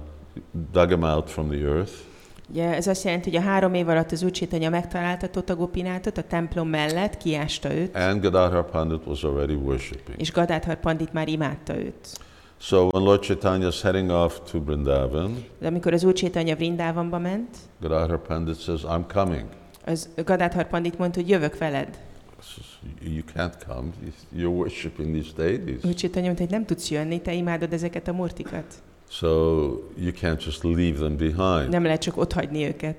[0.72, 2.06] dug him out from the earth.
[2.50, 6.18] Ugye ez azt jelenti, hogy a három év alatt az Úr Chaitanya megtalálta Tota Gopinathot
[6.18, 10.20] a templom mellett, kiásta őt, And Gadadhar Pandit was already worshipping.
[10.20, 12.08] és Gadadhar Pandit már imádta őt.
[12.60, 17.20] So when Lord Chaitanya is heading off to Vrindavan, De amikor az Úr Chaitanya Vrindávamba
[17.20, 19.46] ment, Gadadhar Pandit says, I'm coming.
[19.86, 21.98] az Gadadhar Pandit mondta, hogy jövök veled.
[23.02, 23.88] You can't come.
[24.38, 25.84] You're worshipping these deities.
[25.84, 28.66] Úr Chaitanya mondta, hogy nem tudsz jönni, te imádod ezeket a murtikat.
[29.10, 29.28] So
[29.98, 31.70] you can't just leave them behind.
[31.70, 32.98] Nem lehet csak otthagyni őket.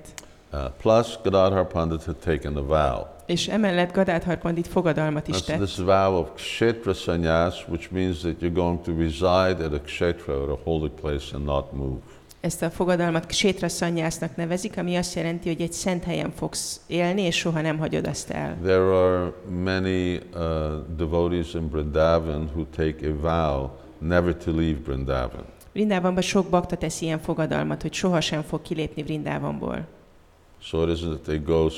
[0.53, 3.05] Uh, plus, Gadadhar Pandit had taken a vow.
[3.25, 5.57] És emellett Gadadhar Pandit fogadalmat is That's tett.
[5.57, 10.43] this vow of kshetra sannyas, which means that you're going to reside at a kshetra,
[10.43, 11.99] at a holy place, and not move.
[12.41, 17.21] Ezt a fogadalmat Sétra Szanyásznak nevezik, ami azt jelenti, hogy egy szent helyen fogsz élni,
[17.21, 18.57] és soha nem hagyod azt el.
[18.63, 19.33] There are
[19.63, 20.41] many uh,
[20.97, 25.45] devotees in Vrindavan who take a vow never to leave Vrindavan.
[25.73, 29.87] Vrindávamban sok bakta tesz ilyen fogadalmat, hogy sohasem fog kilépni Vrindávamból.
[30.61, 31.69] So it isn't that they go,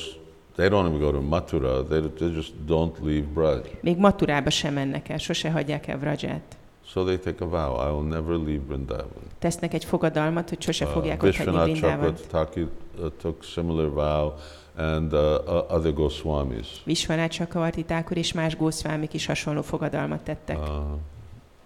[0.55, 3.61] they don't even go to Mathura, they, they just don't leave Braj.
[3.81, 6.57] Még Maturába sem mennek el, sose hagyják el Vraját.
[6.85, 9.07] So they take a vow, I will never leave Vrindavan.
[9.39, 12.19] Tesznek egy fogadalmat, hogy sose fogják Uh, ott hagyni Vishwanath Vrindávant.
[12.19, 12.67] Chakravarti
[12.99, 14.33] uh, took similar vow,
[14.75, 16.83] and uh, uh, other Goswamis.
[17.29, 20.57] Csakavarti Thakur és más gószvámik is hasonló fogadalmat tettek.
[20.57, 20.65] Uh,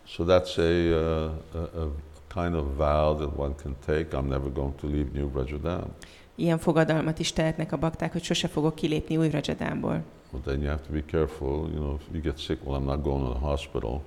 [0.08, 1.92] so that's a, uh, a, a
[2.36, 4.18] kind of vow that one can take.
[4.18, 5.88] I'm never going to leave New Brajadam.
[6.36, 10.04] Ilyen fogadalmat is tehetnek a bakták, hogy sose fogok kilépni új Rajadámból.
[10.32, 11.70] But then you have to be careful.
[11.74, 14.02] You know, if you get sick, well, I'm not going to the hospital.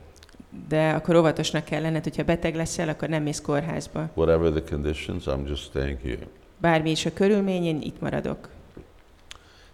[0.68, 4.10] De akkor óvatosnak kell lenned, hogyha beteg leszel, akkor nem mész kórházba.
[4.14, 6.26] Whatever the conditions, I'm just staying here.
[6.60, 8.48] Bármi is a körülmény, én itt maradok.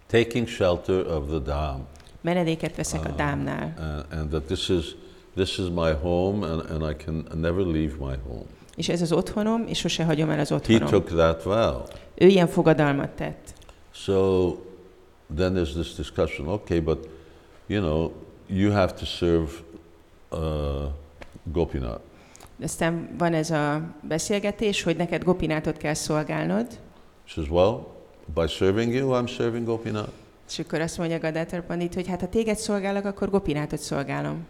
[0.06, 1.86] Taking shelter of the Dham.
[2.20, 3.16] Menedéket veszek a Ah.
[3.16, 3.74] dámnál.
[3.78, 4.94] Uh, and that this is,
[5.34, 8.44] this is my home, and, and I can never leave my home.
[8.76, 10.88] És ez az otthonom, és sose hagyom el az He otthonom.
[10.88, 11.82] took that vow.
[12.14, 13.54] Ő ilyen fogadalmat tett.
[13.90, 14.46] So
[15.36, 16.48] then there's this discussion.
[16.48, 17.08] Okay, but
[17.66, 18.12] you know,
[18.46, 19.50] you have to serve
[20.30, 20.38] uh,
[21.52, 22.00] Gopinath.
[22.62, 26.66] Aztán van ez a beszélgetés, hogy neked Gopinátot kell szolgálnod,
[27.26, 27.86] She says, well,
[28.34, 30.08] by serving you, I'm serving Gopinath.
[30.48, 34.46] és akkor azt mondja Gadadhar Pandit, hogy hát ha téged szolgálok, akkor Gopinátot szolgálom.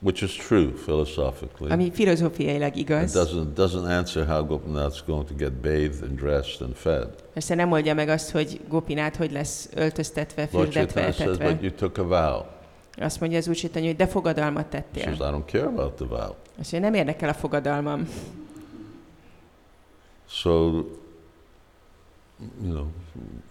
[0.00, 1.70] Which is true philosophically.
[1.70, 3.12] Ami filozófiailag it igaz.
[3.12, 7.08] doesn't doesn't answer how Gopinath's going to get bathed and dressed and fed.
[7.32, 11.52] Persze nem oldja meg azt, hogy Gopinát hogy lesz öltöztetve, fürdetve, Chaitanya says, etetve.
[11.52, 12.42] but you took a vow.
[13.00, 15.02] Azt mondja az Úr hogy de fogadalmat She tettél.
[15.02, 16.34] says, I don't care about the vow.
[16.60, 18.08] Azt mondja, nem érdekel a fogadalmam.
[20.28, 20.50] So,
[22.62, 22.86] you know,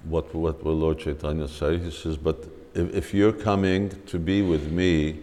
[0.09, 1.77] what, what will Lord Chaitanya say?
[1.79, 5.15] He says, but if, if you're coming to be with me,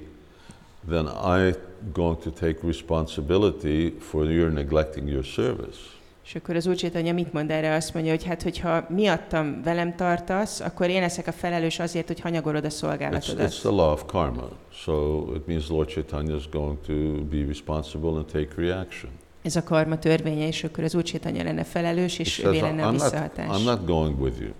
[0.88, 1.56] then I'm
[1.92, 5.78] going to take responsibility for your neglecting your service.
[6.24, 7.74] És akkor az Úr Chaitanya mit mond erre?
[7.74, 12.20] Azt mondja, hogy hát, hogyha miattam velem tartasz, akkor én leszek a felelős azért, hogy
[12.20, 13.50] hanyagolod a It's, szolgálatodat.
[13.52, 14.48] it's the law of karma.
[14.72, 16.92] So it means Lord Chaitanya is going to
[17.30, 19.10] be responsible and take reaction.
[19.42, 22.90] Ez a karma törvénye, és akkor az Úr Chaitanya lenne felelős, és ővé lenne a
[22.90, 23.46] visszahatás.
[23.48, 24.50] I'm not going with you.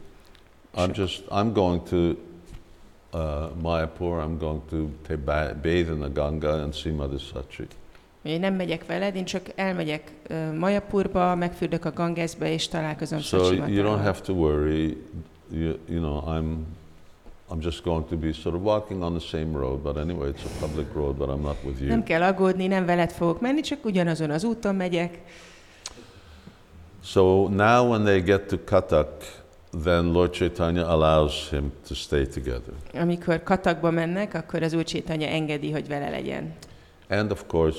[0.76, 1.96] I'm just, I'm going to
[3.15, 7.66] uh, Mayapur, I'm going to bathe in the Ganga and see Mother Sachi.
[8.23, 13.53] Én nem megyek veled, én csak elmegyek uh, Majapurba, megfürdök a Gangesbe, és találkozom So
[13.53, 14.97] you don't have to worry.
[15.51, 16.66] You, you know, I'm,
[17.51, 20.45] I'm just going to be sort of walking on the same road, but anyway, it's
[20.45, 21.89] a public road, but I'm not with you.
[21.89, 25.19] Nem kell aggódni, nem veled fogok menni, csak ugyanazon az úton megyek.
[27.03, 29.44] So now when they get to Katak,
[29.82, 32.74] then Lord Chaitanya allows him to stay together.
[32.94, 36.55] Amikor Katakba mennek, akkor az Úr Chaitanya engedi, hogy vele legyen.
[37.09, 37.78] And of course,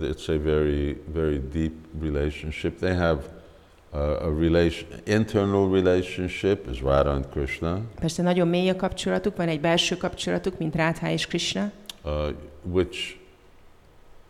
[0.00, 2.78] it's a very, very deep relationship.
[2.78, 3.20] They have
[3.92, 9.48] uh, a relation, internal relationship is Radha and Krishna, Persze nagyon mély a kapcsolatuk, van
[9.48, 11.72] egy belső kapcsolatuk, mint Rádhá és Krishna,
[12.04, 12.12] uh,
[12.62, 13.16] which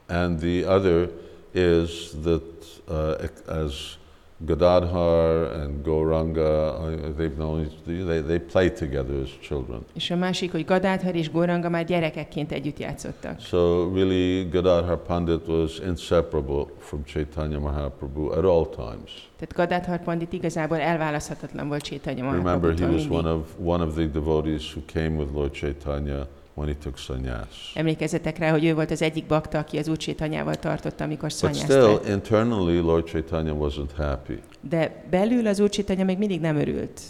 [0.08, 1.10] And the other
[1.52, 2.42] is that
[2.88, 3.98] uh, as
[4.38, 9.84] Gadadhar and Gauranga, uh, they've known, they, they play together as children.
[9.94, 13.40] És a másik, hogy Gadadhar és Goranga már gyerekekként együtt játszottak.
[13.40, 19.28] So really, Gadadhar Pandit was inseparable from Chaitanya Mahaprabhu at all times.
[19.38, 24.04] Tehát Gadadhar Pandit igazából elválaszthatatlan volt Chaitanya Remember, he was one of, one of the
[24.04, 26.26] devotees who came with Lord Chaitanya
[26.64, 27.72] took sannyas.
[27.74, 31.86] Emlékezzetek rá, hogy ő volt az egyik bakta, aki az úr tartotta, amikor But still,
[31.86, 32.08] vett.
[32.08, 34.40] internally, Lord Chaitanya wasn't happy.
[34.60, 37.00] De belül az úr Chaitanya még mindig nem örült.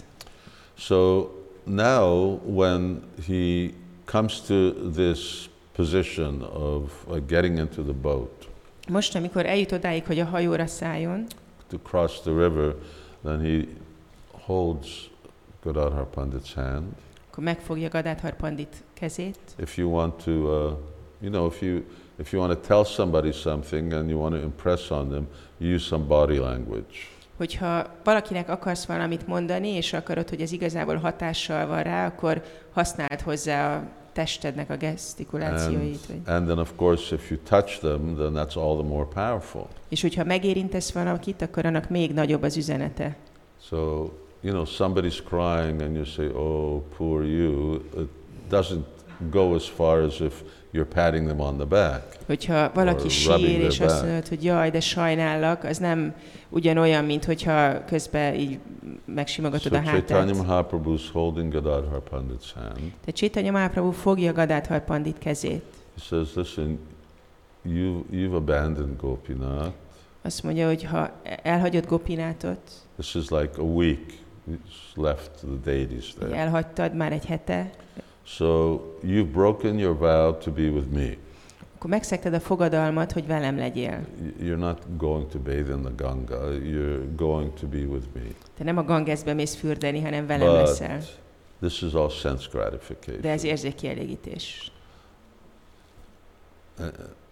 [0.75, 1.29] So
[1.65, 3.71] now, when he
[4.05, 8.49] comes to this position of uh, getting into the boat
[8.89, 11.27] Most, amikor eljut odáig, hogy a hajóra szálljon,
[11.69, 12.75] to cross the river,
[13.25, 13.65] then he
[14.31, 15.11] holds
[15.63, 16.85] Gadadhar Pandit's hand.
[17.31, 20.73] akkor megfogja Gadadhar Pandit kezét, If you want to, uh,
[21.21, 21.83] you know, if you
[22.19, 25.27] if you want to tell somebody something and you want to impress on them,
[25.59, 26.97] you use some body language.
[27.37, 32.43] hogyha valakinek akarsz valamit mondani, és akarod, hogy ez igazából hatással van rá, akkor
[32.73, 33.83] használd hozzá a
[34.13, 36.07] testednek a And, gesztikulációit.
[36.07, 36.21] Vagy.
[36.25, 39.67] and then, of course, if you touch them, then that's all the more powerful.
[39.89, 43.17] És hogyha megérintesz valakit, akkor annak még nagyobb az üzenete.
[43.69, 43.77] So,
[44.41, 48.09] you know, somebody's crying and you say, oh, poor you, it
[48.49, 48.85] doesn't
[49.31, 50.43] go as far as if
[50.73, 52.03] you're patting them on the back.
[52.27, 56.15] Hogyha valaki sír, és azt mondod, hogy jaj, de sajnállak, az nem
[56.49, 58.59] ugyanolyan, mint hogyha közben így
[59.05, 60.47] megsimogatod So a Chaitanya hátát.
[60.47, 62.77] Mahaprabhu is holding Gadadhar Pandit's hand.
[62.77, 65.65] Tehát Chaitanya Mahaprabhu fogja Gadadhar Pandit kezét.
[65.95, 66.79] He says, listen,
[67.63, 69.75] you, you've abandoned Gopinath.
[70.23, 71.11] Azt mondja, hogy ha
[71.43, 72.61] elhagyod Gopinátot,
[72.99, 74.25] This is like a week.
[74.51, 76.37] It's left the deities there.
[76.37, 77.71] elhagytad már egy hete,
[78.27, 81.17] So you've broken your vow to be with me.
[81.77, 84.07] akkor megszegted a fogadalmat, hogy velem legyél.
[84.41, 86.53] You're not going to bathe in the Ganga.
[86.53, 88.23] You're going to be with me.
[88.57, 91.01] Te nem a Gangesbe mész fürdeni, hanem velem But leszel.
[91.61, 93.45] this is all sense De ez gratification.
[93.45, 94.73] érzékkielégítés.
[96.79, 96.87] Uh,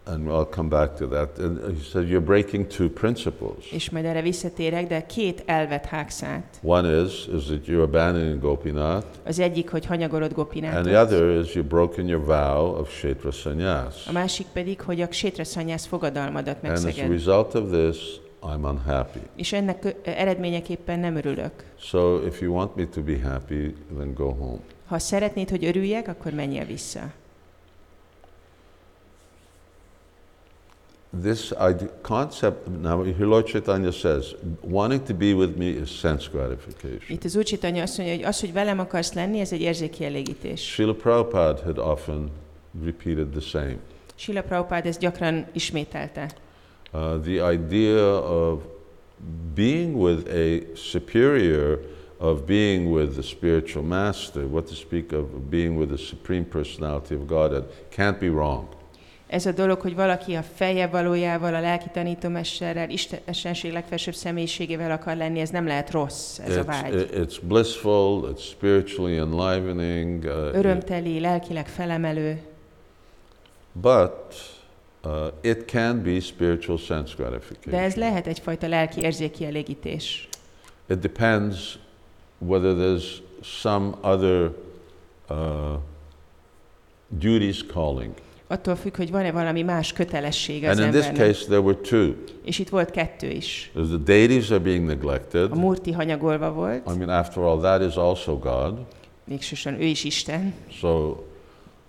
[0.07, 1.39] And I'll come back to that.
[1.39, 3.71] And he said, You're breaking two principles.
[3.73, 6.59] És majd erre visszatérek, de két elvet hágsz át.
[6.63, 10.33] One is, is that you're abandoning Gopinath, Az egyik, hogy hanyagolod
[10.63, 14.07] and the other is you've broken your vow of Kshetra sannyas.
[14.07, 17.11] A másik pedig, hogy a Sétra Szanyász fogadalmadat And as a megszeged.
[17.11, 19.21] result of this, I'm unhappy.
[19.37, 21.53] És ennek eredményeképpen nem örülök.
[21.79, 24.59] So if you want me to be happy, then go home.
[24.87, 27.01] Ha szeretnéd, hogy örüljek, akkor menjél vissza.
[31.23, 36.29] This ide- concept, now here Lord Chaitanya says, wanting to be with me is sense
[36.33, 37.05] gratification.
[37.09, 40.61] Itt az Úr anya azt mondja, hogy az, hogy velem akarsz lenni, ez egy érzékkielégítés.
[40.61, 42.31] Srila Prabhupada had often
[42.85, 43.77] repeated the same.
[44.15, 46.31] Sila Prabhupád ezt gyakran ismételte.
[46.93, 48.63] Uh, the idea of
[49.55, 51.81] being with a superior,
[52.19, 57.15] of being with the spiritual master, what to speak of being with the Supreme Personality
[57.15, 57.65] of Godhead,
[57.97, 58.74] can't be wrong.
[59.35, 65.17] Ez a dolog, hogy valaki a feje valójával, a lelki tanítómesterrel, Istenség legfelsőbb személyiségével akar
[65.17, 66.95] lenni, ez nem lehet rossz, ez a It's, vágy.
[66.95, 72.43] it- it's blissful, it's spiritually enlivening, uh, Örömteli, lelkileg felemelő,
[73.73, 74.35] but
[75.05, 77.91] uh, it can be spiritual sense de ez gratification.
[77.99, 80.29] lehet egyfajta lelki érzékkielégítés.
[80.89, 81.79] It depends
[82.39, 84.51] whether there's some other
[85.31, 85.37] uh,
[87.09, 88.13] duties calling.
[88.47, 91.33] Attól függ, hogy van-e valami más kötelessége And az in this embernek.
[91.33, 92.13] case, there were two.
[92.45, 93.71] És itt volt kettő is.
[93.77, 95.53] There's the deities are being neglected.
[95.53, 98.79] A Murti hanyagolva volt, I mean, after all, that is also God.
[99.25, 100.55] végsősorban ő is Isten.
[100.71, 101.17] So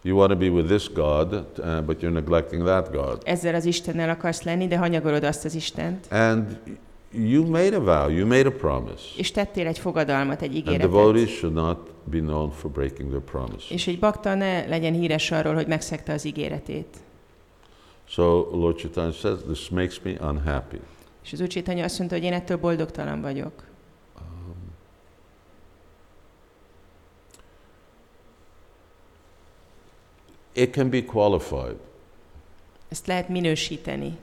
[0.02, 3.22] you want to be with this God, uh, but you're neglecting that God.
[3.24, 6.08] Ezzel az Istennel akarsz lenni, de hanyagolod azt az Istent.
[6.10, 6.60] And
[7.18, 9.04] you made a vow, you made a promise.
[9.18, 10.92] És tettél egy fogadalmat, egy And ígéretet.
[10.92, 13.74] devotees should not be known for breaking their promise.
[13.74, 16.98] És egy bakta ne legyen híres arról, hogy megszegte az ígéretét.
[18.08, 20.80] So Lord Chaitanya says, this makes me unhappy.
[21.24, 23.64] És az Úr Chaitanya azt mondta, hogy én ettől boldogtalan vagyok.
[24.20, 24.56] Um,
[30.54, 31.76] it can be qualified.
[32.90, 34.18] Ezt lehet minősíteni.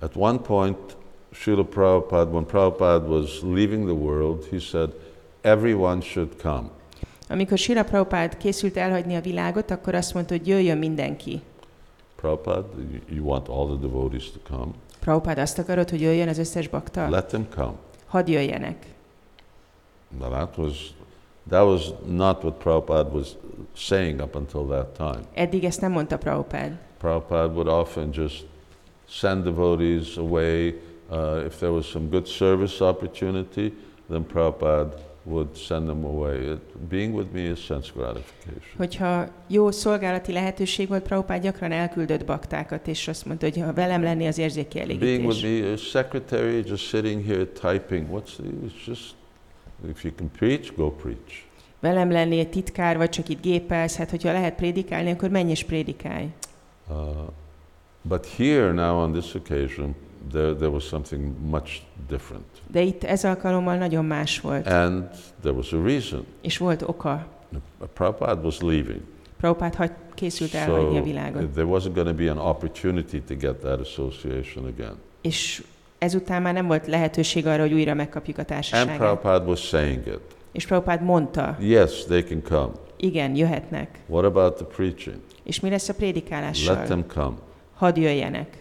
[0.00, 0.96] At one point,
[1.32, 4.90] Srila Prabhupada, when Prabhupada was leaving the world, he said,
[5.42, 6.70] everyone should come.
[7.28, 11.40] Amikor Sila Prabhupád készült elhagyni a világot, akkor azt mondta, hogy jöjjön mindenki.
[12.16, 12.66] Prabhupada,
[13.08, 14.72] you, want all the devotees to come?
[15.00, 17.08] Prabhupád azt akarod, hogy jöjjön az összes bakta?
[17.08, 17.72] Let them come.
[18.06, 18.86] Hadd jöjjenek.
[20.18, 20.94] Now that was,
[21.48, 23.36] that was not what Prabhupada was
[23.72, 25.20] saying up until that time.
[25.34, 26.78] Eddig ezt nem mondta Prabhupád.
[26.98, 28.46] Prabhupada would often just
[29.08, 30.80] send devotees away.
[31.10, 33.72] Uh, if there was some good service opportunity,
[34.08, 36.52] then Prabhupada would send them away.
[36.52, 38.76] It, being with me is sense gratification.
[38.76, 44.02] Hogyha jó szolgálati lehetőség volt, Prabhupád gyakran elküldött baktákat, és azt mondta, hogy ha velem
[44.02, 45.42] lenni, az Being with érzékielégítés.
[45.42, 48.06] me, a secretary just sitting here typing.
[48.10, 49.14] What's the, it's just,
[49.88, 51.44] if you can preach, go preach.
[51.80, 55.64] Velem lenni egy titkár, vagy csak itt gépelsz, hát hogyha lehet prédikálni, akkor menj és
[55.64, 56.28] prédikálj.
[56.88, 56.96] Uh,
[58.02, 59.94] but here now on this occasion,
[60.32, 61.70] there, there was something much
[62.08, 62.44] different.
[62.70, 65.04] De itt ez alkalommal nagyon más volt, And
[65.40, 66.24] there was a reason.
[66.42, 67.26] és volt oka.
[67.94, 69.00] Prabhupada was leaving.
[69.40, 71.50] Prabhupád hagy, készült elhagyni a világot.
[71.50, 74.94] there wasn't going to be an opportunity to get that association again.
[75.20, 75.62] És
[75.98, 78.96] ezután már nem volt lehetőség arra, hogy újra megkapjuk a And társaságát.
[78.96, 80.20] Prabhupada was saying it.
[80.52, 82.72] És Prabhupád mondta, Yes, they can come.
[82.96, 83.98] igen, jöhetnek.
[84.06, 85.16] What about the preaching?
[85.42, 86.74] És mi lesz a prédikálással?
[86.74, 87.34] Let them come.
[87.74, 88.56] Hadd jöjjenek.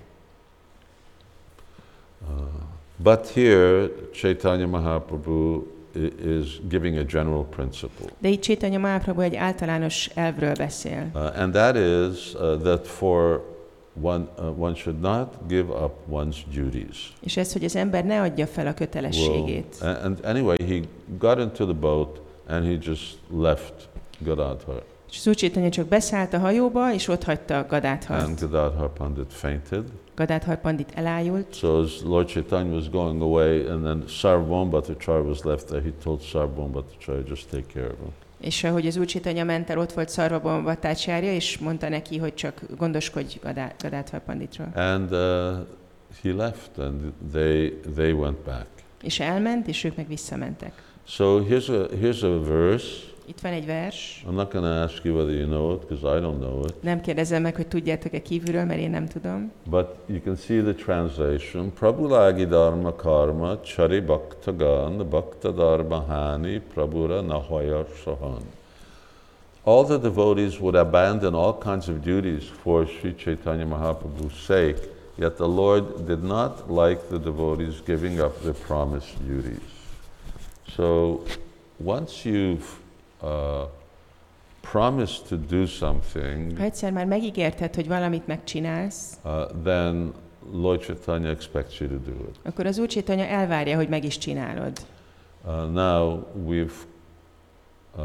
[2.98, 5.64] But here, Chaitanya Mahaprabhu
[6.26, 8.06] is giving a general principle.
[8.20, 11.10] De itt Csétanya Mahaprabhu egy általános elvről beszél.
[11.14, 13.44] Uh, and that is uh, that for
[14.02, 17.14] one, uh, one should not give up one's duties.
[17.22, 19.76] És ez, hogy az ember ne adja fel a Well, kötelességét.
[19.82, 20.80] a- and anyway, he
[21.18, 23.74] got into the boat and he just left
[24.20, 24.84] Gadadhar.
[25.10, 28.40] És Csétanya csak beszállt a hajóba, és ott hagyta And Gadádhart.
[28.40, 29.84] Gadadhar Pandit fainted.
[30.16, 35.44] Gadádhar Pandit elájult, So as Lord Chaitanya was going away, and then Sarvabhauma Bhattacharya was
[35.44, 38.14] left there, he told Sarvabhauma Bhattacharya, just take care of him.
[38.42, 42.34] és ahogy az Úr Csétanya ment el, ott volt Szarvabon Vattácsárja, és mondta neki, hogy
[42.34, 43.40] csak gondoskodj
[43.82, 44.72] Gadádhar Panditról.
[44.76, 45.20] And uh,
[46.24, 47.02] he left, and
[47.32, 48.68] they, they went back.
[49.02, 50.84] És elment, és ők meg visszamentek.
[51.08, 52.88] So here's a, here's a verse.
[53.28, 56.18] Itt van egy vers, I'm not going to ask you whether you know it, because
[56.18, 56.82] I don't know it.
[56.82, 59.52] nem kérdezem meg, hogy tudjátok-e kívülről, mert én nem tudom.
[59.70, 61.74] But you can see the translation.
[61.74, 68.42] Prabhulagi dharma karma chari bhaktagan bhakta dharma hani prabhura nahaya sahan.
[69.64, 74.78] All the devotees would abandon all kinds of duties for Sri Chaitanya Mahaprabhu's sake,
[75.18, 79.72] yet the Lord did not like the devotees giving up their promised duties.
[80.76, 81.20] So
[81.80, 82.84] once you've
[83.22, 83.30] uh,
[84.72, 89.32] promised to do something, Ha egyszer már megígérted, hogy valamit megcsinálsz, uh,
[89.64, 90.14] then
[90.54, 92.36] Lord Chaitanya expects you to do it.
[92.44, 94.72] akkor az Úr Csétanya elvárja, hogy meg is csinálod.
[95.46, 96.72] Uh, now we've,
[97.98, 98.04] uh,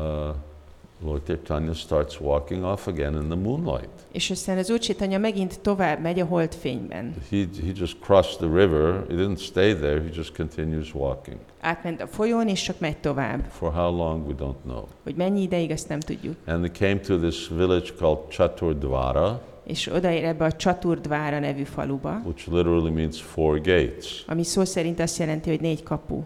[1.05, 3.89] Lord Chaitanya starts walking off again in the moonlight.
[4.13, 7.15] És aztán az Úr Csétanya megint tovább megy a holdfényben.
[7.31, 9.05] He, he just crossed the river.
[9.09, 10.01] He didn't stay there.
[10.01, 11.37] He just continues walking.
[11.61, 13.45] Átment a folyón, és csak megy tovább.
[13.51, 14.85] For how long, we don't know.
[15.03, 16.37] Hogy mennyi ideig, azt nem tudjuk.
[16.47, 22.21] And they came to this village called Chaturdvara, És odaér ebbe a Csaturdvára nevű faluba,
[22.25, 24.25] which literally means four gates.
[24.29, 26.23] ami szó szerint azt jelenti, hogy négy kapu.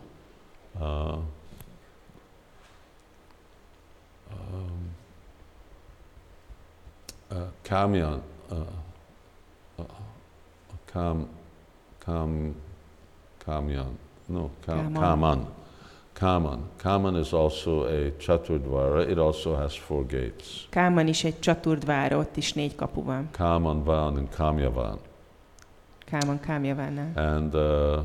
[0.81, 0.87] Uh,
[4.53, 4.91] um,
[7.31, 8.55] uh, Kamyan, uh,
[9.79, 9.85] uh,
[10.93, 11.29] Kam,
[12.05, 12.55] Kam,
[13.47, 13.97] Kamyan,
[14.29, 15.03] no, Kam, Kaman.
[15.03, 15.47] Kaman.
[16.15, 16.71] Kaman.
[16.79, 19.09] Kaman is also a Chaturdvara.
[19.09, 20.67] It also has four gates.
[20.71, 23.29] Káman is egy Chaturdvara, ott is négy kapu van.
[23.31, 24.99] Kaman Van and Kamyavan.
[26.05, 27.13] Káman Kámjavánál.
[27.17, 28.05] And uh,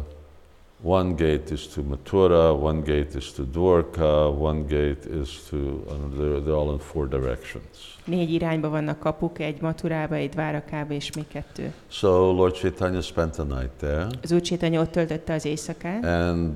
[0.82, 5.58] one gate is to Mathura, one gate is to Dwarka, one gate is to,
[5.88, 7.98] uh, they're, they're all in four directions.
[8.06, 11.74] Négy irányba vannak kapuk, egy Maturába, egy Dvárakába, és még kettő.
[11.88, 16.06] So Lord Chaitanya spent the night there, Az Úr Csétanya ott töltötte az éjszakát.
[16.06, 16.54] and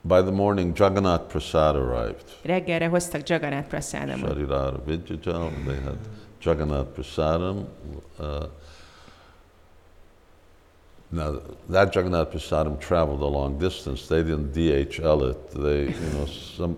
[0.00, 2.24] by the morning Jagannath Prasad arrived.
[2.42, 4.28] Reggelre hoztak Jagannath Prasadamot.
[4.28, 5.96] Sharirara Vidyajal, they had
[6.42, 7.64] Jagannath Prasadam.
[8.18, 8.26] Uh,
[11.08, 14.06] now, that Jagannath Prasadam traveled a long distance.
[14.06, 15.50] They didn't DHL it.
[15.50, 16.26] They, you know,
[16.56, 16.76] some,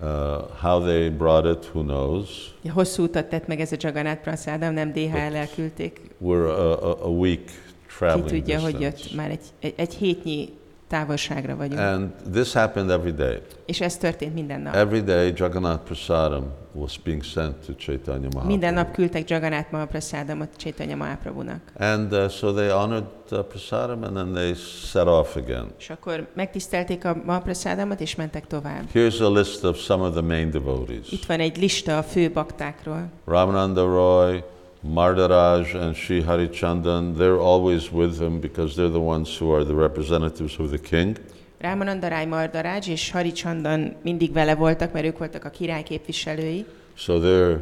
[0.00, 2.54] uh, how they brought it, who knows.
[2.72, 6.00] Hosszú utat tett meg ez a Jagannath Prasadam, nem DHL-el küldték.
[6.22, 8.92] We're a, a, a week Ki traveling tudja, hogy jött.
[8.92, 9.16] distance.
[9.16, 10.48] Már egy, egy, egy hétnyi
[10.88, 11.80] távolságra vagyunk.
[11.80, 13.38] And this happened every day.
[13.66, 14.74] És ez történt minden nap.
[14.74, 18.74] Every day, Jagannath Prasadam was being sent to Chaitanya Minden Mahaprabhu.
[18.74, 21.60] nap küldtek Jagannath Mahaprasadamot Chaitanya Mahaprabhunak.
[21.78, 24.54] And uh, so they honored uh, Prasadam and then they
[24.90, 25.66] set off again.
[25.78, 28.82] És akkor megtisztelték a Mahaprasadamot, és mentek tovább.
[28.92, 32.30] Here's a list of some of the main devotees Itt van egy lista a fő
[32.30, 33.10] baktákról.
[33.24, 34.42] Ramananda Roy,
[34.84, 37.16] Mardaraj, and Sri Harichandan.
[37.16, 41.18] They're always with him because they're the ones who are the representatives of the king.
[41.58, 46.64] Rámanandaráj Mardaraj és Harichandan mindig vele voltak, mert ők voltak a király képviselői.
[46.94, 47.60] So they're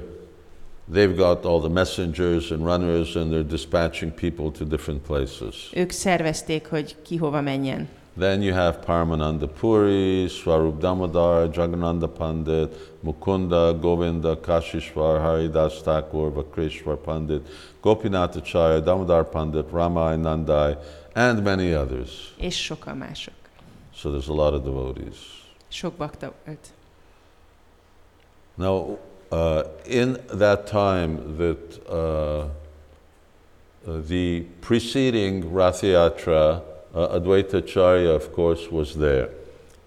[0.92, 5.70] they've got all the messengers and runners, and they're dispatching people to different places.
[5.74, 7.88] Ők szervezték, hogy ki hova menjen.
[8.14, 12.70] Then you have Paramananda Puri, Swarup Damodar, Jagannanda Pandit,
[13.02, 17.42] Mukunda, Govinda, Kashishwar, Haridas Thakur, Vakrishwar Pandit,
[17.80, 20.76] Gopinath Acharya, Damodar Pandit, Ramai Nandai,
[21.14, 22.32] and many others.
[22.38, 23.32] És sokan mások.
[23.94, 25.16] So there's a lot of devotees.
[25.68, 26.72] Sok bakta volt.
[28.56, 28.98] Now,
[29.30, 32.48] uh, in that time that uh,
[33.88, 36.62] uh, the preceding Rath Yatra,
[36.92, 39.28] uh, Advaita Acharya, of course, was there.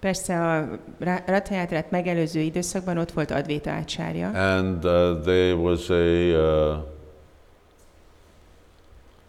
[0.00, 0.68] Persze a
[0.98, 6.76] Ra- Rathajátrát megelőző időszakban ott volt Advéta ácsárja, And uh, there was a uh,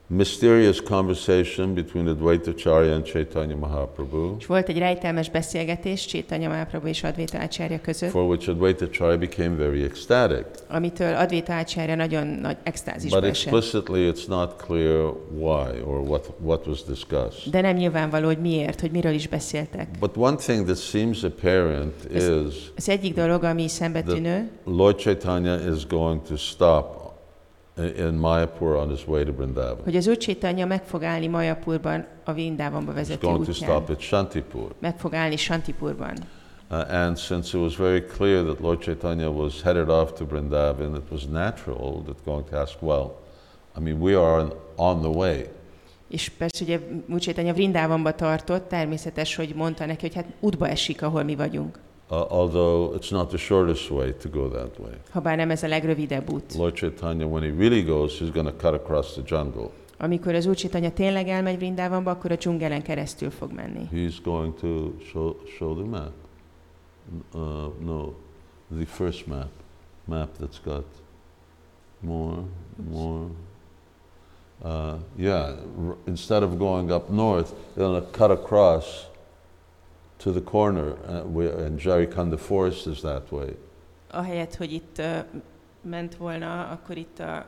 [0.09, 6.87] mysterious conversation between Advaita Acharya and Chaitanya Mahaprabhu, és volt egy rejtelmes beszélgetés Csétanya Mahaprabhu
[6.87, 10.45] és Advéta ácsárja között, for which Advaita Acharya became very ecstatic.
[10.69, 13.53] amitől Advéta ácsárja nagyon nagy extázisba But esett.
[13.53, 17.51] explicitly, it's not clear why or what, what was discussed.
[17.51, 19.87] De nem nyilvánvaló, hogy miért, hogy miről is beszéltek.
[19.99, 22.23] But one thing that seems apparent Yes.
[22.47, 27.05] is Az egyik dolog, ami szembetűnő, Lord Chaitanya is going to stop
[27.77, 29.83] in Mayapur on his way to Vrindavan.
[29.83, 33.69] hogy az Úr Csétanya meg fog állni Majapurban a Vindávamba He's vezető going to útján.
[33.69, 34.73] stop at Shantipur.
[34.79, 36.17] Meg fog állni Santipurban.
[36.69, 40.95] Uh, and since it was very clear that Lord Chaitanya was headed off to Vrindavan,
[40.95, 43.11] it was natural that going to ask, well,
[43.77, 45.45] I mean, we are on, on the way.
[46.09, 46.79] És persze ugye
[47.09, 51.79] Úr Csétanya Vrindávamba tartott, természetes, hogy mondta neki, hogy hát útba esik, ahol mi vagyunk.
[52.09, 54.93] Uh, although it's not the shortest way to go that way.
[55.09, 56.55] Habár nem ez a legrövidebb út.
[56.55, 59.69] Lord Chaitanya, when he really goes, he's going to cut across the jungle.
[59.99, 63.89] Amikor az Úr Csétanya tényleg elmegy Vrindávamba, akkor a dzsungelen keresztül fog menni.
[63.93, 66.11] He's going to show, show the map.
[67.33, 67.41] Uh,
[67.79, 68.13] no,
[68.77, 69.49] the first map.
[70.05, 70.85] Map that's got
[71.99, 72.43] more,
[72.91, 73.25] more.
[74.63, 75.55] Uh, yeah,
[76.05, 79.05] instead of going up north, they're going to cut across
[80.17, 83.55] to the corner, uh, where, and Jarikanda Forest is that way.
[84.11, 85.23] Ahelyett, hogy itt uh,
[85.81, 87.45] ment volna, akkor itt a,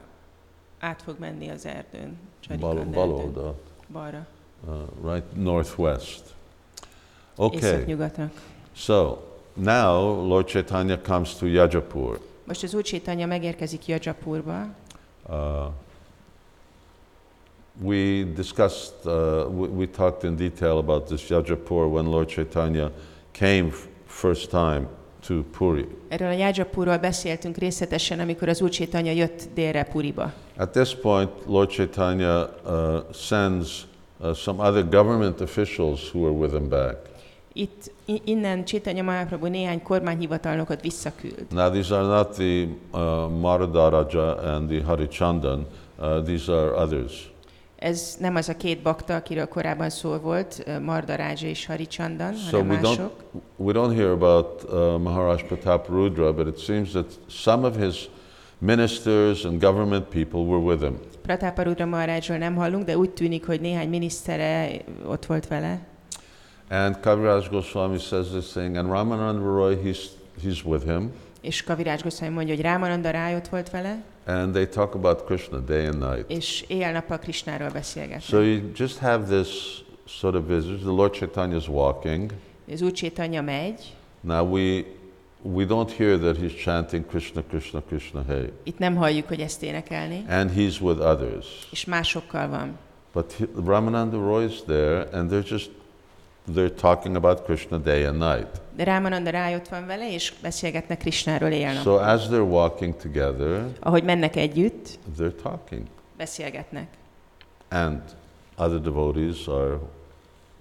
[0.80, 2.18] át fog menni az erdőn.
[2.60, 3.56] Bal- erdőn, Baloda,
[3.92, 4.28] balra,
[4.68, 6.24] uh, right northwest.
[7.36, 7.96] Okay,
[8.74, 9.18] so
[9.54, 12.20] now Lord Chaitanya comes to Yajapur.
[12.44, 14.68] Most az Úr Csétanya megérkezik Jajapurba.
[15.30, 15.36] Uh,
[17.82, 22.92] we discussed, uh, we, we talked in detail about this Yajapur when Lord Chaitanya
[23.34, 23.72] came
[24.06, 24.88] first time
[25.28, 25.88] to Puri.
[26.08, 30.34] Erről a Jajapurról beszéltünk részletesen, amikor az Úr Csétanya jött délre Puriba.
[30.58, 33.88] At this point, Lord Chaitanya uh, sends
[34.18, 36.96] uh, some other government officials who were with him back.
[37.54, 37.92] Itt
[38.24, 41.46] innen Csétanya Mahaprabhu néhány kormányhivatalnokot visszaküld.
[41.50, 45.66] Now, these are not the uh, Maradaraja and the Harichandan,
[46.00, 47.32] uh, these are others.
[47.80, 52.70] Ez nem az a két bakta, akiről korábban szó volt, Mardarázsa és Haricsandan, So hanem
[52.70, 53.24] we don't, mások.
[53.56, 58.10] we don't hear about uh, Maharaj Pratap Rudra, but it seems that some of his
[58.58, 61.00] ministers and government people were with him.
[61.22, 64.70] Pratáparudra Maharajról nem hallunk, de úgy tűnik, hogy néhány minisztere
[65.06, 65.80] ott volt vele.
[66.70, 70.00] And Kaviraj Goswami says this thing, and Ramananda Roy, he's,
[70.44, 71.12] he's with him,
[71.42, 75.58] És Kavirács Goszvány mondja, hogy Rámananda Ráj ott volt vele, and they talk about Krishna
[75.60, 76.30] day and night.
[76.30, 78.22] és éjjel-nappal Krisnáról beszélgetnek.
[78.22, 79.48] So you just have this
[80.06, 80.80] sort of visit.
[80.80, 82.32] The Lord Chaitanya is walking.
[82.72, 83.80] Az Úr Csétanya megy,
[84.22, 84.84] Now we,
[85.42, 88.52] we don't hear that he's chanting Krishna, Krishna, Krishna, hey.
[88.64, 91.46] itt nem halljuk, hogy ezt énekelni, And he's with others.
[91.72, 92.78] és másokkal van.
[93.14, 95.70] But he, Ramananda Roy is there, and they're just
[96.54, 98.48] they're talking about Krishna day and night.
[98.78, 104.04] Rámananda Ráj ott van vele, és beszélgetnek Krisnáról éjjel So as they're walking together, Ahogy
[104.04, 105.82] mennek együtt, they're talking,
[106.18, 106.88] beszélgetnek.
[107.70, 108.02] and
[108.58, 109.78] other devotees are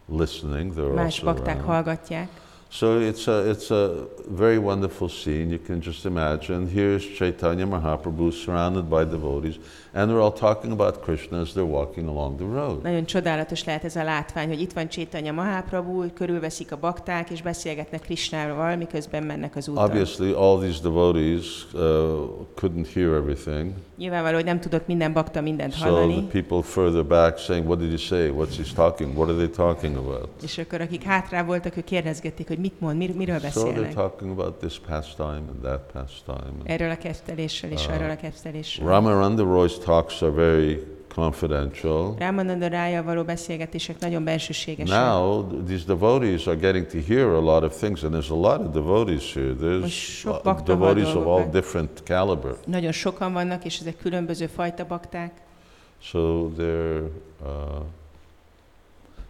[0.07, 0.75] listening.
[0.75, 1.69] They're Más also bakták around.
[1.69, 2.29] hallgatják.
[2.71, 3.91] So it's a it's a
[4.31, 5.49] very wonderful scene.
[5.49, 6.67] You can just imagine.
[6.69, 9.55] Here's Chaitanya Mahaprabhu surrounded by devotees,
[9.99, 12.83] and they're all talking about Krishna as they're walking along the road.
[12.83, 17.43] Nagyon csodálatos lehet ez a látvány, hogy itt van Csétanya Mahaprabhu, körülveszik a bakták, és
[17.43, 19.85] beszélgetnek Krisnával, miközben mennek az úton.
[19.85, 21.81] Obviously, all these devotees uh,
[22.61, 23.73] couldn't hear everything.
[23.97, 27.79] Nyilvánvaló, hogy nem tudott minden bakta mindent So the hallani, people further back saying, "What
[27.79, 28.31] did he say?
[28.31, 29.17] What's he talking?
[29.17, 32.97] What are they talking about?" és akkor akik hátrá voltak, ők kérdezgették, hogy mit mond,
[32.97, 33.95] mir- miről So they're beszélnek.
[33.95, 36.53] talking about this pastime and that pastime.
[36.65, 37.95] Erről a kezdelésről és Ah.
[37.95, 38.89] arról a kezdelésről.
[38.89, 40.85] Ramaranda Roy's talks are very
[41.15, 42.15] confidential.
[42.19, 44.97] Ramananda rája való beszélgetések nagyon bensőségesek.
[44.99, 48.61] Now, these devotees are getting to hear a lot of things, and there's a lot
[48.61, 49.55] of devotees here.
[49.55, 50.25] There's
[50.65, 52.57] devotees of all different caliber.
[52.67, 55.33] Nagyon sokan vannak, és ezek különböző fajta bakták.
[56.01, 57.03] So there,
[57.43, 57.83] uh,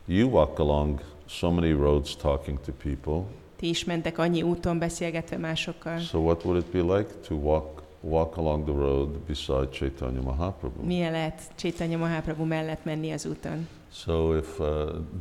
[0.05, 3.23] you walk along so many roads talking to people.
[3.57, 5.99] Ti is mentek annyi úton beszélgetve másokkal.
[5.99, 10.83] So what would it be like to walk walk along the road beside Chaitanya Mahaprabhu?
[10.83, 13.69] Milyen lehet Chaitanya Mahaprabhu mellett menni az úton?
[13.93, 14.67] So if uh,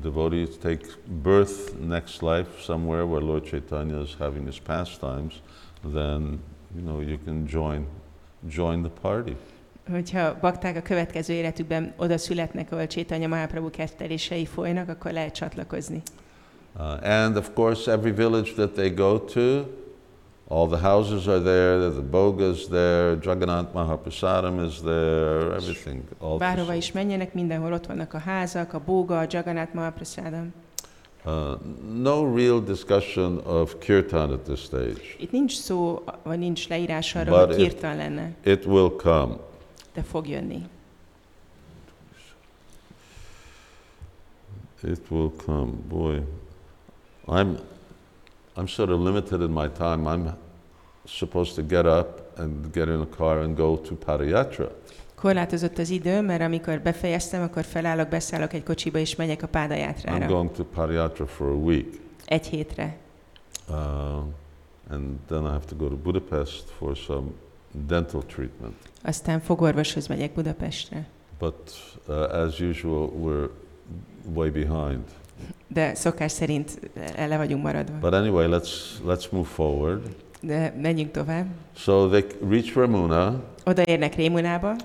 [0.02, 0.86] devotees take
[1.22, 5.34] birth next life somewhere where Lord Chaitanya is having his pastimes,
[5.94, 6.40] then
[6.76, 7.86] you know you can join
[8.50, 9.36] join the party.
[9.90, 16.02] Hogyha bakták a következő életükben oda születnek, ahol Chaitanya Mahaprabhu kettelései folynak, akkor lehet csatlakozni.
[16.76, 19.66] Uh, and of course, every village that they go to,
[20.50, 26.04] all the houses are there, the bogas there, Jagannath Mahaprasadam is there, everything.
[26.20, 30.54] All Bárhova is menjenek, mindenhol ott vannak a házak, a bóga, a Jagannath Mahaprasadam.
[31.26, 31.34] uh,
[32.02, 35.02] no real discussion of kirtan at this stage.
[35.20, 39.36] Itt nincs szó, vagy nincs leírás arról, hogy it- kirtan lenne, It will come.
[39.94, 40.62] de fog jönni.
[44.84, 45.72] It will come.
[45.90, 46.22] Boy,
[47.28, 47.58] I'm,
[48.58, 50.08] I'm sort of limited in my time.
[50.08, 50.34] I'm
[51.06, 54.72] supposed to get up and get in a car and go to Padayatra.
[55.16, 59.52] Korlátozott az idő, mert amikor befejeztem, akkor felállok, beszállok egy kocsiba, és megyek a I'm
[59.52, 60.26] pádajátrára.
[60.26, 62.00] going to Padayatra for a week.
[62.26, 62.98] Egy hétre.
[63.70, 63.76] Uh,
[64.90, 67.28] and then I have to go to Budapest for some
[67.88, 68.76] dental treatment.
[69.04, 71.08] Aztán fogorvoshoz megyek Budapestre.
[71.40, 71.74] But
[72.08, 73.50] uh, as usual, we're
[74.34, 75.04] way behind.
[75.68, 76.80] De szokás szerint
[77.18, 77.98] le vagyunk maradva.
[78.00, 78.70] But anyway, let's
[79.08, 80.02] let's move forward.
[80.42, 81.46] De menjünk tovább.
[81.76, 84.76] So they reach Ramuna, Odaérnek Rémunába,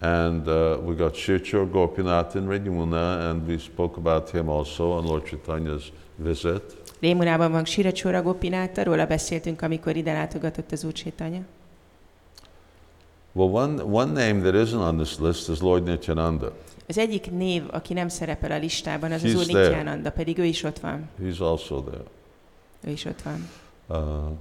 [0.00, 0.54] and uh,
[0.86, 5.92] we got Shirchur Gopinath in Ramuna, and we spoke about him also on Lord Chaitanya's
[6.16, 6.62] visit.
[7.00, 11.40] Rémunában van Siracsóra Gopináta, róla beszéltünk, amikor ide látogatott az Úr Chaitanya.
[13.32, 16.52] Well, one, one name that isn't on this list is Lord Nityananda.
[16.88, 19.68] Az egyik név, aki nem szerepel a listában, az az He's Úr there.
[19.68, 21.08] Nityananda, pedig ő is ott van.
[21.22, 22.02] He's also there.
[22.86, 23.48] Ő is ott van.
[23.86, 24.32] Uh,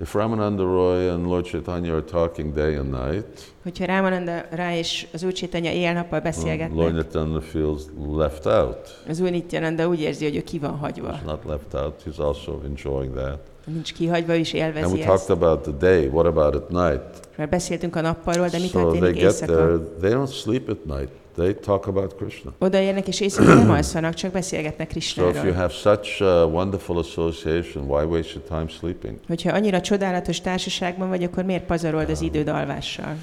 [0.00, 5.06] if Ramananda Roy and Lord Chaitanya are talking day and night, Hogyha Rámananda rá és
[5.12, 7.82] az Úr Chaitanya éjjel-nappal um, Lord beszélgetnek, Nityananda feels
[8.16, 9.02] left out.
[9.08, 11.12] az Úr Nityananda úgy érzi, hogy ő ki van hagyva.
[11.12, 13.51] He's not left out, he's also enjoying that.
[13.64, 15.30] Nincs kihagyva, ő is And we élvezi talked ezt.
[15.30, 17.02] about the day, what about at night?
[17.36, 19.80] Mert beszéltünk a nappalról, de mi So they történik there, éjszaka?
[20.00, 22.52] they don't sleep at night, they talk about Krishna.
[22.58, 27.84] Odaérnek, és éjszaka nem alszanak, csak beszélgetnek So if you have such a wonderful association,
[27.84, 29.18] why waste your time sleeping?
[29.28, 33.16] Hogyha annyira csodálatos társaságban vagy, akkor miért pazarold az időd alvással?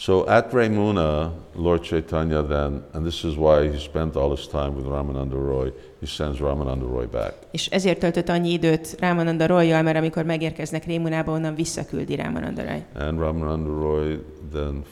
[0.00, 4.74] So at Raimuna, Lord Chaitanya then, and this is why he spent all his time
[4.74, 7.34] with Ramananda Roy, he sends Ramananda Roy back.
[7.50, 12.82] És ezért töltött annyi időt Rámananda Royjal, mert amikor megérkeznek Rémunába, onnan visszaküldi Rámananda Roy.
[12.94, 14.18] And Ramananda Roy
[14.52, 14.84] then,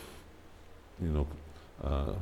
[1.03, 1.27] you know,
[1.85, 2.15] uh,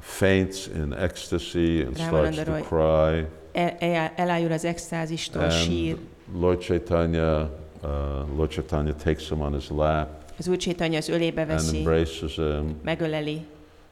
[0.00, 2.62] faints in ecstasy and starts Ramananda to Roy.
[2.62, 3.26] cry.
[3.52, 5.96] El, el, elájul az extázistól, sír.
[6.38, 7.40] Lord Chaitanya,
[7.82, 7.90] uh,
[8.36, 11.76] Lord Chaitanya takes him on his lap Az Úr Chaitanya az ölébe veszi,
[12.34, 12.80] him.
[12.82, 13.40] megöleli.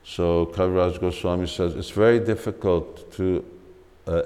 [0.03, 3.43] So Kaviraj Goswami says it's very difficult to uh,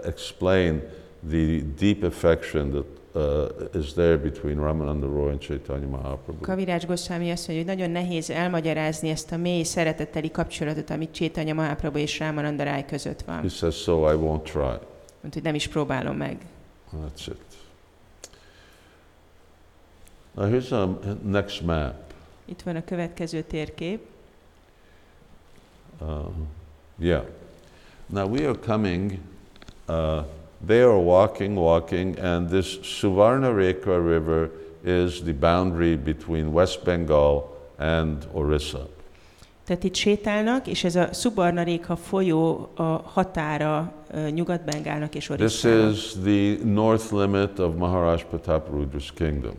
[0.05, 0.83] explain
[1.29, 2.85] the deep affection that
[3.15, 6.41] uh, is there between Ramananda Roy and Chaitanya Mahaprabhu.
[6.41, 11.55] Kavirács Goswami azt mondja, hogy nagyon nehéz elmagyarázni ezt a mély szeretetteli kapcsolatot, amit Chaitanya
[11.55, 13.41] Mahaprabhu és Rámananda Ráj között van.
[13.41, 14.61] He says, so I won't try.
[14.61, 16.37] Mondta, hogy nem is próbálom meg.
[16.93, 17.37] That's it.
[20.35, 22.12] Now here's a next map.
[22.45, 24.01] Itt van a következő térkép.
[26.01, 26.09] Uh,
[26.99, 27.25] yeah.
[28.07, 29.19] Now we are coming,
[29.89, 30.25] uh,
[30.67, 34.51] they are walking, walking, and this Suvarnareka River
[34.85, 38.89] is the boundary between West Bengal and Orissa.
[39.65, 43.93] Tehát itt sétálnak, és ez a Subarna Réka folyó a határa
[44.31, 45.93] Nyugat-Bengálnak és This Orisszának.
[45.93, 49.55] is the north limit of Maharaj Prataprudra's kingdom.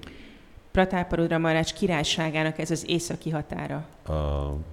[0.74, 3.86] Pratáparudra Marács királyságának ez az északi határa.
[4.10, 4.66] Um,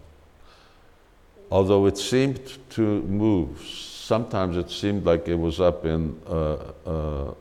[1.48, 2.40] although it seemed
[2.74, 3.48] to move,
[4.06, 6.52] sometimes it seemed like it was up in uh,
[6.84, 7.34] uh,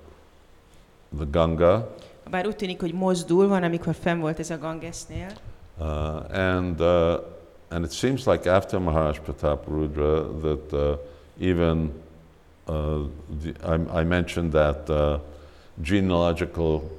[1.18, 1.96] the Ganga,
[2.30, 5.32] Bár úgy tűnik, hogy mozdul, van, amikor fenn volt ez a Gangesnél,
[5.78, 5.86] uh,
[6.32, 7.14] and uh,
[7.70, 10.98] and it seems like after Maharaj Prataparudra that uh,
[11.40, 11.92] even
[12.68, 13.08] uh,
[13.42, 15.20] the, I, I mentioned that uh,
[15.82, 16.99] genealogical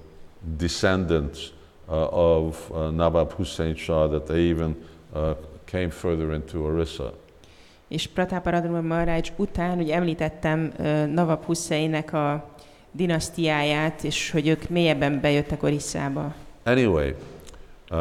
[0.57, 1.53] descendants
[1.89, 4.77] uh, of uh, Nawab Hussein Shah that they even
[5.15, 5.35] uh,
[5.65, 7.13] came further into Orissa.
[7.89, 8.45] És Pratap
[8.83, 10.73] Maharaj után, ugye említettem
[11.13, 12.45] Nawab Husseinnek a
[12.93, 16.35] dinasztiáját, és hogy ők mélyebben bejöttek Orisszába.
[16.65, 17.15] Anyway,
[17.91, 17.99] uh,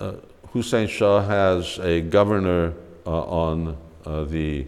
[0.00, 0.06] uh,
[0.50, 2.72] Hussein Shah has a governor
[3.06, 4.66] uh, on uh, the,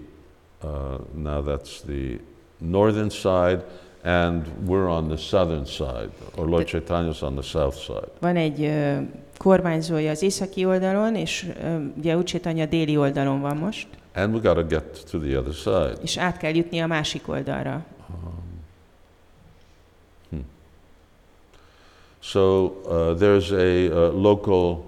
[0.62, 2.18] uh, now that's the
[2.59, 3.64] northern side,
[4.07, 8.09] and we're on the southern side, or Lord Chaitanya's on the south side.
[8.20, 8.99] Van egy uh,
[9.37, 14.55] kormányzója az északi oldalon, és uh, ugye Ucsétanya déli oldalon van most, And we got
[14.55, 15.93] to get to the other side.
[16.03, 17.85] és át kell jutni a másik oldalra.
[22.20, 24.85] So uh, there's a uh, local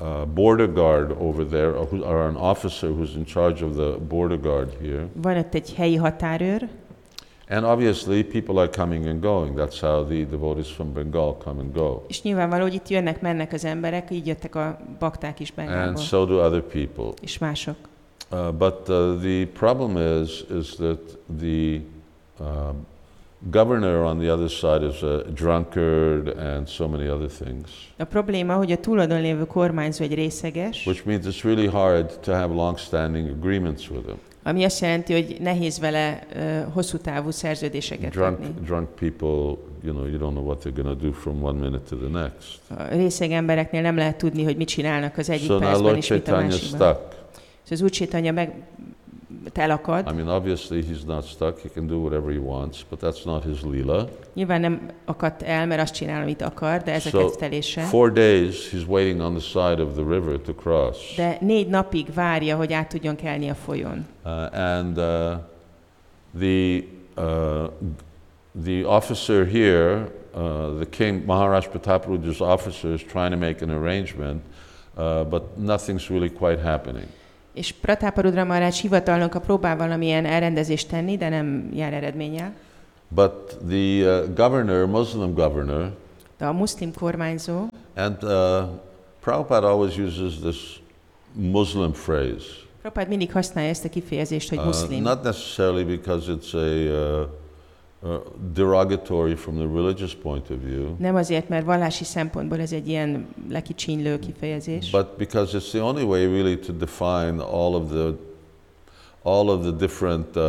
[0.00, 3.98] uh, border guard over there, or, who, or an officer who's in charge of the
[3.98, 5.06] border guard here.
[5.12, 6.68] Van ott egy helyi határőr,
[7.48, 9.56] And obviously, people are coming and going.
[9.56, 12.04] That's how the devotees from Bengal come and go.
[12.08, 16.02] és nyilvánvaló, hogy itt jönnek, mennek az emberek, így jöttek a bakták is And Bengálból,
[16.02, 17.12] so do other people.
[17.20, 17.76] és mások.
[18.30, 20.98] Uh, but uh, the problem is, is that
[21.38, 21.80] the
[22.40, 22.74] uh,
[23.50, 27.92] governor on the other side is a drunkard and so many other things.
[27.98, 32.32] A probléma, hogy a túloldon lévő kormányzó egy részeges, Which means it's really hard to
[32.32, 34.18] have long-standing agreements with him.
[34.46, 38.64] Ami azt jelenti, hogy nehéz vele uh, hosszú távú szerződéseket Drunk, kötni.
[38.64, 39.28] drunk people,
[39.82, 42.08] you know, you don't know what they're going to do from one minute to the
[42.20, 42.60] next.
[42.68, 46.28] A részeg embereknél nem lehet tudni, hogy mit csinálnak az egyik So percben és mit
[46.28, 46.58] a másikban.
[46.94, 47.12] stuck.
[47.62, 48.52] Szóval az Úr Chaitanya meg
[49.54, 50.08] elakad.
[50.10, 51.60] I mean, obviously he's not stuck.
[51.60, 54.08] He can do whatever he wants, but that's not his lila.
[54.32, 57.80] Nyilván nem akadt el, mert azt csinál, amit akar, de ez a So, kettelése.
[57.80, 61.14] Four days he's waiting on the side of the river to cross.
[61.16, 64.06] De négy napig várja, hogy át tudjon kelni a folyón.
[64.24, 65.36] Uh, and uh,
[66.38, 66.84] the,
[67.16, 67.66] uh,
[68.64, 74.42] the officer here, uh, the king, Maharaj Pratapruja's officer, is trying to make an arrangement,
[74.96, 77.06] uh, but nothing's really quite happening.
[77.54, 82.52] És Pratáparudra Maharaj hivatalnoka próbál valamilyen elrendezést tenni, de nem jár eredménnyel.
[83.08, 85.90] But the uh, governor, Muslim governor,
[86.38, 88.30] De a muszlim kormányzó, and uh,
[89.20, 90.82] Prabhupada always uses this
[91.32, 92.44] Muslim phrase.
[92.80, 95.02] Prabhupád mindig használja ezt a kifejezést, hogy Uh, muszlim.
[95.02, 97.26] not necessarily because it's a uh, uh,
[98.52, 103.26] derogatory from the religious point of view, Nem azért, mert vallási szempontból ez egy ilyen
[103.50, 108.12] lekicsinlő kifejezés, but because it's the only way really to define all of the
[109.22, 110.42] all of the different uh,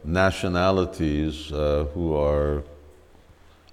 [0.00, 1.58] nationalities uh,
[1.94, 2.62] who are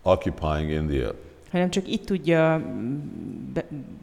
[0.01, 1.11] occupying India.
[1.51, 2.97] hanem csak itt tudja mm,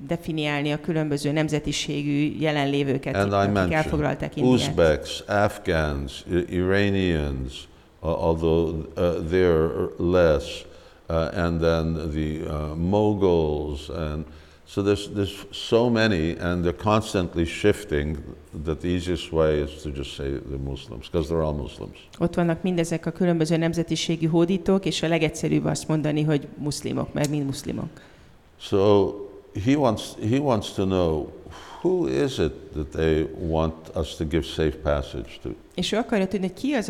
[0.06, 4.55] definiálni a különböző nemzetiségű jelenlévőket, And akik elfoglalták Indiát.
[4.55, 7.73] Uzbeks, Afghans, Iranians, uh,
[8.05, 10.64] although uh, they're less,
[11.09, 14.24] uh, and then the uh, Moguls, and
[14.66, 18.18] so there's, there's so many, and they're constantly shifting.
[18.64, 21.97] That the easiest way is to just say the Muslims, because they're all Muslims.
[22.18, 27.28] Ott vannak mindezek a különböző nemzetiségű hódítók, és a legegyszerűbb azt mondani, hogy muszlimok, mert
[27.28, 27.89] mind muszlimok.
[28.59, 29.10] So
[29.64, 31.32] he wants, he wants to know
[31.82, 35.51] who is it that they want us to give safe passage to.
[35.74, 36.89] És ő akarja tudni, ki az,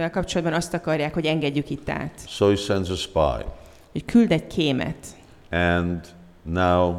[0.00, 2.20] akivel kapcsolatban azt akarják, hogy engedjük itt át.
[2.26, 3.44] So he sends a spy.
[3.92, 5.06] Hogy küld egy kémet.
[5.50, 6.00] And
[6.42, 6.94] now,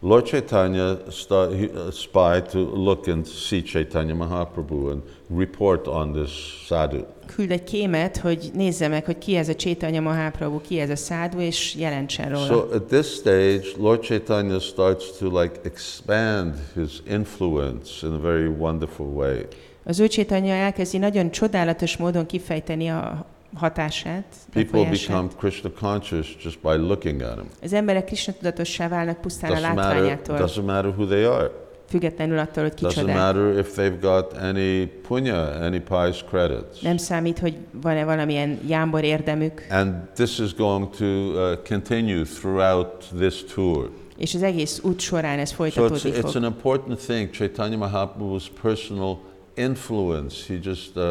[0.00, 5.02] Lord Chaitanya start, he, a spy to look and see Chaitanya Mahaprabhu and
[5.36, 7.04] report on this sadhu.
[7.26, 10.96] Küld egy kémet, hogy nézze meg, hogy ki ez a Csétanya Mahaprabhu, ki ez a
[10.96, 12.46] szádú, és jelentsen róla.
[12.46, 18.46] So at this stage, Lord Chaitanya starts to like expand his influence in a very
[18.46, 19.46] wonderful way.
[19.88, 26.58] Az ő Csétanya elkezdi nagyon csodálatos módon kifejteni a hatását, People become Krishna conscious just
[26.62, 27.48] by looking at him.
[27.62, 31.50] Az emberek Krishna tudatossá válnak pusztán a Doesn't matter, látványától, doesn't matter who they are.
[31.88, 33.16] függetlenül attól, hogy Doesn't kicsodák.
[33.16, 36.80] matter if they've got any punya, any pious credits.
[36.80, 43.04] Nem számít, hogy van-e valamilyen jámbor érdemük, And this is going to uh, continue throughout
[43.18, 43.90] this tour.
[44.16, 47.30] és az egész út során ez So it's, it's an important thing.
[47.30, 49.18] Chaitanya Mahaprabhu's personal
[49.58, 51.02] influence, he just uh,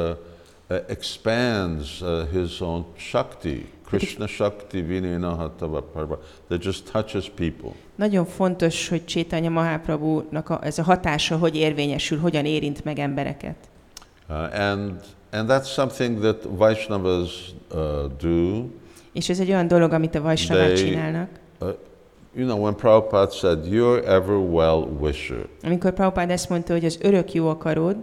[0.69, 3.65] uh, expands uh, his own Shakti.
[3.88, 6.18] Krishna Shakti Vinayanahatava Parva,
[6.48, 7.72] that just touches people.
[7.95, 13.56] Nagyon fontos, hogy Csétanya Mahaprabhu-nak a, ez a hatása hogy érvényesül, hogyan érint meg embereket.
[14.30, 15.02] Uh, and,
[15.32, 17.80] and that's something that Vaishnavas uh,
[18.22, 18.65] do.
[19.14, 21.30] És ez egy olyan dolog, amit a Vajsnavák They- csinálnak.
[22.36, 26.98] You know, when Prabhupada said, You're ever well wisher, Amikor Prabhupád ezt mondta, hogy az
[27.02, 27.95] örök jó akaród,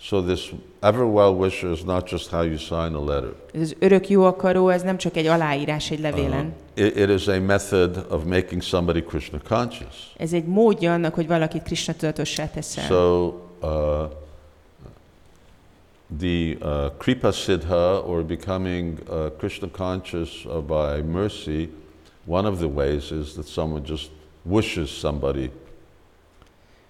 [0.00, 0.52] So this
[0.82, 3.34] ever well wisher is not just how you sign a letter.
[3.52, 6.54] Ez az örök jó akaró, ez nem csak egy aláírás egy levélen.
[6.74, 10.12] It, it is a method of making somebody Krishna conscious.
[10.16, 12.84] Ez egy módja annak, hogy valakit Krishna tudatossá teszel.
[12.84, 13.26] So
[13.60, 14.10] uh,
[16.18, 21.68] the uh, Kripa Siddha or becoming uh, Krishna conscious uh, by mercy,
[22.26, 24.10] one of the ways is that someone just
[24.42, 25.50] wishes somebody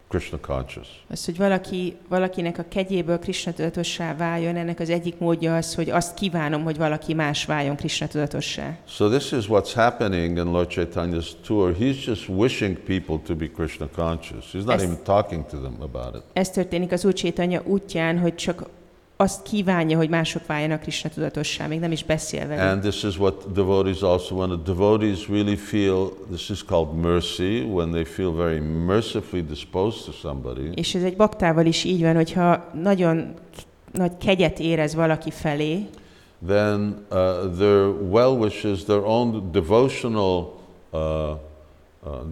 [0.08, 0.86] Krishna conscious.
[1.10, 5.90] Az, hogy valaki, valakinek a kegyéből Krishna tudatossá váljon, ennek az egyik módja az, hogy
[5.90, 8.76] azt kívánom, hogy valaki más váljon Krishna tudatossá.
[8.88, 11.74] So this is what's happening in Lord Chaitanya's tour.
[11.80, 14.44] He's just wishing people to be Krishna conscious.
[14.52, 14.82] He's not Yes.
[14.82, 16.22] even talking to them about it.
[16.32, 18.62] Ez történik az Úr Csétanya útján, hogy csak
[19.16, 22.64] azt kívánja, hogy mások váljanak Krishna tudatossá, még nem is beszél velük.
[22.64, 27.60] And this is what devotees also, when the devotees really feel, this is called mercy,
[27.60, 32.14] when they feel very mercifully disposed to somebody, És ez egy baktával is így van,
[32.14, 33.34] hogyha nagyon
[33.92, 35.86] nagy kegyet érez valaki felé,
[36.46, 40.60] then uh, their well wishes, their own devotional,
[40.90, 41.36] uh, uh,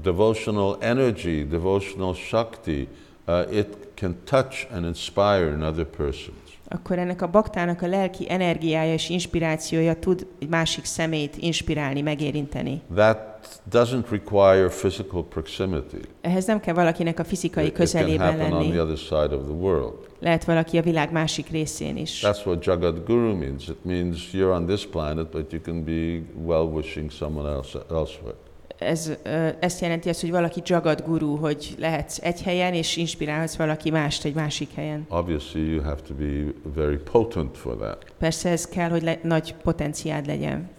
[0.02, 2.88] devotional energy, devotional shakti,
[3.26, 6.43] uh, it can touch and inspire another persons.
[6.74, 12.80] Akkor ennek a baktának a lelki energiája és inspirációja tud egy másik szemét inspirálni, megérinteni.
[12.94, 13.32] That
[13.70, 15.96] doesn't require physical proximity.
[16.20, 18.78] Ehhez nem kell valakinek a fizikai It, it can közelében happen on the lenni.
[18.78, 19.94] other side of the world.
[20.20, 22.20] Lehet valaki a világ másik részén is.
[22.22, 23.68] That's what Jagat Guru means.
[23.68, 28.36] It means you're on this planet, but you can be well wishing someone else elsewhere.
[28.78, 29.12] Ez,
[29.60, 34.24] ezt jelenti azt, hogy valaki jagad guru, hogy lehetsz egy helyen, és inspirálhatsz valaki mást
[34.24, 35.06] egy másik helyen.
[35.08, 38.04] Obviously, you have to be very potent for that.
[38.18, 40.70] Persze ez kell, hogy le, nagy potenciád legyen.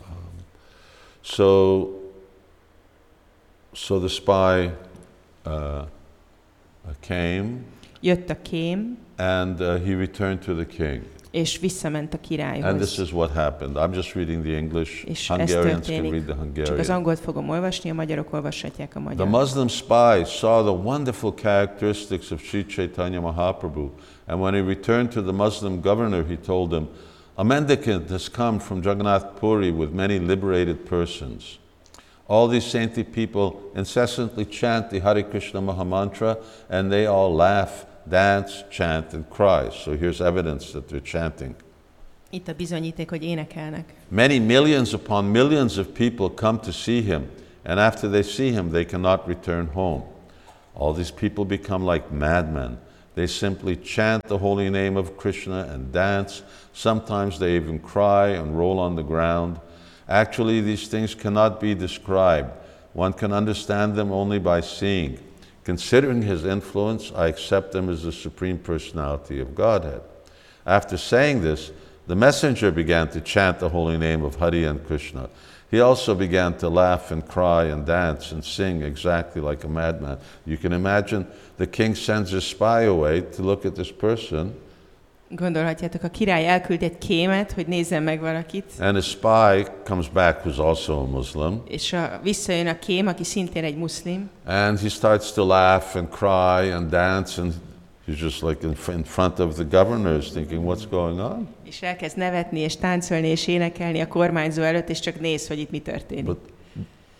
[1.22, 1.84] So,
[3.72, 4.70] so the spy
[5.46, 5.88] uh,
[7.00, 7.46] came
[8.06, 11.02] Jött a kém, and uh, he returned to the king.
[11.36, 12.18] És visszament a
[12.62, 13.76] And this is what happened.
[13.76, 15.03] I'm just reading the English.
[15.07, 16.90] És Hungarians can read the Csak az Hungarian.
[16.90, 19.26] angolt fogom olvasni, a magyarok olvashatják a The.
[19.26, 23.90] Muslim spy saw the wonderful characteristics of Sri Chaitanya Mahaprabhu,
[24.26, 26.88] and when he returned to the Muslim governor, he told him,
[27.36, 31.60] A mendicant has come from Jagannath Puri with many liberated persons.
[32.28, 36.38] All these saintly people incessantly chant the Hare Krishna Mahamantra,
[36.70, 39.69] and they all laugh, dance, chant, and cry.
[39.69, 41.56] So here's evidence that they're chanting.
[42.30, 43.94] Itt a bizonyíték, hogy énekelnek.
[44.07, 47.22] Many millions upon millions of people come to see him,
[47.64, 50.03] and after they see him, they cannot return home.
[50.73, 52.77] All these people become like madmen.
[53.14, 56.44] They simply chant the holy name of Krishna and dance.
[56.73, 59.60] Sometimes they even cry and roll on the ground.
[60.07, 62.52] Actually, these things cannot be described.
[62.94, 65.18] One can understand them only by seeing.
[65.66, 70.02] Considering his influence, I accept him as the Supreme Personality of Godhead.
[70.66, 71.72] After saying this,
[72.06, 75.28] the messenger began to chant the holy name of Hari and Krishna.
[75.72, 80.20] He also began to laugh and cry and dance and sing exactly like a madman.
[80.46, 81.26] You can imagine
[81.58, 84.56] the king sends his spy away to look at this person,
[85.30, 90.45] Gondolhatjátok, a király elküld egy kémet, hogy nézzen meg valakit, and his spy comes back
[90.45, 94.89] who's also a Muslim, és a, visszajön a kém, aki szintén egy muszlim, and he
[94.89, 97.53] starts to laugh and cry and dance, and
[98.07, 101.47] he's just like in, in front of the governors thinking, What's going on?
[101.64, 105.72] és elkezd nevetni, és táncolni, és énekelni a kormányzó előtt, és csak néz, hogy itt
[105.72, 106.26] mi történik.
[106.26, 106.39] But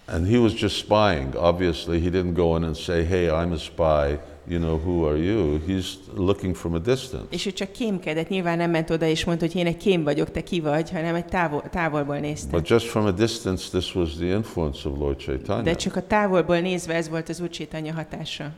[0.07, 1.36] And he was just spying.
[1.36, 4.19] Obviously, he didn't go in and say, Hey, I'm a spy.
[4.48, 5.60] You know, who are you?
[5.68, 5.86] He's
[6.16, 7.26] looking from a distance.
[7.30, 10.32] És ő csak kémkedett, nyilván nem ment oda és mondta, hogy én egy kém vagyok,
[10.32, 12.58] te ki vagy, hanem egy távol, távolból nézte.
[12.58, 15.62] But just from a distance, this was the influence of Lord Chaitanya.
[15.64, 18.52] De csak a távolból nézve ez volt az Úr Csétanya hatása.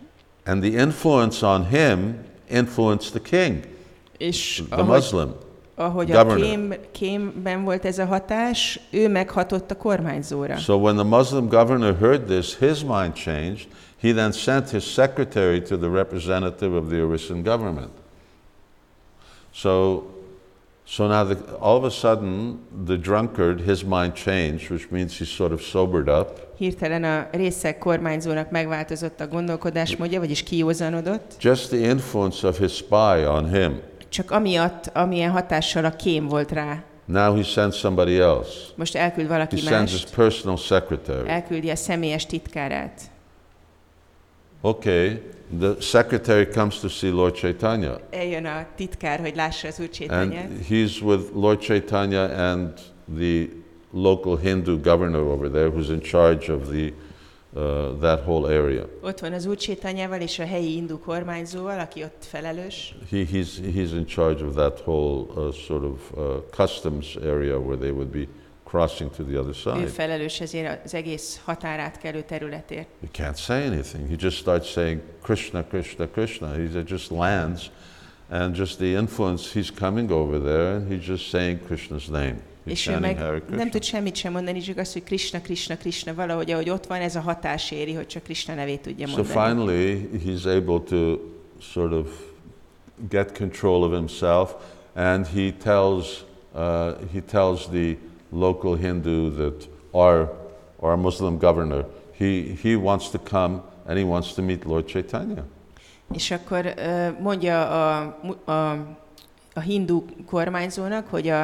[0.45, 2.18] And the influence on him
[2.49, 3.68] influenced the king,
[4.18, 5.34] És the ahogy, Muslim.
[5.76, 6.45] ahogy a governor.
[6.47, 10.55] kém, kémben volt ez a hatás, ő meghatott a kormányzóra.
[10.55, 13.68] So when the Muslim governor heard this, his mind changed.
[14.01, 17.91] He then sent his secretary to the representative of the Orisian government.
[19.53, 20.03] So,
[20.85, 25.25] so now the, all of a sudden, the drunkard, his mind changed, which means he
[25.25, 26.39] sort of sobered up.
[26.57, 33.25] Hirtelen a részek kormányzónak megváltozott a gondolkodásmódja, vagyis kiózanodott, Just the influence of his spy
[33.27, 33.79] on him.
[34.09, 36.83] csak amiatt, amilyen hatással a kém volt rá.
[37.05, 38.49] Now he sends somebody else.
[38.75, 41.29] Most elküld He valaki sends his mást, personal secretary.
[41.29, 43.01] elküldi a személyes titkárát.
[44.63, 45.19] Okay,
[45.51, 47.99] the secretary comes to see Lord Chaitanya.
[48.09, 52.73] Eljön a titkár, hogy lássa az Úr Csétanyát, And he's with Lord Chaitanya and
[53.17, 53.47] the
[53.91, 56.93] local Hindu governor over there who's in charge of the
[57.53, 58.88] uh, that whole area.
[59.01, 62.95] Ott van az Úr Csétanyával és a helyi hindu kormányzóval, aki ott felelős.
[63.09, 67.77] He, he's, he's in charge of that whole uh, sort of uh, customs area where
[67.77, 68.27] they would be
[68.69, 69.88] crossing to the other Ő side.
[69.88, 72.88] felelős ezért az egész határátkelő területért.
[73.02, 74.10] He can't say anything.
[74.10, 76.48] He just starts saying Krishna, Krishna, Krishna.
[76.48, 77.72] He just lands,
[78.30, 82.35] and just the influence, he's coming over there, and he's just saying Krishna's name.
[82.65, 85.77] He's És ő meg Hare nem tud semmit sem mondani, csak azt, hogy Krishna, Krishna,
[85.77, 89.15] Krishna, valahogy, ahogy ott van, ez a hatás éri, hogy csak Krishna nevét tudja So
[89.15, 89.48] mondani.
[89.48, 91.19] finally, he's able to
[91.60, 92.07] sort of
[93.10, 94.53] get control of himself,
[94.94, 97.95] and he tells uh, he tells the
[98.29, 100.29] local Hindu that our
[100.79, 101.85] our Muslim governor
[102.17, 105.43] he he wants to come and he wants to meet Lord Chaitanya.
[106.13, 108.71] És akkor ö, mondja a, a,
[109.53, 111.43] a hindu kormányzónak, hogy a,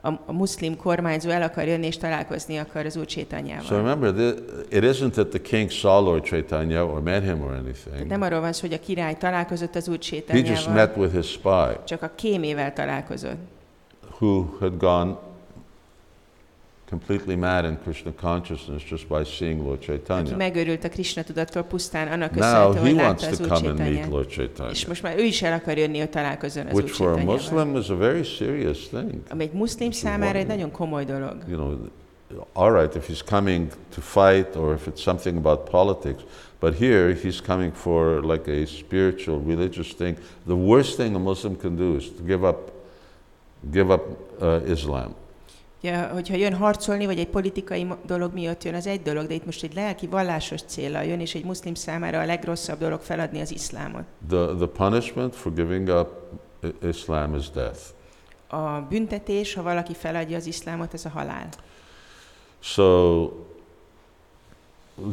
[0.00, 3.76] a, a muszlim kormányzó el akar jönni és találkozni akar az Úr So Csétanyával.
[3.76, 4.28] remember, the,
[4.76, 8.06] it isn't that the king saw Lord Chaitanya or met him or anything.
[8.06, 9.98] nem arról van szó, hogy a király találkozott az Úr
[10.28, 13.38] He just met with his spy, csak a kémével találkozott,
[14.18, 15.16] who had gone
[16.90, 20.36] completely mad in Krishna consciousness just by seeing Lord aki Chaitanya.
[20.36, 23.50] megörült a Krishna tudattól pusztán annak Now köszönhető, he hogy wants látta az to Úr
[23.50, 26.66] come and meet Lord Chaitanya, És most már ő is el akar jönni, hogy találkozzon
[26.66, 29.12] az Úr which for a Muslim is a very serious thing.
[29.30, 31.36] Ami egy muszlim számára egy nagyon komoly dolog.
[31.48, 31.88] You know,
[32.52, 36.22] all right, if he's coming to fight or if it's something about politics,
[36.60, 40.16] but here he's coming for like a spiritual, religious thing.
[40.46, 42.70] The worst thing a Muslim can do is to give up,
[43.72, 44.02] give up
[44.42, 45.14] uh, Islam.
[45.82, 49.44] Ja, hogyha jön harcolni, vagy egy politikai dolog miatt jön, az egy dolog, de itt
[49.44, 53.52] most egy lelki, vallásos célra jön, és egy muszlim számára a legrosszabb dolog feladni az
[53.52, 54.04] iszlámot.
[54.28, 56.08] The, the punishment for giving up
[56.82, 57.80] Islam is death.
[58.48, 61.48] A büntetés, ha valaki feladja az iszlámot, ez a halál.
[62.58, 63.28] So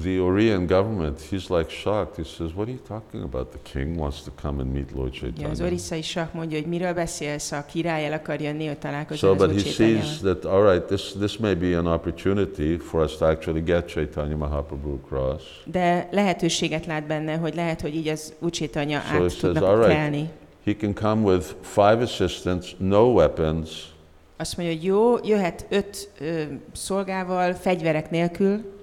[0.03, 2.15] the Oriental government, he's like shocked.
[2.15, 3.49] He says, What are you talking about?
[3.51, 5.65] The king wants to come and meet Lord Ugye az Chaitanya.
[5.65, 9.49] orisszai sak mondja, hogy miről beszélsz, a király el akar jönni, hogy So, találkozzon but
[9.55, 13.25] az he sees that, all right, this, this may be an opportunity for us to
[13.25, 15.43] actually get Chaitanya Mahaprabhu across.
[15.65, 19.63] De lehetőséget lát benne, hogy lehet, hogy így az Úr Csétanya So át says, tudnak
[19.63, 20.29] "All right." kelni.
[20.65, 23.95] He can come with five assistants, no weapons,
[24.39, 26.41] Azt mondja, hogy jó, jöhet öt ö,
[26.71, 28.75] szolgával, fegyverek nélkül,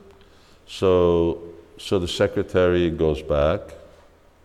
[0.67, 1.37] So,
[1.77, 3.83] so the secretary goes back,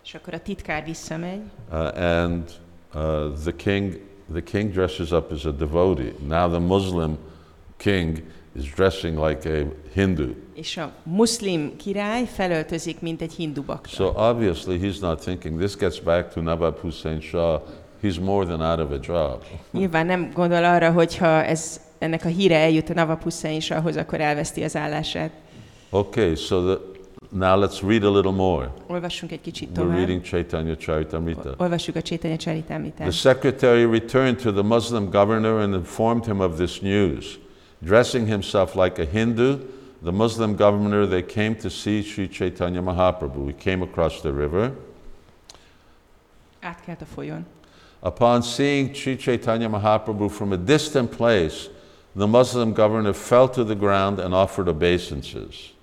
[0.04, 1.42] és akkor a titkár visszamegy,
[1.72, 2.50] uh, and
[2.94, 4.00] uh, the king
[4.34, 6.14] the king dresses up as a devotee.
[6.28, 7.18] Now the Muslim
[7.78, 8.24] king
[8.56, 10.34] is dressing like a Hindu.
[10.54, 13.90] és a muszlim király felöltözik, mint egy hindu bakta.
[13.90, 17.62] So obviously he's not thinking this gets back to Nawab Hussein Shah.
[18.02, 19.44] He's more than out of a job.
[19.72, 23.72] Nyilván nem gondol arra, hogy ha ez, ennek a híre eljut a Nawab Hussein is
[23.72, 25.32] ahhoz, akkor elveszti az állását.
[25.92, 26.82] Okay, so the,
[27.32, 28.72] now let's read a little more.
[28.88, 31.56] Olvassunk egy kicsit We're reading Chaitanya Charitamrita.
[31.58, 36.82] Olvassuk a Csétanya The secretary returned to the Muslim governor and informed him of this
[36.82, 37.40] news.
[37.84, 39.60] Dressing himself like a Hindu,
[40.04, 43.46] the Muslim governor, they came to see Sri Chaitanya Mahaprabhu.
[43.46, 44.72] We came across the river.
[46.62, 47.46] Átkelt a folyón.
[48.04, 51.70] Upon seeing Sri Chaitanya Mahaprabhu from a distant place,
[52.16, 55.74] the Muslim governor fell to the ground and offered obeisances.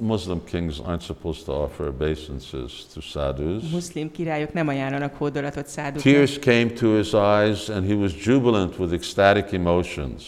[0.00, 3.62] Muslim kings aren't supposed to offer obeisances to sadhus.
[3.70, 6.02] Muszlim királyok nem ajánlanak hódolatot száduknak.
[6.02, 10.22] Tears came to his eyes, and he was jubilant with ecstatic emotions.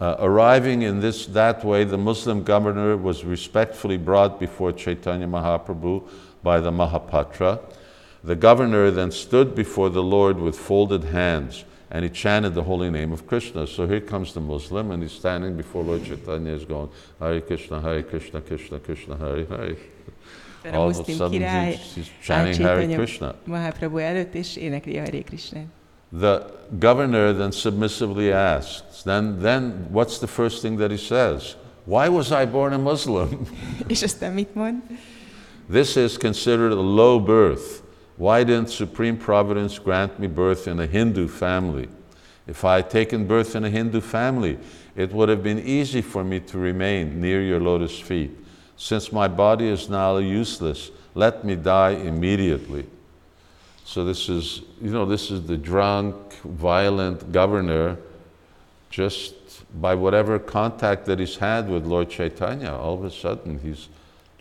[0.00, 6.02] Uh, arriving in this that way, the Muslim governor was respectfully brought before Chaitanya Mahaprabhu
[6.42, 7.58] by the Mahapatra.
[8.24, 12.90] The governor then stood before the Lord with folded hands, and he chanted the holy
[12.90, 13.66] name of Krishna.
[13.66, 16.88] So here comes the Muslim, and he's standing before Lord Chaitanya, is going
[17.20, 19.76] Hare Krishna, Hare Krishna, Krishna Krishna, Hare Hare.
[20.64, 23.34] A All of a sudden, király he's, he's chanting Hare Krishna.
[23.46, 25.60] Mahaprabhu előtt, és énekli Hare Krishna.
[26.18, 26.46] The
[26.78, 31.56] governor then submissively asks, then, then what's the first thing that he says?
[31.86, 33.46] Why was I born a Muslim?
[33.86, 34.82] És aztán mit mond?
[35.68, 37.82] this is considered a low birth.
[38.16, 41.88] Why didn't Supreme Providence grant me birth in a Hindu family?
[42.46, 44.58] If I had taken birth in a Hindu family,
[44.94, 48.30] it would have been easy for me to remain near your lotus feet.
[48.76, 52.86] Since my body is now useless, let me die immediately.
[53.84, 57.96] So this is, you know, this is the drunk, violent governor
[58.90, 59.34] just
[59.80, 63.88] by whatever contact that he's had with Lord Chaitanya, all of a sudden he's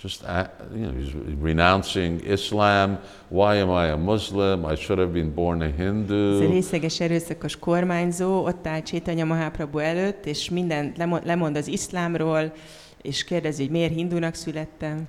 [0.04, 2.98] just, uh, you know, he's renouncing Islam.
[3.30, 4.66] Why am I a Muslim?
[4.66, 6.30] I should have been born a Hindu.
[6.30, 6.54] Ez a Hindu.
[6.54, 12.54] részleges erőszakos kormányzó ott áll Csétanya Mahaprabhu előtt, és minden lemond, lemond az iszlámról,
[13.02, 15.08] és kérdezi, hogy miért hindunak születtem.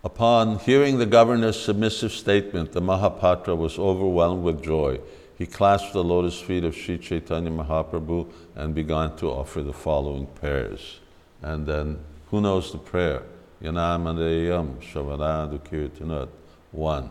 [0.00, 5.00] Upon hearing the governor's submissive statement, the Mahapatra was overwhelmed with joy.
[5.38, 10.26] He clasped the lotus feet of Sri Chaitanya Mahaprabhu and began to offer the following
[10.40, 11.00] prayers.
[11.42, 11.98] And then,
[12.30, 13.22] who knows the prayer?
[13.66, 16.28] Yanamadeyam Shavaradu Kirtanat.
[16.72, 17.10] One.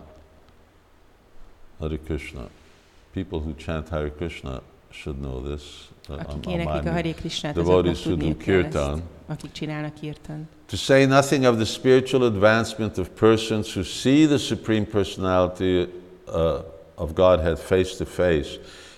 [1.80, 2.48] Hare Krishna.
[3.14, 4.62] People who chant Hare Krishna
[4.92, 5.64] should know this.
[6.10, 10.48] Akik éneklik a Hare Krishnát, azoknak tudniuk kell ezt, akik csinálnak kirtan.
[10.66, 15.88] To say nothing of the spiritual advancement of persons who see the Supreme Personality
[16.28, 16.60] uh,
[16.96, 18.50] of Godhead face to face,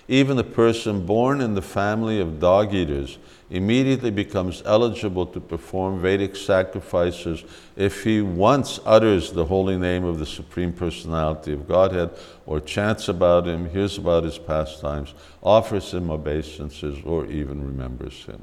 [0.06, 3.18] even a person born in the family of dog eaters
[3.50, 7.44] immediately becomes eligible to perform Vedic sacrifices
[7.76, 12.10] if he once utters the holy name of the Supreme Personality of Godhead
[12.44, 18.42] or chants about him, hears about his pastimes, offers him obeisances, or even remembers him.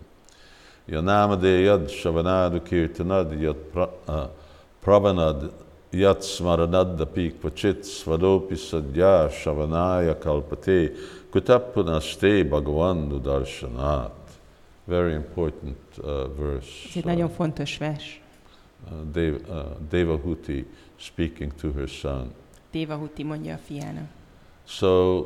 [0.90, 4.28] Yanamade yad shavanad kirtanad yat uh,
[4.84, 5.52] pravanad
[5.92, 10.96] yat smaranad dapi kvachit svadopi sadya shavanaya kalpate
[11.32, 14.25] kutapunaste bhagavan darshanat.
[14.86, 16.06] Very important uh,
[16.38, 16.70] verse.
[16.88, 18.22] Ez egy nagyon fontos vers.
[18.92, 19.58] Uh, Dev, uh,
[19.90, 22.32] Devahuti speaking to her son.
[22.72, 24.08] Devahuti mondja a fiának.
[24.68, 25.24] So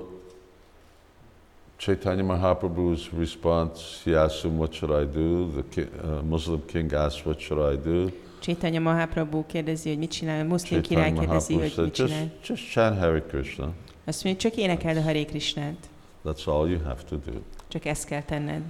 [1.77, 5.47] Chaitanya Mahaprabhu's response, he asked him, what should I do?
[5.51, 8.09] The ki- uh, Muslim king asked, what should I do?
[8.39, 12.31] Chaitanya Mahaprabhu kérdezi, hogy mit csinál, a muszlim király kérdezi, hogy mit just, csinál.
[12.43, 13.73] just chant Hare Krishna.
[14.05, 15.89] Azt mondja, csak énekeld a Hare Krishnát.
[16.25, 17.39] That's all you have to do.
[17.67, 18.61] Csak ezt kell tenned.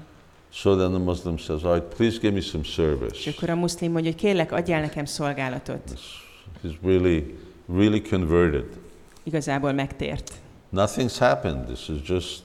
[0.52, 3.16] So then the Muslim says, all right, please give me some service.
[3.16, 6.00] És akkor a muszlim mondja, hogy kérlek, adjál nekem szolgálatot.
[6.64, 7.36] He's really,
[7.74, 8.66] really converted.
[9.24, 10.34] Igazából megtért.
[10.76, 11.66] Nothing's happened.
[11.66, 12.42] This is just,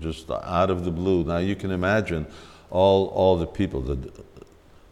[0.00, 1.22] just out of the blue.
[1.24, 2.26] Now you can imagine
[2.68, 3.80] all, all the people.
[3.94, 4.10] That,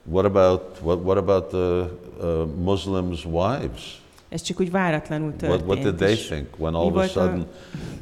[0.04, 4.00] what about, what, what about the uh, Muslims' wives?
[4.28, 5.98] Ez csak úgy váratlanul What, what did történt.
[5.98, 7.46] they think when all of a volt a- sudden,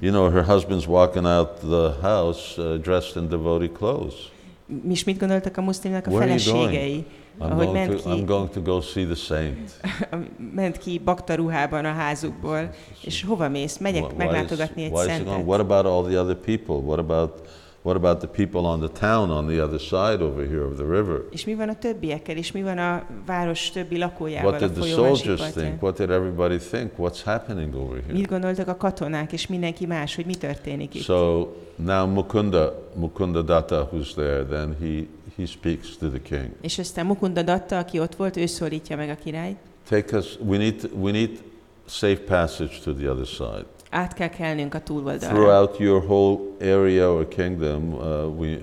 [0.00, 4.32] you know, her husband's walking out the house uh, dressed in devotee clothes?
[4.66, 7.04] Mi is mit gondoltak a muszlimnak a Where feleségei?
[7.38, 9.80] I'm Ahogy going, ment to, I'm ki, going to go see the saint.
[10.54, 12.70] ment ki bakta ruhában a házukból,
[13.02, 13.78] és hova mész?
[13.78, 15.44] Megyek why is- meglátogatni egy why szentet.
[15.44, 16.74] What about all the other people?
[16.74, 17.48] What about,
[17.84, 20.84] what about the people on the town on the other side over here of the
[20.84, 21.24] river?
[21.30, 24.90] És mi van a többiekkel, és mi van a város többi lakójával What did the
[24.90, 25.82] soldiers think?
[25.82, 26.90] What did everybody think?
[26.98, 28.12] What's happening over here?
[28.12, 31.02] Mit gondoltak a katonák, és mindenki más, hogy mi történik itt?
[31.02, 35.06] So now Mukunda, Mukunda Datta, who's there, then he,
[35.36, 36.48] he speaks to the king.
[36.60, 39.56] És aztán Mukunda Datta, aki ott volt, ő szólítja meg a királyt.
[39.88, 41.42] Take us, we need, we need
[41.86, 43.73] safe passage to the other side.
[43.94, 45.34] Át kell kelnünk a túloldalra.
[45.34, 48.58] Throughout your whole area or kingdom, uh, we,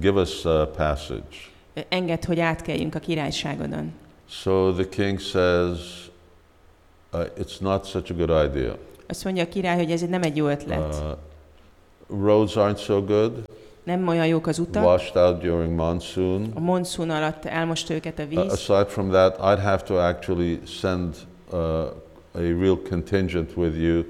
[0.00, 1.36] give us a passage.
[1.88, 3.92] Engedd, hogy átkeljünk a királyságodon.
[4.28, 5.78] So the king says,
[7.12, 8.76] uh, it's not such a good idea.
[9.08, 10.94] Azt mondja a király, hogy ez nem egy jó ötlet.
[12.08, 13.32] Uh, roads aren't so good,
[13.84, 14.84] Nem olyan jók az utak.
[14.84, 16.50] washed out during monsoon.
[16.54, 18.52] A monszun alatt elmost őket a Uh, víz.
[18.52, 21.14] aside from that, I'd have to actually send
[21.52, 21.58] uh,
[22.34, 24.02] a real contingent with you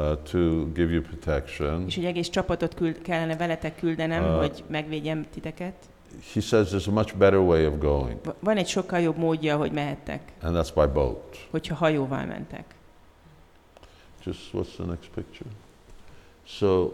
[0.00, 1.84] uh, to give you protection.
[1.86, 5.74] És egy egész csapatot küld, kellene veletek küldenem, Uh, hogy megvédjem titeket.
[6.32, 9.56] He says there's a much better way of going, Va- Van egy sokkal jobb módja,
[9.56, 11.46] hogy mehettek, and that's by boat.
[11.50, 12.74] hogyha hajóval mentek.
[14.24, 15.50] Just what's the next picture?
[16.44, 16.92] So,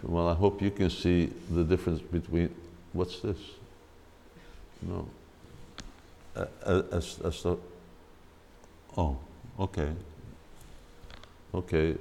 [0.00, 2.50] well, I hope you can see the difference between
[2.96, 3.38] what's this?
[4.78, 5.06] No.
[6.90, 7.56] As, as the,
[8.94, 9.16] oh,
[9.56, 9.88] okay.
[11.54, 11.94] Okay.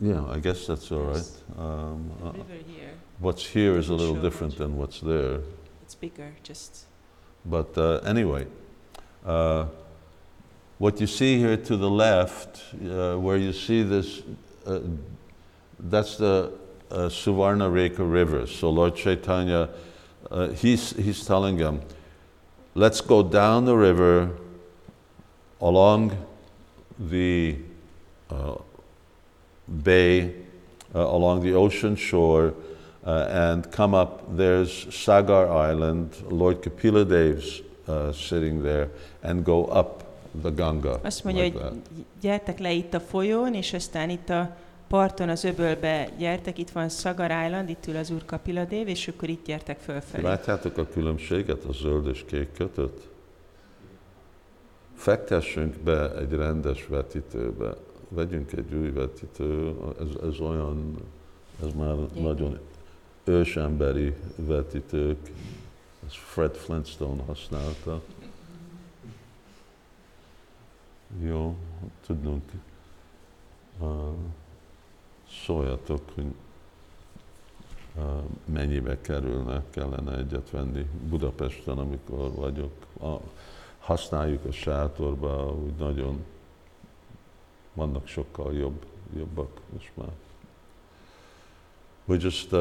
[0.00, 1.30] Yeah, I guess that's all right.
[1.58, 4.22] Um, uh, here, what's here is a little Sure.
[4.22, 5.40] different than what's there.
[5.82, 6.86] it's bigger, just...
[7.44, 8.46] But uh, anyway,
[9.26, 9.66] uh,
[10.78, 14.22] what you see here to the left, uh, where you see this,
[14.66, 14.80] uh,
[15.78, 16.52] that's the
[16.90, 18.46] uh, Suvarna Reka River.
[18.46, 19.70] So Lord Chaitanya,
[20.30, 21.80] uh, he's, he's telling them,
[22.74, 24.30] let's go down the river
[25.60, 26.12] along
[27.10, 27.56] the
[28.30, 28.54] uh,
[29.82, 30.34] bay,
[30.94, 32.52] uh, along the ocean shore,
[33.06, 34.36] uh, and come up.
[34.36, 38.88] There's Sagar Island, Lord Kapila Dev's uh, sitting there,
[39.22, 40.04] and go up
[40.42, 41.00] the Ganga.
[41.02, 41.82] Azt mondja, like hogy that.
[42.20, 44.56] gyertek le itt a folyón, és aztán itt a
[44.88, 49.28] parton, az öbölbe gyertek, itt van Sagar Island, itt ül az Úr Kapiladév, és akkor
[49.28, 50.22] itt gyertek fölfelé.
[50.22, 53.09] Látjátok a különbséget a zöld és kék kötött?
[55.00, 57.76] Fektessünk be egy rendes vetítőbe,
[58.08, 60.96] vegyünk egy új vetítő, ez, ez olyan,
[61.62, 62.22] ez már Igen.
[62.22, 62.58] nagyon
[63.24, 65.30] ősemberi vetítők,
[66.06, 68.02] ezt Fred Flintstone használta.
[71.20, 71.56] Jó,
[72.06, 72.50] tudnunk,
[73.78, 73.88] uh,
[75.44, 76.34] szóljatok, hogy
[78.44, 82.72] mennyibe kerülne, kellene egyet venni Budapesten, amikor vagyok.
[83.00, 83.20] A,
[83.80, 86.24] használjuk a sátorba, úgy nagyon
[87.74, 88.84] vannak sokkal jobb,
[89.16, 90.08] jobbak most már.
[92.08, 92.58] We're just uh,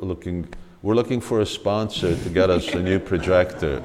[0.00, 0.46] looking,
[0.82, 3.82] we're looking for a sponsor to get us a new projector.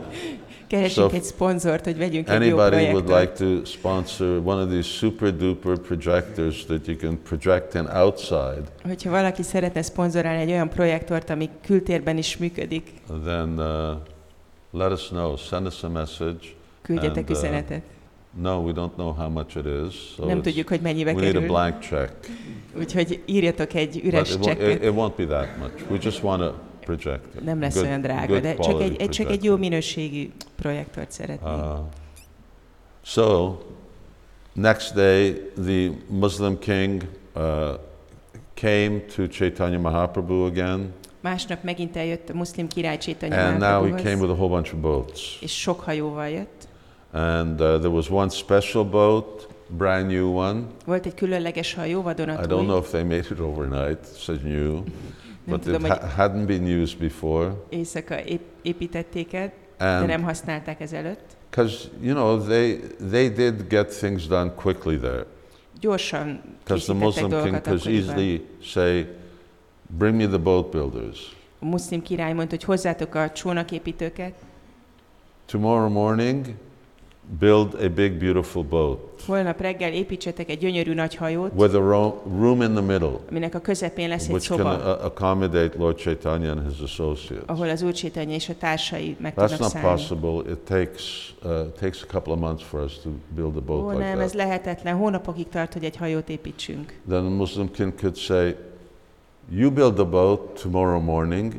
[0.68, 3.40] Keresünk So egy szponzort, hogy vegyünk egy jó Anybody would projektort.
[3.40, 8.64] like to sponsor one of these super duper projectors that you can project in outside,
[8.84, 12.92] Hogyha valaki szeretne szponzorálni egy olyan projektort, ami kültérben is működik,
[13.24, 13.98] then uh,
[14.72, 15.36] let us know.
[15.36, 16.60] Send us a message.
[16.82, 17.82] Küldjetek And, uh, üzenetet.
[18.42, 20.14] No, we don't know how much it is.
[20.16, 21.48] So Nem tudjuk, hogy mennyibe we need a kerül.
[21.48, 22.14] blank check.
[22.78, 24.84] Úgyhogy írjatok egy But üres it, won't, it, csekket.
[24.84, 25.92] it won't be that much.
[25.92, 27.42] We just want a projector.
[27.44, 31.56] Nem lesz Good- olyan drága, de csak egy, egy, csak egy jó minőségű projektort szeretnénk.
[31.58, 31.80] Uh,
[33.02, 33.56] so,
[34.54, 37.02] next day, the Muslim king
[37.36, 37.42] uh,
[38.54, 43.90] came to Chaitanya Mahaprabhu again, Másnap megint eljött a muszlim király Csétanya and now he
[43.90, 45.38] came Mahaprabhuhoz, with a whole bunch of boats.
[45.42, 46.61] és sok hajóval jött.
[47.14, 50.62] And uh, there was one special boat, brand new one.
[50.86, 52.64] Volt egy különleges hajó, I don't vadonatúj.
[52.66, 54.84] know if they made it overnight, it says new,
[55.46, 57.54] but it tudom, hogy ha- hadn't been used before.
[57.70, 61.24] éjszaka ép- építették el, de nem használták ezelőtt.
[61.50, 62.80] because, you know, they,
[63.10, 65.26] they did get things done quickly there.
[65.80, 69.06] Gyorsan Because the Muslim king could easily say,
[69.98, 71.36] bring me the boat builders.
[71.60, 74.34] A muszlim király mondta, hogy hozzátok a csónaképítőket,
[75.46, 76.46] Tomorrow morning,
[77.40, 82.22] build a big, beautiful boat holnap reggel építsetek egy gyönyörű nagy hajót, with a ro-
[82.40, 86.52] room in the middle, aminek a közepén lesz egy which can szoba, accommodate Lord Chaitanya
[86.52, 87.44] and his associates.
[87.48, 89.90] ahol az Úr Csétanya és a társai meg That's tudnak not szállni.
[89.90, 90.52] possible.
[90.52, 93.90] It takes, uh, takes a couple of months for us to build a boat Ó,
[93.90, 94.46] like nem, ez that.
[94.46, 94.96] lehetetlen.
[94.96, 96.94] Hónapokig tart, hogy egy hajót építsünk.
[97.10, 98.56] Then the Muslim king could say,
[99.50, 101.54] you build the boat tomorrow morning,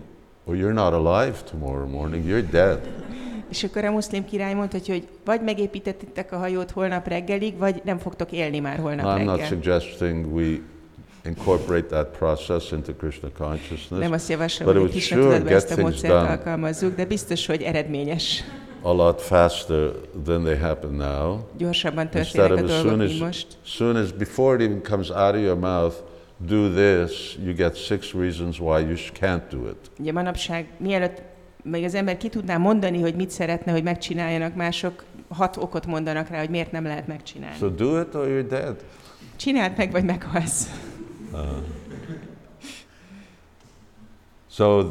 [0.45, 2.81] or you're not alive tomorrow morning, you're dead.
[3.49, 7.99] És akkor a muszlim király mondta, hogy, vagy megépítettétek a hajót holnap reggelig, vagy nem
[7.99, 9.47] fogtok élni már holnap I'm not reggel.
[9.47, 10.61] suggesting we
[11.25, 14.01] incorporate that process into Krishna consciousness.
[14.01, 18.45] Nem azt javaslom, hogy Krishna sure tudatban ezt a módszert alkalmazzuk, de biztos, hogy eredményes.
[18.83, 19.93] a lot faster
[20.25, 21.39] than they happen now.
[21.57, 23.47] Gyorsabban történnek a dolgok, as, mint most.
[23.63, 25.95] soon as before it even comes out of your mouth,
[26.47, 29.91] do this, you get six reasons why you can't do it.
[29.99, 31.23] Ugye manapság, mielőtt
[31.63, 36.29] még az ember ki tudná mondani, hogy mit szeretne, hogy megcsináljanak, mások hat okot mondanak
[36.29, 37.57] rá, hogy miért nem lehet megcsinálni.
[37.57, 38.77] So do it or you're dead.
[39.37, 40.71] Csináld meg, vagy meghalsz.
[44.51, 44.83] So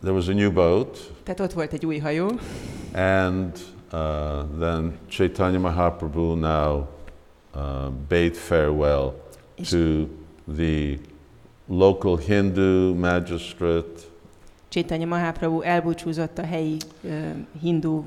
[0.00, 2.30] there was a new boat, Tehát ott volt egy új hajó,
[2.94, 3.58] and
[3.92, 4.00] uh,
[4.60, 6.86] then Chaitanya Mahaprabhu now
[7.54, 9.12] uh, bade farewell
[9.70, 10.06] to
[10.56, 10.98] the
[11.66, 14.00] local Hindu magistrate
[14.68, 17.10] Csétanya Mahaprabhu elbúcsúzott a helyi uh,
[17.60, 18.02] hindu,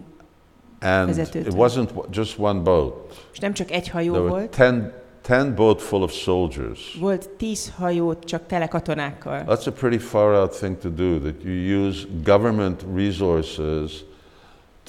[0.79, 1.51] And Vezetőtől.
[1.51, 3.25] it wasn't just one boat.
[3.33, 6.97] és nem csak egy hajó There volt, ten, ten boat full of soldiers.
[6.99, 9.43] volt tíz hajó csak tele katonákkal.
[9.47, 14.03] That's a pretty far out thing to do, that you use government resources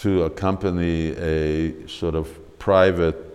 [0.02, 3.30] to accompany a sort of private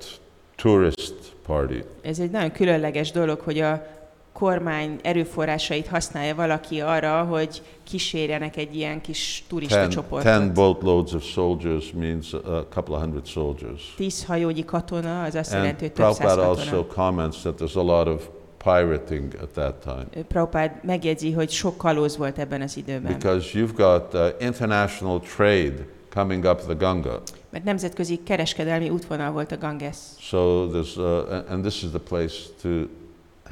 [0.55, 1.13] tourist
[1.45, 1.83] party.
[2.01, 3.85] Ez egy nagyon különleges dolog, hogy a
[4.33, 10.53] kormány erőforrásait használja valaki arra, hogy kísérjenek egy ilyen kis turista Ten, ten csoportot.
[10.53, 13.93] boatloads of soldiers means a couple of hundred soldiers.
[13.97, 16.47] Tíz hajónyi katona, az azt jelenti, hogy több száz katona.
[16.47, 18.27] also comments that there's a lot of
[18.63, 20.23] pirating at that time.
[20.27, 23.11] Prabhupád megjegyzi, hogy sok kalóz volt ebben az időben.
[23.13, 27.21] Because you've got uh, international trade coming up the Ganga.
[27.49, 29.97] Mert nemzetközi kereskedelmi útvonal volt a Ganges.
[30.19, 32.69] So there's, uh, and this is the place to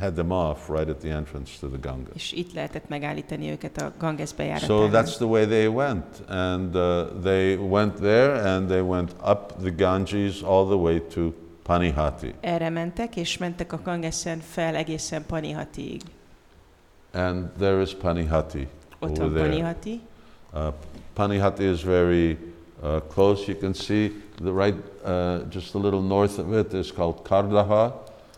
[0.01, 2.09] head them off right at the entrance to the Ganga.
[2.13, 6.05] És itt lehetett megállítani őket a Ganges So that's the way they went.
[6.27, 11.33] And uh, they went there and they went up the Ganges all the way to
[11.63, 12.33] Panihati.
[12.39, 16.01] Erre mentek, és mentek a Gangesen fel egészen Panihatiig.
[17.13, 18.67] And there is Panihati
[18.99, 19.33] Ott van.
[19.33, 19.99] Panihati.
[20.53, 20.67] Uh,
[21.13, 22.37] Panihati is very
[22.83, 23.47] uh, close.
[23.47, 27.93] You can see the right, uh, just a little north of it is called Kardaha.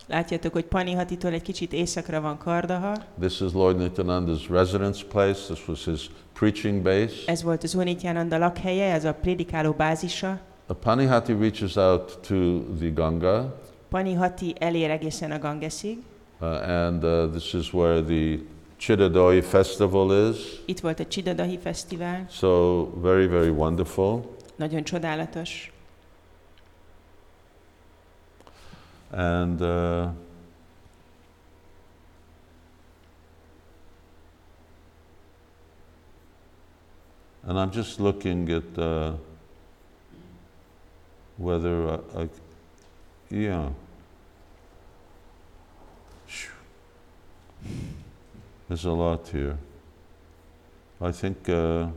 [0.07, 2.93] Látjátok, hogy Panihatitól egy kicsit északra van Kardaha.
[3.19, 5.39] This is Lord Nityananda's residence place.
[5.53, 7.13] This was his preaching base.
[7.25, 10.39] Ez volt az Unityananda lakhelye, ez a prédikáló bázisa.
[10.69, 12.35] Uh, Panihati reaches out to
[12.79, 13.59] the Ganga,
[13.89, 15.97] Panihati elér egészen a Gangesig,
[16.41, 18.37] uh, and uh, this is where the
[18.77, 20.37] Chidadoi festival is.
[20.65, 24.21] Itt volt a Csidadahi Fesztivál, So very, very wonderful.
[24.55, 25.72] nagyon csodálatos.
[29.13, 30.09] And uh,
[37.43, 39.13] and I'm just looking at uh,
[41.37, 42.29] whether I, I,
[43.29, 43.69] yeah.
[48.67, 49.59] There's a lot here.
[50.99, 51.89] I think uh,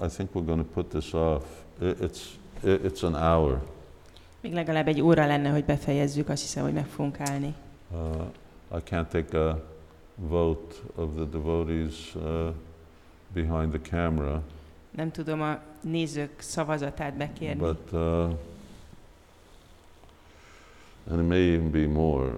[0.00, 1.44] I think we're going to put this off.
[1.78, 3.60] It's it's an hour.
[4.42, 7.54] Még legalább egy óra lenne, hogy befejezzük, azt hiszem, hogy meg fogunk állni.
[7.90, 7.98] Uh,
[8.76, 9.64] I can't take a
[10.16, 12.48] vote of the devotees uh,
[13.34, 14.42] behind the camera,
[14.96, 18.00] Nem tudom a nézők szavazatát bekérni, but uh,
[21.10, 22.32] and it may even be more.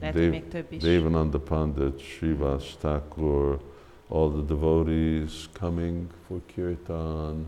[0.00, 0.82] lehet, Dev- még több is.
[0.82, 3.60] Devananda Pandit, Srivas Thakur,
[4.08, 7.46] all the devotees coming for kirtan.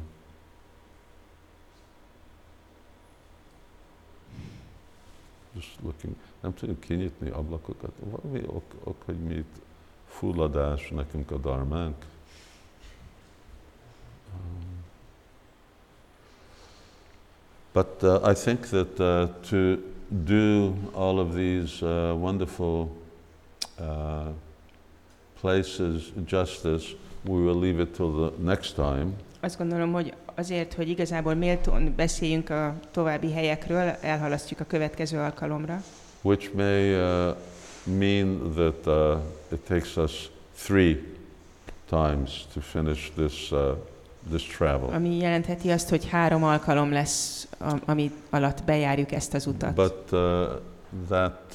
[5.56, 7.92] Just looking, nem tudjuk kinyitni ablakokat.
[8.10, 9.54] Valami ok, ok hogy mi itt
[10.06, 11.96] fulladás nekünk a darmánk.
[14.34, 14.84] Um,
[17.76, 19.76] But uh, I think that uh, to
[20.08, 22.88] do all of these uh, wonderful
[23.78, 24.32] uh,
[25.40, 26.94] places justice,
[27.26, 29.12] we will leave it till the next time.
[29.40, 35.82] Azt gondolom, hogy azért, hogy igazából méltón beszéljünk a további helyekről, elhalasztjuk a következő alkalomra,
[36.22, 37.36] which may uh,
[37.84, 39.18] mean that uh,
[39.52, 40.30] it takes us
[40.64, 41.02] three
[41.88, 43.58] times to finish this, uh,
[44.30, 44.94] this travel.
[44.94, 47.48] ami jelentheti azt, hogy három alkalom lesz,
[47.84, 49.74] ami alatt bejárjuk ezt az utat.
[49.74, 50.20] But uh,
[51.08, 51.54] that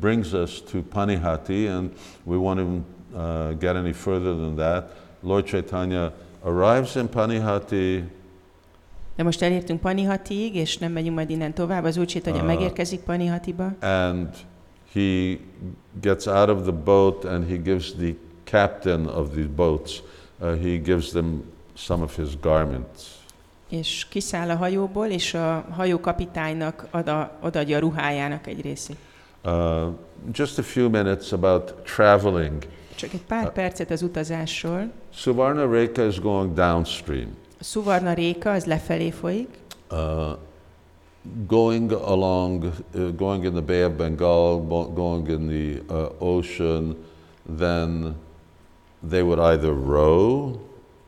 [0.00, 1.90] brings us to Panihati, and
[2.22, 5.04] we won't even uh, get any further than that.
[5.20, 6.12] Lord Chaitanya
[6.46, 8.04] arrives in Panihati
[9.16, 11.84] De most elértünk Panihatig, és nem megyünk majd innen tovább.
[11.84, 12.46] Az Úr Csétanya Ah.
[12.46, 14.28] megérkezik Panihatiba, and
[14.92, 15.36] he
[16.00, 18.14] gets out of the boat and he gives the
[18.44, 20.02] captain of these boats,
[20.40, 21.42] uh, he gives them
[21.74, 23.02] some of his garments.
[23.68, 28.96] és kiszáll a hajóból, és a hajó kapitánynak ad a, odaadja a ruhájának egy részét.
[29.44, 29.52] Uh,
[30.32, 32.66] just a few minutes about traveling.
[32.94, 33.52] Csak egy pár Ah.
[33.52, 34.90] percet az utazásról.
[35.16, 37.28] Suvarna Reka is going downstream.
[37.60, 39.48] Suvarna réka, az lefelé folyik,
[39.90, 40.36] Uh,
[41.46, 44.60] going along, uh, going in the Bay of Bengal,
[44.94, 46.96] going in the uh, ocean,
[47.56, 48.16] then
[49.08, 50.52] they would either row,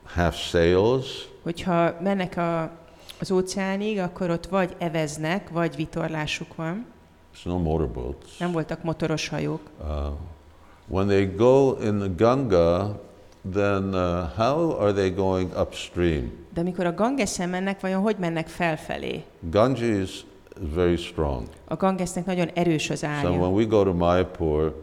[0.03, 2.71] have sails, hogyha mennek a,
[3.19, 6.85] az óceánig, akkor ott vagy eveznek, vagy vitorlásuk van.
[7.33, 8.37] there's no motorboats.
[8.37, 9.61] Nem voltak motoros hajók.
[9.81, 9.87] Uh,
[10.87, 13.01] when they go in the Ganga,
[13.51, 16.31] then uh, how are they going upstream?
[16.53, 19.23] De amikor a Gangeszen mennek, vajon hogy mennek felfelé?
[19.39, 20.25] Ganges is
[20.75, 21.47] very strong.
[21.67, 23.29] A Gangesnek nagyon erős az So árja.
[23.29, 24.73] when we go to Mayapur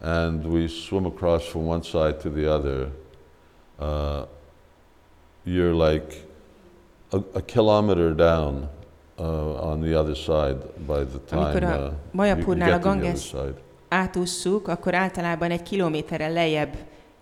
[0.00, 2.88] and we swim across from one side to the other,
[3.78, 4.22] uh,
[5.44, 6.24] you're like
[7.10, 8.68] a, a kilometer down
[9.18, 10.56] uh, on the other side
[10.86, 13.54] by the time Amikor a uh, you, you a get to the other side.
[13.88, 16.76] átússzuk, akkor általában egy kilométerrel lejjebb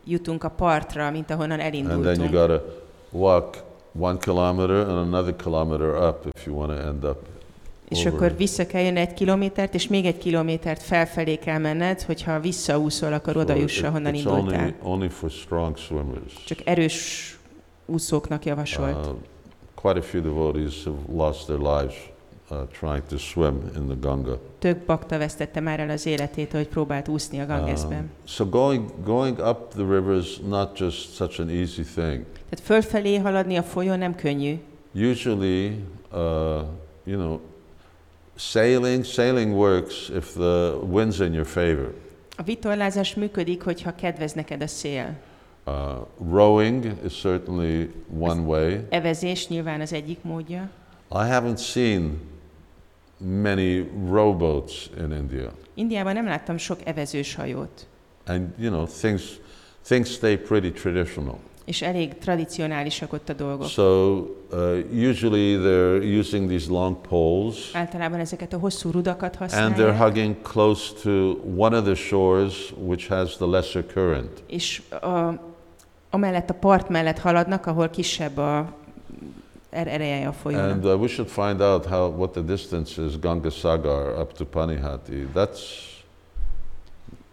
[0.04, 2.30] jutunk a partra, mint ahonnan And then you elindultunk.
[2.30, 2.62] got to
[3.10, 3.56] walk
[3.98, 7.16] one kilometer and another kilometer up if you want to end up.
[7.88, 8.12] És over.
[8.12, 13.12] akkor vissza kell jönni egy kilométert, és még egy kilométert felfelé kell menned, hogyha visszaúszol,
[13.12, 14.60] akkor oda juss, ahonnan indultál.
[14.60, 16.44] only, only for strong swimmers.
[16.46, 17.38] Csak erős
[17.86, 19.06] úszóknak javasolt.
[19.06, 19.12] Uh,
[19.74, 22.12] quite a few devotees have lost their lives
[22.50, 24.40] uh, trying to swim in the Ganga.
[24.58, 27.98] Több bakta vesztette már el az életét, hogy próbált úszni a Gangesben.
[27.98, 32.24] Um, so going going up the river is not just such an easy thing.
[32.48, 34.58] Tehát fölfelé haladni a folyón nem könnyű.
[34.94, 35.66] Usually,
[36.12, 36.20] uh,
[37.04, 37.40] you know,
[38.36, 41.94] sailing sailing works if the wind's in your favor.
[42.36, 45.16] A vitorlázás működik, hogyha kedvez neked a szél.
[45.66, 45.72] Uh,
[46.30, 48.76] rowing is certainly one way.
[48.88, 50.70] Evezés nyilván az egyik módja.
[51.10, 52.20] I haven't seen
[53.24, 55.52] many rowboats in India.
[55.74, 57.86] Indiában nem láttam sok evezős hajót,
[58.26, 59.22] And you know, things
[59.82, 61.38] things stay pretty traditional.
[61.64, 63.66] és elég tradicionálisak ott a dolgok.
[63.68, 69.58] So uh, usually they're using these long poles Általában ezeket a hosszú rudakat and they're
[69.58, 71.10] használják, hugging close to
[71.56, 74.42] one of the shores which has the lesser current.
[74.46, 75.40] és a,
[76.10, 78.76] amellett a part mellett haladnak, ahol kisebb a
[79.74, 80.70] ereje a folyónak.
[80.70, 84.44] And uh, we should find out how what the distance is Ganga Sagar up to
[84.44, 85.26] Panihati.
[85.34, 85.60] That's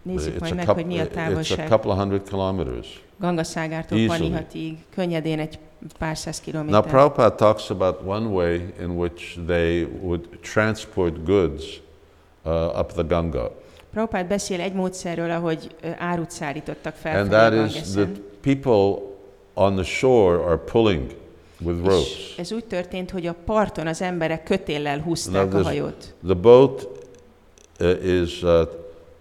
[0.02, 1.68] Nézzük It's majd meg, coup- hogy mi a it's a távolság.
[1.68, 3.04] couple of hundred kilometers.
[3.20, 4.18] Gangaszágártól Easily.
[4.18, 5.60] Panihatig, könnyedén egy
[5.98, 6.82] pár száz Now, kilométer.
[6.86, 11.82] Prabhupada talks about one way in which they would transport goods
[12.46, 13.52] uh, up the Ganga.
[13.92, 18.10] Prabhupád beszél egy módszerről, ahogy árut szállítottak fel And that is that
[18.42, 19.10] people
[19.54, 21.16] on the shore are pulling
[21.64, 22.36] with ropes.
[22.38, 26.14] ez úgy történt, hogy a parton az emberek kötéllel húzták a hajót.
[26.26, 26.88] The boat
[27.80, 28.62] uh, is uh,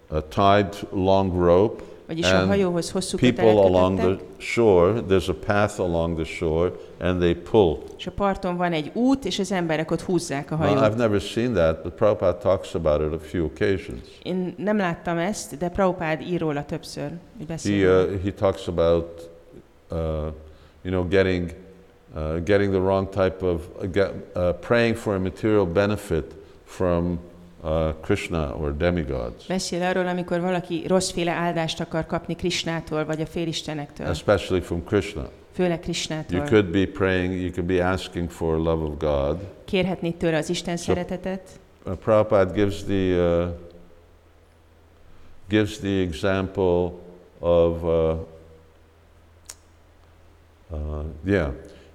[0.09, 1.83] uh, tied long rope.
[2.07, 6.71] Vagyis a and hajóhoz hosszú People along the shore, there's a path along the shore,
[6.99, 7.77] and they pull.
[7.97, 10.97] és a parton van egy út, és az emberek ott húzzák a Now, I've hajót.
[10.97, 14.01] never seen that, but Prabhupada talks about it a few occasions.
[14.23, 19.29] Én nem láttam ezt, de Prabhupád ír róla többször, hogy He, uh, he talks about,
[19.91, 19.97] uh,
[20.81, 21.53] you know, getting,
[22.15, 26.33] uh, getting the wrong type of, uh, get, uh, praying for a material benefit
[26.65, 27.19] from
[27.63, 33.25] uh, Krishna or demigods, Beszél arról, amikor valaki rosszféle áldást akar kapni Krisnától, vagy a
[33.25, 35.29] félistenektől, especially from Krishna.
[35.53, 36.43] főleg You Krisnától.
[36.43, 39.37] could be praying, you could be asking for love of God.
[39.65, 41.41] Kérhetnéd tőle az Isten szeretetet,
[41.85, 43.49] Uh, Prabhupada gives the, uh,
[45.49, 46.91] gives the example
[47.39, 48.15] of, uh,
[50.69, 51.51] uh, yeah,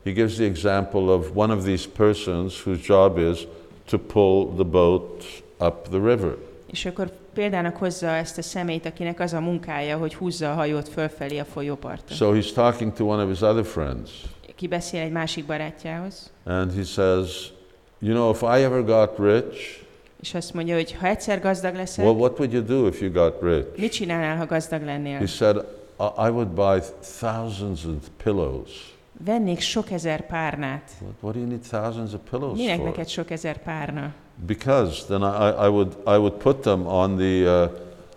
[0.06, 3.46] he gives the example of one of these persons whose job is
[3.86, 5.24] to pull the boat
[5.58, 6.36] up the river.
[6.66, 10.88] és akkor példának hozza ezt a személyt, akinek az a munkája, hogy húzza a hajót
[10.88, 12.16] fölfelé a folyóparton.
[12.16, 14.10] So he's talking to one of his other friends,
[14.54, 17.52] Ki beszél egy másik barátjához, and he says,
[17.98, 19.84] You know, if I ever got rich,
[20.20, 23.12] és azt mondja, hogy ha egyszer gazdag leszel, well, what would you do if you
[23.12, 23.78] got rich?
[23.78, 25.18] mit csinálnál, ha gazdag lennél?
[25.18, 25.56] He said,
[25.98, 26.80] I would buy
[27.20, 28.95] thousands of pillows.
[29.24, 30.90] Vennék sok ezer párnát.
[31.00, 32.84] What, what do you need thousands of pillows Minek for?
[32.84, 34.14] neked sok ezer párna?
[34.46, 37.68] Because then I, I, would, I would put them on the, uh,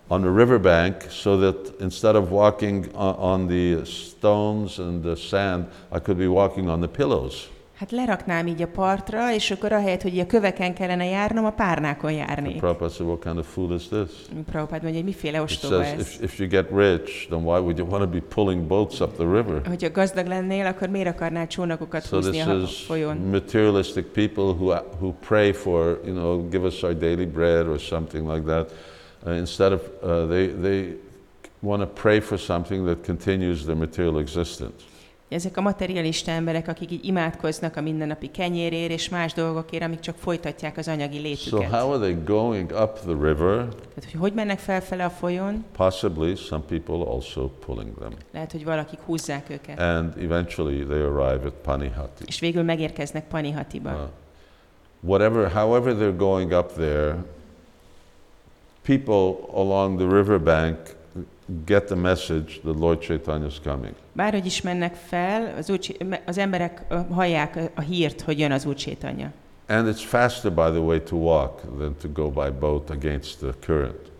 [0.08, 5.66] on the riverbank so that instead of walking on, on the stones and the sand,
[5.92, 7.48] I could be walking on the pillows.
[7.80, 12.12] Hát leraknám így a partra, és akkor ahelyett, hogy a köveken kellene járnom, a párnákon
[12.12, 12.58] járnék.
[12.58, 14.10] Prabhupada said, What kind of fool is this?
[14.46, 16.00] Prabhupád mondja, hogy miféle ostoba says, ez.
[16.00, 19.16] if, if you get rich, then why would you want to be pulling boats up
[19.16, 19.62] the river?
[19.68, 23.18] Hogyha gazdag lennél, akkor miért akarnál csónakokat So húzni a folyón?
[23.18, 28.32] materialistic people who, who pray for, you know, give us our daily bread or something
[28.32, 28.72] like that.
[29.26, 30.98] Uh, instead of, uh, they, they
[31.60, 34.89] want to pray for something that continues their material existence.
[35.30, 40.16] Ezek a materialista emberek, akik így imádkoznak a mindennapi kenyérért és más dolgokért, amik csak
[40.18, 41.80] folytatják az anyagi So létüket.
[41.80, 43.58] how are they going up the river?
[43.68, 48.12] Tehát, hogy hogy mennek felfele a folyón, Possibly some people also pulling them.
[48.34, 49.80] lehet, hogy valakik húzzák őket.
[49.80, 52.24] And eventually they arrive at Panihati.
[52.26, 53.90] És végül megérkeznek Panihatiba.
[53.92, 53.98] Uh,
[55.02, 57.16] whatever, however they're going up there,
[58.84, 60.78] people along the riverbank
[61.66, 63.94] get the message that Lord Chaitanya is coming.
[64.14, 65.80] Bárhogy is mennek fel, az, úr,
[66.26, 69.32] az emberek hallják a- hírt, hogy jön az Úr Csétanya.
[69.68, 73.52] And it's faster, by the way, to walk than to go by boat against the
[73.66, 74.12] current.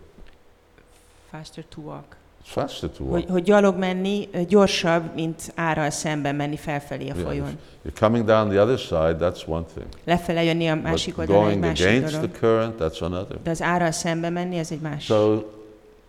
[1.30, 2.16] Faster to walk.
[2.44, 3.12] It's faster to walk.
[3.14, 7.58] Hogy, hogy gyalog menni gyorsabb, mint árral szemben menni felfelé a Yeah, folyón.
[7.86, 9.86] You're coming down the other side, that's one thing.
[10.04, 12.30] Lefele jönni a másik oldalon egy going másik against dolog.
[12.30, 13.36] the current, that's another.
[13.42, 15.06] De az árral szemben menni, az egy másik.
[15.16, 15.42] So,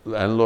[0.06, 0.42] and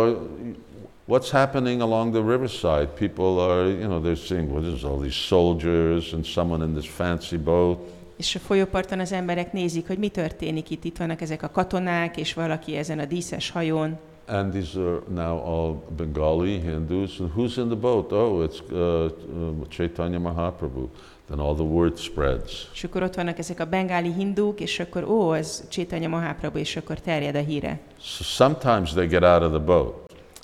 [1.06, 2.88] what's happening along the riverside?
[2.88, 6.88] People are, you know, they're seeing, what is all these soldiers and someone in this
[6.88, 7.80] fancy boat.
[8.17, 10.84] És a folyóparton az emberek nézik, hogy mi történik itt.
[10.84, 13.98] Itt vannak ezek a katonák, és valaki ezen a díszes hajón.
[14.27, 17.19] And these are now all Bengali Hindus.
[17.19, 18.11] And who's in the boat?
[18.11, 20.89] Oh, it's uh, uh, Chaitanya Mahaprabhu.
[21.29, 22.69] Then all the word spreads.
[22.73, 26.75] És akkor ott vannak ezek a bengáli hindúk, és akkor ó, az Csétanya Mahaprabhu, és
[26.75, 27.79] akkor terjed a híre.
[27.99, 29.93] So sometimes they get out of the boat.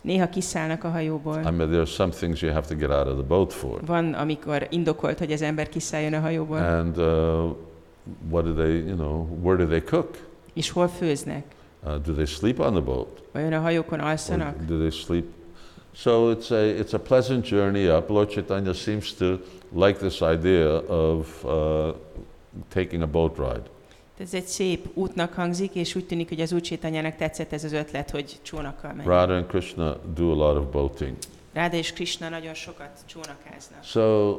[0.01, 1.37] Néha kiszállnak a hajóból.
[1.37, 3.79] I mean, there are some things you have to get out of the boat for.
[3.85, 6.57] Van, amikor indokolt, hogy az ember kiszálljon a hajóból.
[6.57, 7.05] And uh,
[8.29, 10.09] what do they, you know, where do they cook?
[10.53, 11.43] És hol főznek?
[11.85, 13.21] Uh, do they sleep on the boat?
[13.31, 14.65] Vajon a hajókon Or alszanak?
[14.67, 15.25] do they sleep?
[15.93, 18.09] So it's a, it's a pleasant journey up.
[18.09, 19.39] Lord Chaitanya seems to
[19.73, 21.93] like this idea of uh,
[22.69, 23.63] taking a boat ride.
[24.17, 27.73] Ez egy szép útnak hangzik, és úgy tűnik, hogy az Úr Csétanyának tetszett ez az
[27.73, 29.05] ötlet, hogy csónakkal megy.
[29.05, 31.15] Radha and Krishna do a lot of boating.
[31.53, 33.83] Ráda és Krishna nagyon sokat csónakáznak.
[33.83, 34.37] So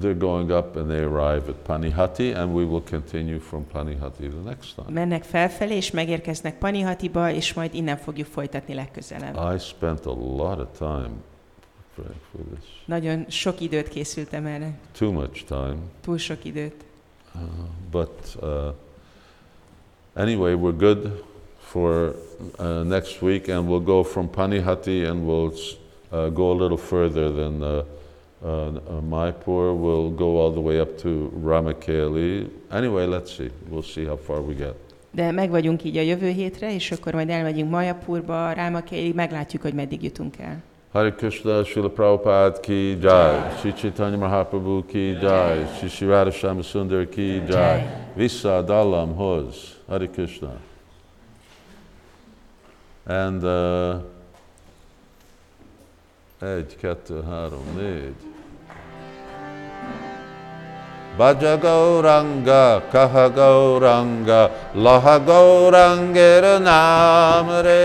[0.00, 4.42] they're going up and they arrive at Panihati, and we will continue from Panihati the
[4.44, 4.92] next time.
[4.92, 9.54] Mennek felfelé, és megérkeznek Panihatiba, és majd innen fogjuk folytatni legközelebb.
[9.54, 11.10] I spent a lot of time
[11.94, 12.84] preparing for this.
[12.84, 14.78] Nagyon sok időt készültem erre.
[14.98, 15.76] Too much time.
[16.00, 16.84] Túl sok időt.
[17.34, 17.40] Uh,
[17.90, 18.72] but uh,
[20.14, 21.24] anyway, we're good
[21.58, 22.14] for
[22.58, 25.52] uh, next week, and we'll go from Panihati and we'll
[26.10, 27.84] uh, go a little further than
[28.42, 29.74] uh, Maipur.
[29.74, 32.48] We'll go all the way up to Ramakeli.
[32.70, 33.50] Anyway, let's see.
[33.70, 34.74] We'll see how far we get.
[35.10, 39.74] De meg vagyunk így a jövő hétre, és akkor majd elmegyünk Majapurba, Rámakélig, meglátjuk, hogy
[39.74, 40.62] meddig jutunk el.
[40.92, 47.08] Hare Krishna, Srila Prabhupada ki jai, Sri Chaitanya Mahaprabhu ki jai, Sri Sri Radha Sundar
[47.08, 50.52] ki jai, Vissa Dalam Hoz, Hare Krishna.
[53.06, 54.00] And uh,
[56.40, 58.14] egy, kettő, három, négy.
[61.16, 67.82] Bhaja Gauranga, Kaha Gauranga, Laha Gaurangera Namre.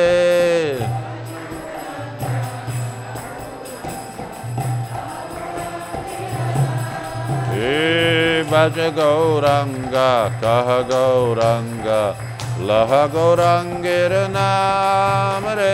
[7.53, 12.15] He Bhaja Gauranga, Kaha Gauranga,
[12.59, 15.73] Laha Gaurangera Namre.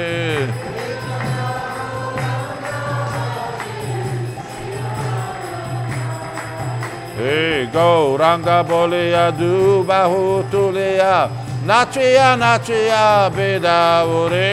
[7.21, 11.29] Hey, go ranga bolia du bahu tulia
[11.63, 14.49] nachia nachia bedavure.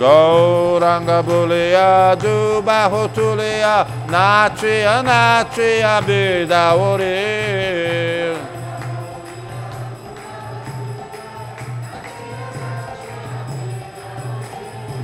[0.00, 7.22] Go ranga bolia du bahu tulia nachia nachia bedavure.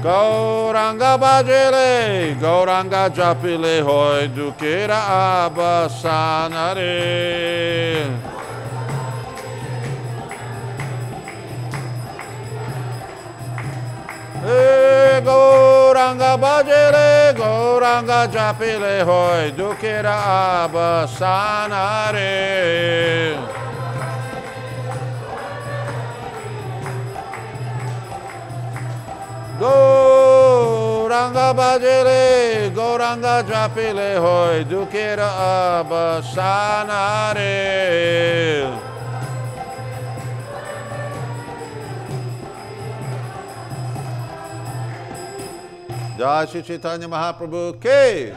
[0.03, 5.01] Gauranga bhajele, Gauranga japile hoy dukera
[5.51, 6.95] abasanare.
[14.41, 20.17] Hey, eh, Gauranga bhajele, Gauranga japile hoy dukera
[20.63, 22.29] abasanare.
[29.61, 32.23] Gauranga bhajele,
[32.75, 35.31] Gauranga japile hoy dukera
[35.81, 37.59] abasanare.
[46.19, 48.35] Jai Shri Chaitanya Mahaprabhu ke.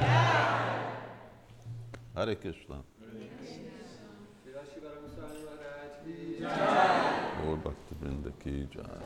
[2.16, 2.78] Hare Krishna.
[7.44, 9.01] Lord Bhakti Vrinda ki jai.